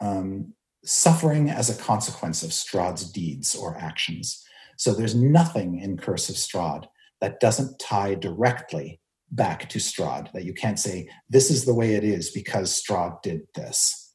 [0.00, 4.44] um, suffering as a consequence of Strahd's deeds or actions.
[4.76, 6.86] So there's nothing in Curse of Strahd
[7.20, 11.94] that doesn't tie directly back to Strahd, that you can't say, this is the way
[11.94, 14.14] it is because Strahd did this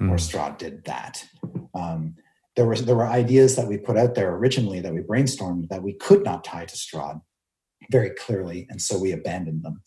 [0.00, 0.08] mm.
[0.08, 0.14] or hmm.
[0.14, 1.24] Strahd did that.
[1.74, 2.14] Um,
[2.56, 5.82] there were, there were ideas that we put out there originally that we brainstormed that
[5.82, 7.20] we could not tie to Strahd
[7.90, 9.82] very clearly, and so we abandoned them.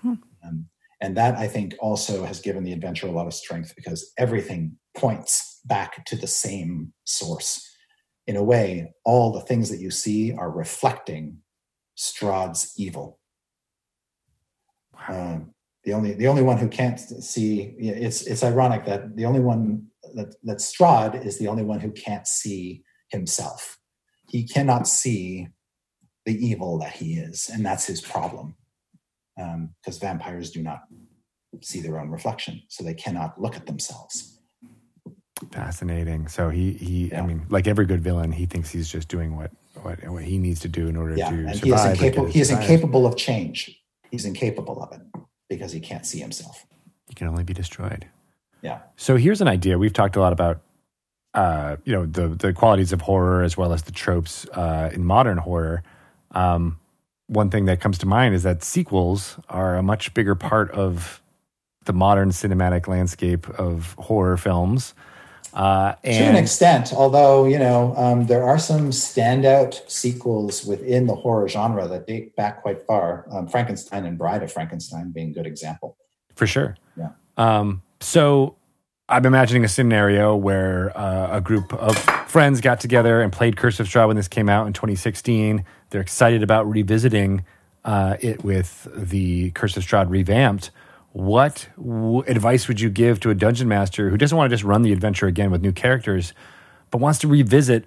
[0.00, 0.14] Hmm.
[0.44, 0.66] Um,
[1.00, 4.76] and that I think also has given the adventure a lot of strength because everything
[4.96, 7.64] points back to the same source.
[8.26, 11.38] In a way, all the things that you see are reflecting
[11.96, 13.18] Strahd's evil.
[15.08, 15.54] Um,
[15.84, 19.86] the only the only one who can't see it's it's ironic that the only one
[20.14, 23.78] that that Strahd is the only one who can't see himself.
[24.28, 25.48] He cannot see
[26.26, 28.56] the evil that he is, and that's his problem.
[29.38, 30.80] Because um, vampires do not
[31.62, 34.40] see their own reflection, so they cannot look at themselves.
[35.52, 36.28] Fascinating.
[36.28, 37.22] So he he yeah.
[37.22, 39.52] I mean, like every good villain, he thinks he's just doing what
[39.82, 41.30] what, what he needs to do in order yeah.
[41.30, 41.62] to and survive.
[41.62, 43.80] He is, incapable, he is incapable of change.
[44.10, 45.02] He's incapable of it
[45.48, 46.66] because he can't see himself.
[47.08, 48.06] He can only be destroyed.
[48.62, 48.80] Yeah.
[48.96, 49.78] So here's an idea.
[49.78, 50.60] We've talked a lot about
[51.34, 55.04] uh, you know the the qualities of horror as well as the tropes uh, in
[55.04, 55.82] modern horror.
[56.32, 56.78] Um,
[57.28, 61.22] one thing that comes to mind is that sequels are a much bigger part of
[61.84, 64.94] the modern cinematic landscape of horror films.
[65.54, 71.14] Uh, to an extent, although you know um, there are some standout sequels within the
[71.14, 73.26] horror genre that date back quite far.
[73.30, 75.96] Um, Frankenstein and Bride of Frankenstein being a good example.
[76.36, 76.76] For sure.
[76.96, 77.10] Yeah.
[77.38, 78.56] Um, so
[79.08, 81.96] I'm imagining a scenario where uh, a group of
[82.28, 85.64] friends got together and played Curse of Strahd when this came out in 2016.
[85.90, 87.44] They're excited about revisiting
[87.84, 90.70] uh, it with the Curse of Strahd revamped
[91.12, 94.64] what w- advice would you give to a dungeon master who doesn't want to just
[94.64, 96.32] run the adventure again with new characters,
[96.90, 97.86] but wants to revisit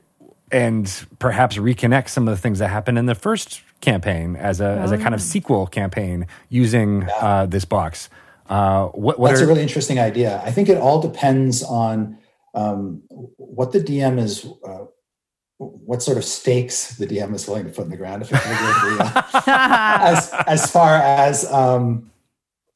[0.52, 4.66] and perhaps reconnect some of the things that happened in the first campaign as a
[4.66, 4.80] oh.
[4.80, 5.24] as a kind of oh.
[5.24, 7.16] sequel campaign using yeah.
[7.16, 8.10] uh, this box?
[8.50, 10.42] Uh, what, what That's are, a really interesting idea.
[10.44, 12.18] I think it all depends on
[12.54, 14.46] um, what the DM is.
[14.66, 14.86] Uh,
[15.58, 18.32] what sort of stakes the DM is willing to put in the ground, it's
[19.46, 22.12] as as far as um,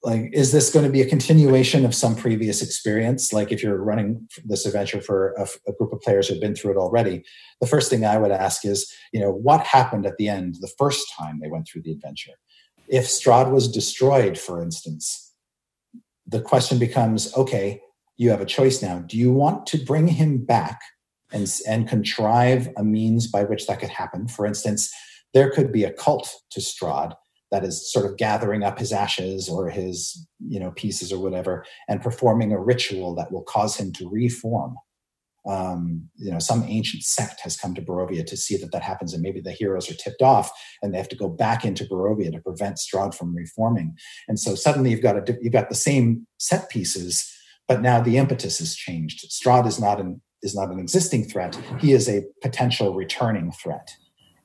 [0.05, 3.81] like is this going to be a continuation of some previous experience like if you're
[3.81, 7.23] running this adventure for a, a, group of players who've been through it already
[7.59, 10.71] the first thing i would ask is you know what happened at the end the
[10.77, 12.33] first time they went through the adventure
[12.87, 15.33] if strahd was destroyed for instance
[16.27, 17.81] the question becomes okay
[18.17, 18.99] you have a choice now.
[18.99, 20.79] Do you want to bring him back
[21.31, 24.27] and, and contrive a means by which that could happen?
[24.27, 24.93] For instance
[25.35, 27.13] there could be a cult to strahd
[27.51, 31.63] that is sort of gathering up his ashes or his you know pieces or whatever
[31.87, 34.75] and performing a ritual that will cause him to reform.
[35.47, 39.13] Um, you know some ancient sect has come to barovia to see that that happens
[39.13, 40.49] and maybe the heroes are tipped off
[40.81, 43.95] and they have to go back into barovia to prevent strahd from reforming.
[44.27, 47.31] And so suddenly you've got a, you've got the same set pieces
[47.67, 51.57] but now the impetus has changed strahd is not an is not an existing threat
[51.79, 53.89] he is a potential returning threat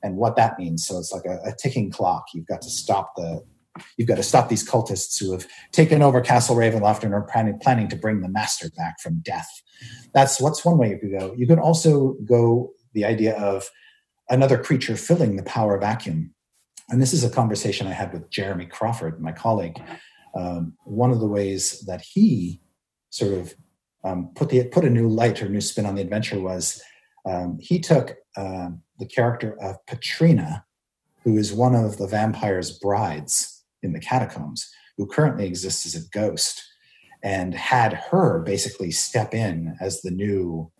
[0.03, 0.85] and what that means.
[0.85, 2.27] So it's like a, a ticking clock.
[2.33, 3.43] You've got to stop the
[3.97, 7.57] you've got to stop these cultists who have taken over Castle Ravenloft and are planning,
[7.59, 9.47] planning to bring the master back from death.
[10.13, 11.33] That's what's one way you could go.
[11.37, 13.69] You could also go the idea of
[14.29, 16.33] another creature filling the power vacuum.
[16.89, 19.81] And this is a conversation I had with Jeremy Crawford, my colleague.
[20.35, 22.59] Um, one of the ways that he
[23.11, 23.53] sort of
[24.03, 26.81] um, put the put a new light or new spin on the adventure was
[27.25, 30.65] um, he took um, the character of Patrina,
[31.23, 36.07] who is one of the vampire's brides in the catacombs, who currently exists as a
[36.09, 36.63] ghost,
[37.23, 40.71] and had her basically step in as the new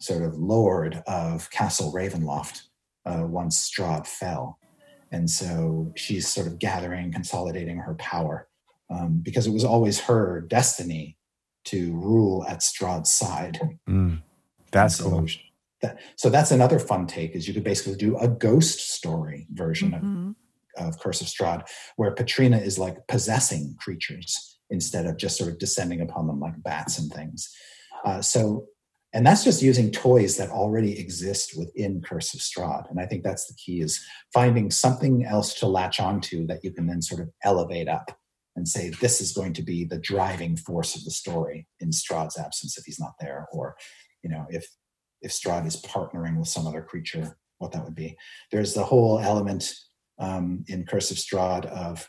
[0.00, 2.62] sort of lord of Castle Ravenloft
[3.06, 4.58] uh, once Strahd fell.
[5.10, 8.48] And so she's sort of gathering, consolidating her power
[8.90, 11.16] um, because it was always her destiny
[11.64, 13.58] to rule at Strahd's side.
[13.88, 14.22] Mm,
[14.70, 15.26] that's so cool.
[15.82, 19.90] That, so that's another fun take is you could basically do a ghost story version
[19.92, 20.82] mm-hmm.
[20.82, 25.50] of, of Curse of Strahd, where Katrina is like possessing creatures instead of just sort
[25.50, 27.54] of descending upon them like bats and things.
[28.04, 28.66] Uh, so,
[29.12, 32.90] and that's just using toys that already exist within Curse of Strahd.
[32.90, 36.72] And I think that's the key is finding something else to latch onto that you
[36.72, 38.18] can then sort of elevate up
[38.56, 42.38] and say this is going to be the driving force of the story in Strahd's
[42.38, 43.76] absence if he's not there, or
[44.22, 44.66] you know if
[45.22, 48.16] if Strahd is partnering with some other creature, what that would be.
[48.52, 49.74] There's the whole element
[50.18, 52.08] um, in Curse of Strahd of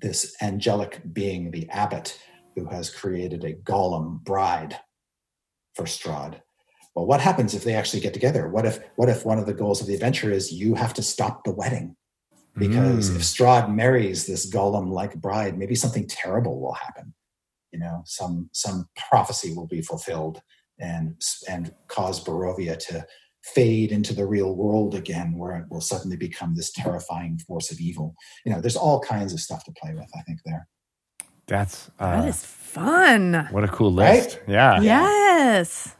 [0.00, 2.18] this angelic being, the abbot,
[2.54, 4.78] who has created a golem bride
[5.74, 6.40] for Strahd.
[6.94, 8.48] Well, what happens if they actually get together?
[8.48, 11.02] What if what if one of the goals of the adventure is you have to
[11.02, 11.96] stop the wedding?
[12.58, 13.16] Because mm.
[13.16, 17.14] if Strahd marries this golem-like bride, maybe something terrible will happen.
[17.72, 20.40] You know, some some prophecy will be fulfilled
[20.78, 23.06] and and cause Barovia to
[23.42, 27.80] fade into the real world again, where it will suddenly become this terrifying force of
[27.80, 28.14] evil.
[28.44, 30.10] You know, there's all kinds of stuff to play with.
[30.16, 30.66] I think there.
[31.46, 33.48] That's uh, that is fun.
[33.50, 34.36] What a cool list!
[34.36, 34.48] Right?
[34.48, 34.80] Yeah.
[34.80, 35.94] Yes.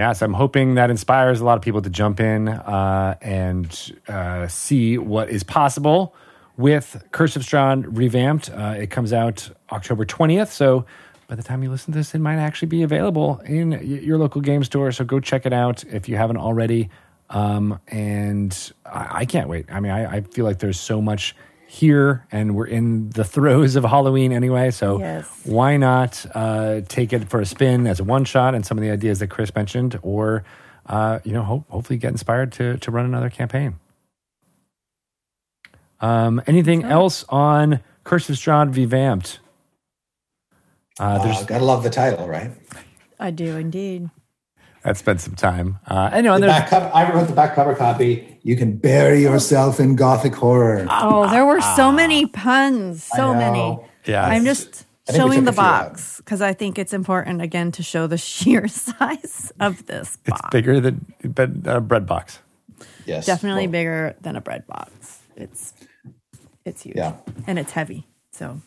[0.00, 4.48] Yes, I'm hoping that inspires a lot of people to jump in uh, and uh,
[4.48, 6.14] see what is possible
[6.56, 8.48] with Curse of Strahd revamped.
[8.48, 10.86] Uh, it comes out October 20th, so
[11.26, 14.40] by the time you listen to this, it might actually be available in your local
[14.40, 14.90] game store.
[14.90, 16.88] So go check it out if you haven't already.
[17.28, 19.66] Um, and I, I, can't wait.
[19.70, 21.36] I mean, I, I, feel like there's so much
[21.70, 24.72] here, and we're in the throes of Halloween anyway.
[24.72, 25.30] So yes.
[25.44, 28.82] why not uh, take it for a spin as a one shot and some of
[28.82, 30.42] the ideas that Chris mentioned, or
[30.86, 33.78] uh, you know, hope, hopefully get inspired to to run another campaign.
[36.00, 39.38] Um, anything else on Curse of Strahd revamped?
[40.98, 42.50] Uh, uh, gotta love the title, right?
[43.20, 44.10] I do indeed.
[44.84, 45.78] I spent some time.
[45.86, 46.36] Uh, I know.
[46.40, 48.29] The back cover, I wrote the back cover copy.
[48.42, 50.86] You can bury yourself in gothic horror.
[50.88, 51.92] Oh, there were so ah.
[51.92, 53.04] many puns.
[53.04, 53.78] So many.
[54.06, 54.26] Yeah.
[54.26, 58.68] I'm just showing the box because I think it's important again to show the sheer
[58.68, 60.40] size of this box.
[60.44, 61.04] It's bigger than
[61.66, 62.40] a bread box.
[63.06, 63.26] Yes.
[63.26, 65.20] Definitely well, bigger than a bread box.
[65.36, 65.74] It's
[66.64, 66.96] it's huge.
[66.96, 67.16] Yeah.
[67.46, 68.06] And it's heavy.
[68.32, 68.60] So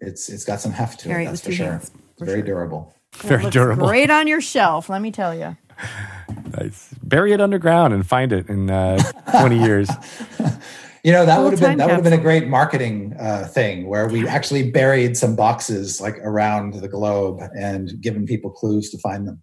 [0.00, 1.28] it's it's got some heft to Carry it.
[1.28, 1.66] That's for sure.
[1.72, 2.46] Hands, for Very sure.
[2.46, 2.94] durable.
[3.16, 3.86] Very durable.
[3.86, 4.88] Great on your shelf.
[4.88, 5.56] Let me tell you.
[6.58, 6.88] Nice.
[7.02, 8.98] Bury it underground and find it in uh,
[9.30, 9.88] twenty years.
[11.04, 13.88] You know that would have been that would have been a great marketing uh, thing
[13.88, 18.98] where we actually buried some boxes like around the globe and given people clues to
[18.98, 19.42] find them.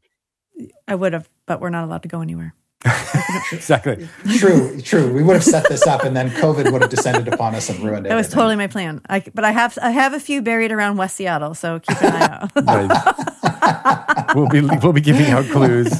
[0.88, 2.56] I would have, but we're not allowed to go anywhere.
[3.52, 4.08] exactly.
[4.38, 5.12] True, true.
[5.12, 7.78] We would have set this up, and then COVID would have descended upon us and
[7.80, 8.10] ruined it.
[8.10, 9.02] That was totally my plan.
[9.10, 12.14] I, but I have I have a few buried around West Seattle, so keep an
[12.14, 14.36] eye out.
[14.36, 15.92] We'll be we'll be giving out clues.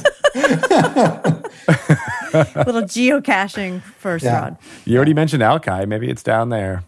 [2.66, 4.54] Little geocaching first yeah.
[4.84, 5.86] You already mentioned Alki.
[5.86, 6.84] Maybe it's down there.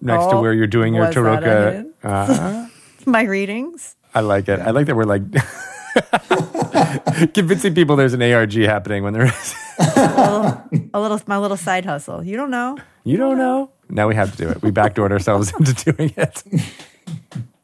[0.00, 1.72] next to Oh, where you're doing your was Tarokka.
[1.72, 1.94] hint?
[2.02, 2.66] Uh,
[3.06, 3.96] My readings.
[4.14, 4.60] I like it.
[4.60, 5.22] I like that we're like
[7.34, 9.54] convincing people there's an ARG happening when there is.
[9.78, 12.22] a little my little side hustle.
[12.22, 12.76] You don't know.
[13.04, 13.70] You don't know.
[13.88, 14.62] Now we have to do it.
[14.62, 16.42] We backdoored ourselves into doing it.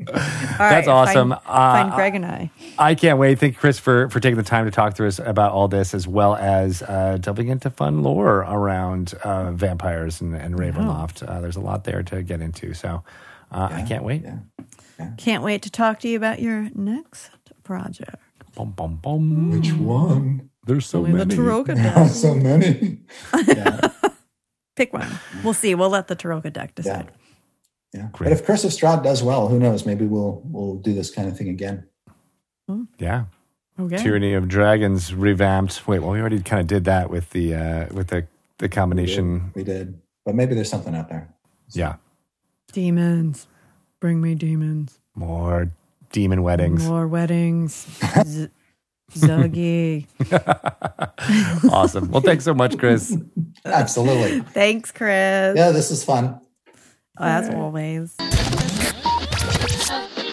[0.09, 0.15] All
[0.59, 1.31] That's right, awesome.
[1.31, 2.51] Find, Uh, find Greg and I.
[2.79, 3.39] I can't wait.
[3.39, 5.95] Thank you, Chris, for, for taking the time to talk to us about all this,
[5.95, 11.29] as well as uh, delving into fun lore around uh, vampires and, and Ravenloft.
[11.29, 12.75] Uh, there's a lot there to get into.
[12.75, 13.03] So
[13.53, 14.23] uh, I can't wait.
[14.25, 15.11] Yeah.
[15.17, 17.31] Can't wait to talk to you about your next
[17.63, 18.17] project.
[18.57, 19.51] Bum, bum, bum.
[19.53, 20.51] Which one?
[20.67, 21.35] There's so The many.
[21.37, 22.09] Tarokka deck.
[22.11, 22.99] so many.
[24.77, 25.09] Pick one.
[25.43, 25.75] We'll see.
[25.75, 27.11] We'll let the Tarokka deck decide.
[27.95, 28.09] Yeah.
[28.13, 28.29] Great.
[28.29, 29.87] But if Curse of Strahd does well, who knows?
[29.87, 31.87] Maybe we'll we'll do this kind of thing again.
[32.99, 33.25] Yeah.
[33.81, 33.97] Okay.
[33.97, 35.87] Tyranny of Dragons revamped.
[35.89, 38.27] Wait, well, we already kind of did that with the uh, with the
[38.59, 39.53] the combination.
[39.55, 39.99] We did.
[40.27, 41.33] But maybe there's something out there.
[41.71, 41.97] Yeah,
[42.73, 43.47] Demons.
[44.01, 44.99] Bring me demons.
[45.15, 45.71] more
[46.13, 46.87] demon weddings.
[46.87, 47.73] More weddings.
[48.27, 48.49] Z-
[49.13, 50.07] Zuggy.
[51.73, 52.11] awesome.
[52.11, 53.17] Well, thanks so much, Chris.
[53.65, 54.41] Absolutely.
[54.41, 55.57] Thanks, Chris.
[55.57, 56.41] Yeah, this is fun.
[57.21, 58.15] As always.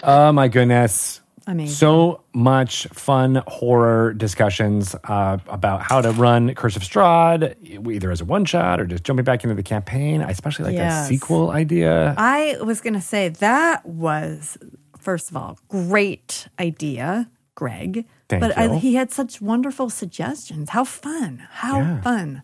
[0.08, 1.20] Oh my goodness.
[1.48, 1.74] Amazing.
[1.74, 7.54] So much fun horror discussions uh, about how to run Curse of Strahd,
[7.88, 10.22] either as a one shot or just jumping back into the campaign.
[10.22, 11.08] I especially like that Yes.
[11.08, 12.14] sequel idea.
[12.18, 14.58] I was going to say that was,
[14.98, 18.06] first of all, great idea, Greg.
[18.28, 18.78] Thank but I, you.
[18.80, 20.70] he had such wonderful suggestions.
[20.70, 21.46] How fun.
[21.50, 22.00] How Yeah.
[22.00, 22.42] fun.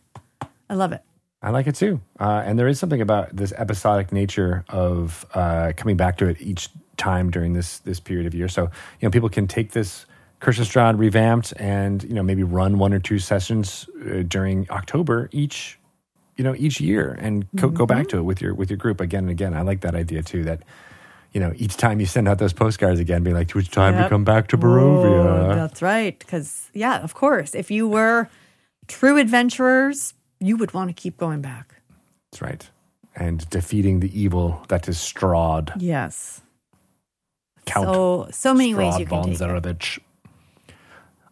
[0.70, 1.02] I love it.
[1.42, 2.00] I like it too.
[2.20, 6.40] Uh, and there is something about this episodic nature of uh, coming back to it
[6.40, 8.48] each time during this this period of year.
[8.48, 8.62] So
[9.00, 10.06] you know, people can take this
[10.40, 15.78] of revamped and you know maybe run one or two sessions uh, during October each
[16.36, 19.00] you know each year and go, go back to it with your with your group
[19.00, 19.54] again and again.
[19.54, 20.44] I like that idea too.
[20.44, 20.62] That
[21.32, 24.00] you know each time you send out those postcards again, be like, "It's time to
[24.02, 24.10] Yep.
[24.10, 26.16] come back to Barovia." that's right.
[26.18, 28.28] Because, yeah, of course, if you were
[28.88, 31.76] true adventurers, you would want to keep going back.
[32.30, 32.68] That's right.
[33.14, 35.72] And defeating the evil that is Strahd.
[35.78, 36.40] Yes.
[37.66, 39.30] Count so, so many ways you can von
[39.64, 39.98] it.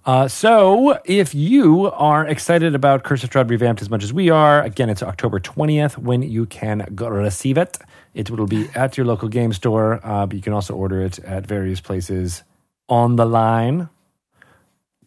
[0.06, 4.30] Uh, so, if you are excited about Curse of Strahd Revamped as much as we
[4.30, 7.78] are, again, it's October 20th when you can go receive it.
[8.14, 11.18] It will be at your local game store, uh, but you can also order it
[11.20, 12.42] at various places
[12.88, 13.88] on the line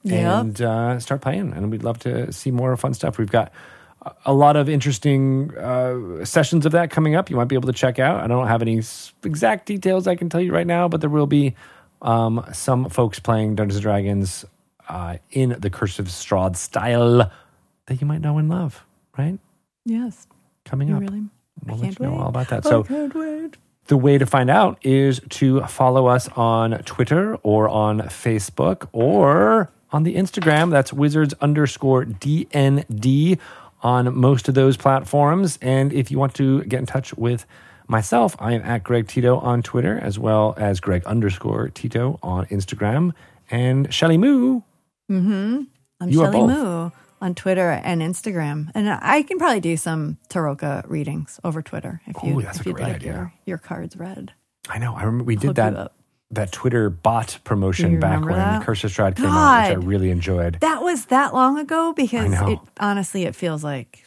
[0.04, 0.42] Yep.
[0.42, 1.54] and uh, start playing.
[1.54, 3.18] And we'd love to see more fun stuff.
[3.18, 3.52] We've got
[4.26, 7.30] a- lot of interesting uh, sessions of that coming up.
[7.30, 8.20] You might be able to check out.
[8.22, 8.82] I don't have any
[9.24, 11.56] exact details I can tell you right now, but there will be
[12.02, 14.46] um, some folks playing Dungeons and Dragons
[14.90, 17.32] uh, in the Curse of Strahd style
[17.86, 18.84] that you might know and love.
[19.18, 19.40] Right,
[19.86, 20.28] Yes.
[20.66, 21.02] coming You up.
[21.02, 21.24] really?
[21.66, 22.20] We'll I let you know wait.
[22.22, 22.66] all about that.
[22.66, 22.84] I So.
[23.88, 29.70] The way to find out is to follow us on Twitter or on Facebook or
[29.92, 30.72] on the Instagram.
[30.72, 33.38] That's wizards underscore DND
[33.84, 35.60] on most of those platforms.
[35.62, 37.46] And if you want to get in touch with
[37.88, 42.46] myself, I am at Greg Tito on Twitter as well as Greg underscore Tito on
[42.48, 43.14] Instagram.
[43.52, 44.62] And Shelly Moo,
[45.12, 45.64] mm-hmm.
[46.00, 46.48] I'm You Shelly.
[46.48, 46.90] Moo
[47.22, 48.72] on Twitter and Instagram.
[48.74, 52.66] And I can probably do some Tarokka readings over Twitter if, you, Ooh, that's if
[52.66, 53.12] a you'd like idea.
[53.12, 54.34] Your, your cards read.
[54.70, 54.96] I know.
[54.96, 55.92] I remember we did that.
[56.36, 58.64] That Twitter bot promotion back when that?
[58.64, 60.58] Curse of Strahd came out, which I really enjoyed.
[60.62, 64.06] That was that long ago because it honestly it feels like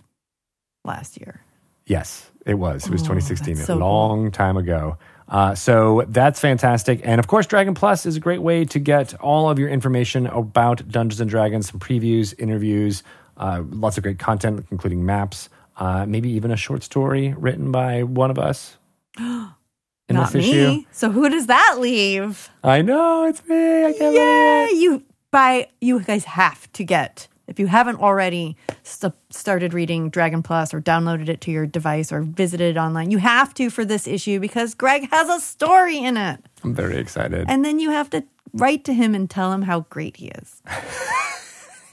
[0.85, 1.41] last year.
[1.87, 2.87] Yes, it was.
[2.87, 3.89] It was Oh, 2016, that's a so cool.
[3.89, 4.99] long time ago.
[5.29, 7.01] Uh, so that's fantastic.
[7.05, 10.27] And of course, Dragon Plus is a great way to get all of your information
[10.27, 13.03] about Dungeons and Dragons, some previews, interviews,
[13.37, 15.49] uh, lots of great content, including maps,
[15.79, 18.77] uh, maybe even a short story written by one of us.
[20.09, 20.51] In Not this me.
[20.51, 20.85] issue.
[20.93, 22.49] So who does that leave?
[22.63, 23.85] I know, it's me.
[23.87, 24.81] I can't Yeah, believe it.
[24.83, 25.03] you
[25.33, 30.73] by you guys have to get if you haven't already st- started reading Dragon Plus
[30.73, 33.11] or downloaded it to your device or visited it online.
[33.11, 36.41] You have to for this issue because Greg has a story in it.
[36.63, 37.45] I'm very excited.
[37.49, 40.63] And then you have to write to him and tell him how great he is.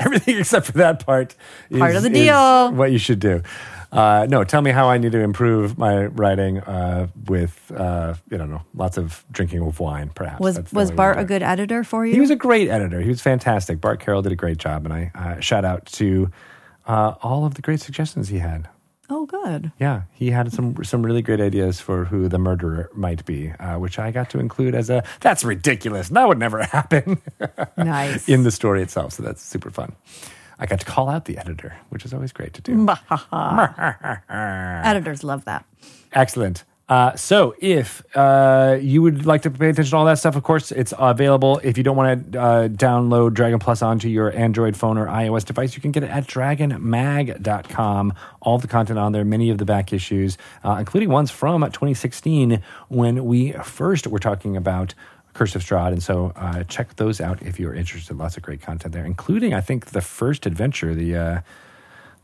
[0.00, 1.34] Everything except for that part.
[1.76, 2.72] Part is- of the deal.
[2.72, 3.42] What you should do.
[3.92, 8.36] Uh, no, tell me how I need to improve my writing uh, with, uh, I
[8.36, 10.40] don't know, lots of drinking of wine, perhaps.
[10.40, 12.12] Was That's was Bart a good editor for you?
[12.14, 13.00] He was a great editor.
[13.00, 13.80] He was fantastic.
[13.80, 16.30] Bart Carroll did a great job, and I uh, shout out to
[16.86, 18.68] uh, all of the great suggestions he had.
[19.10, 19.72] oh, good.
[19.80, 23.76] Yeah, he had some some really great ideas for who the murderer might be, uh,
[23.80, 26.10] which I got to include as a that's ridiculous.
[26.10, 27.20] That would never happen
[27.76, 28.28] Nice.
[28.34, 29.14] in the story itself.
[29.14, 29.96] So that's super fun.
[30.60, 32.86] I got to call out the editor, which is always great to do.
[34.30, 35.64] Editors love that.
[36.12, 36.64] Excellent.
[36.90, 40.42] Uh, so, if uh, you would like to pay attention to all that stuff, of
[40.42, 41.60] course, it's available.
[41.62, 45.44] If you don't want to uh, download Dragon Plus onto your Android phone or iOS
[45.44, 48.12] device, you can get it at dragonmag.com.
[48.42, 52.60] All the content on there, many of the back issues, uh, including ones from 2016
[52.88, 54.92] when we first were talking about
[55.34, 55.92] Curse of Strahd.
[55.92, 58.16] And so, uh, check those out if you're interested.
[58.16, 61.40] Lots of great content there, including, I think, the first adventure, the uh,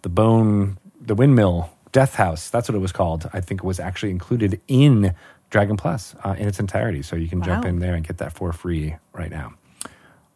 [0.02, 2.50] the bone, the windmill Death House.
[2.50, 3.30] That's what it was called.
[3.32, 5.14] I think it was actually included in
[5.50, 7.02] Dragon Plus uh, in its entirety.
[7.02, 9.54] So you can jump in there and get that for free right now.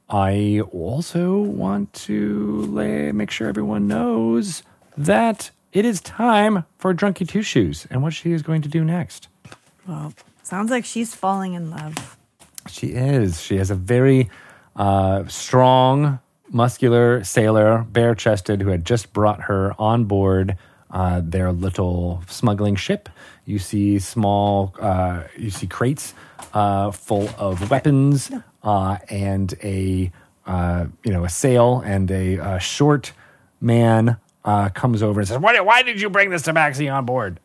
[0.08, 4.62] I also want to lay, make sure everyone knows
[4.96, 8.84] that it is time for Drunky Two Shoes and what she is going to do
[8.84, 9.28] next.
[9.86, 12.16] Well, sounds like she's falling in love.
[12.72, 13.40] She is.
[13.40, 14.30] She has a very
[14.76, 16.18] uh, strong,
[16.50, 20.56] muscular sailor, bare chested, who had just brought her on board
[20.90, 23.08] uh, their little smuggling ship.
[23.44, 26.14] You see small, uh, you see crates
[26.54, 28.30] uh, full of weapons
[28.62, 30.10] uh, and a,
[30.46, 33.12] uh, you know, a sail and a, uh short
[33.60, 37.38] man uh, comes over and says, why, why did you bring this tabaxi on board?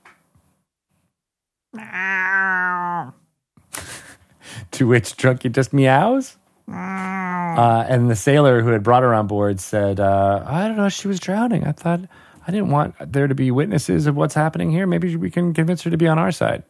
[4.71, 6.37] To which Drunky just meows.
[6.67, 10.89] Uh, and the sailor who had brought her on board said, uh, I don't know,
[10.89, 11.65] she was drowning.
[11.65, 12.01] I thought,
[12.47, 14.87] I didn't want there to be witnesses of what's happening here.
[14.87, 16.63] Maybe we can convince her to be on our side.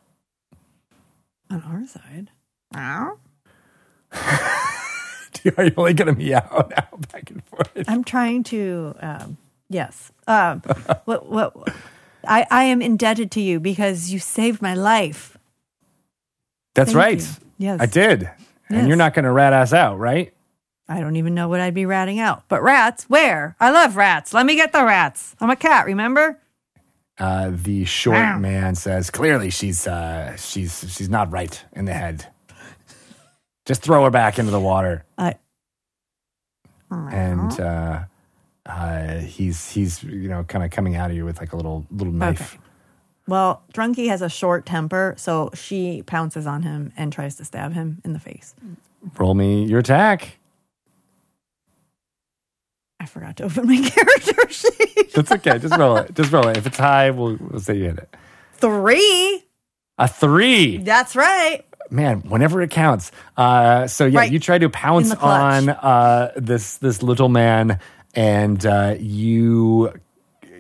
[1.49, 2.30] On our side.
[5.57, 7.72] Are you only going to meow now back and forth?
[7.88, 9.38] I'm trying to, um,
[9.70, 10.12] yes.
[10.28, 10.62] Um,
[11.06, 11.56] what, what,
[12.28, 15.38] I, I am indebted to you because you saved my life.
[16.74, 17.22] That's Thank right.
[17.22, 17.44] you.
[17.57, 17.80] Yes.
[17.82, 18.30] I did.
[18.69, 20.34] And you're not going to rat us out, right?
[20.88, 22.44] I don't even know what I'd be ratting out.
[22.48, 23.56] But rats, where?
[23.60, 24.34] I love rats.
[24.34, 25.36] Let me get the rats.
[25.40, 26.40] I'm a cat, remember?
[27.18, 32.27] Uh, the short man says, "Clearly, she's uh, she's she's not right in the head.
[33.65, 35.36] Just throw her back into the water." I.
[36.91, 38.03] and uh,
[38.65, 41.86] uh, he's he's you know kind of coming out of you with like a little
[41.90, 42.56] little knife.
[42.56, 42.61] Okay.
[43.27, 47.73] Well, Drunky has a short temper, so she pounces on him and tries to stab
[47.73, 48.53] him in the face.
[49.18, 50.38] Roll me your attack.
[52.99, 55.14] I forgot to open my character sheet.
[55.14, 55.57] That's okay.
[55.60, 56.14] Just roll it.
[56.15, 56.57] Just roll it.
[56.57, 58.15] If it's high, we'll we'll say you hit it.
[58.53, 59.43] Three.
[59.97, 60.77] A three.
[60.77, 61.64] That's right.
[61.91, 63.11] Man, whenever it counts.
[63.38, 64.31] Uh, so yeah, Right.
[64.31, 65.64] you try to pounce In the clutch.
[65.64, 67.80] on uh, this this little man,
[68.15, 69.93] and uh, you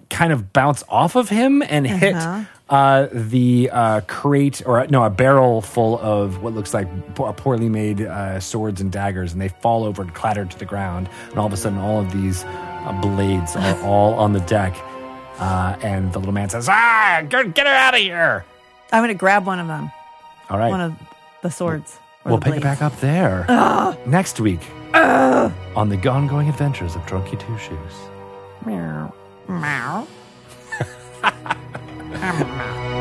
[0.09, 2.43] kind of bounce off of him and hit Uh-huh.
[2.69, 7.69] Uh, the uh, crate or no, a barrel full of what looks like po- poorly
[7.69, 11.07] made uh, swords and daggers, and they fall over and clatter to the ground.
[11.29, 14.75] And all of a sudden, all of these uh, blades are all on the deck.
[15.37, 18.45] Uh, and the little man says, "Ah, get get her out of here!"
[18.91, 19.91] I'm going to grab one of them,
[20.49, 20.93] All right, one of
[21.41, 21.99] the swords.
[22.23, 23.45] or We'll the pick it back up there
[24.05, 24.61] next week
[24.93, 27.93] on the ongoing adventures of Drunky Two Shoes.
[28.65, 29.13] Meow.
[29.49, 30.07] Meow.
[32.17, 32.94] Hammer.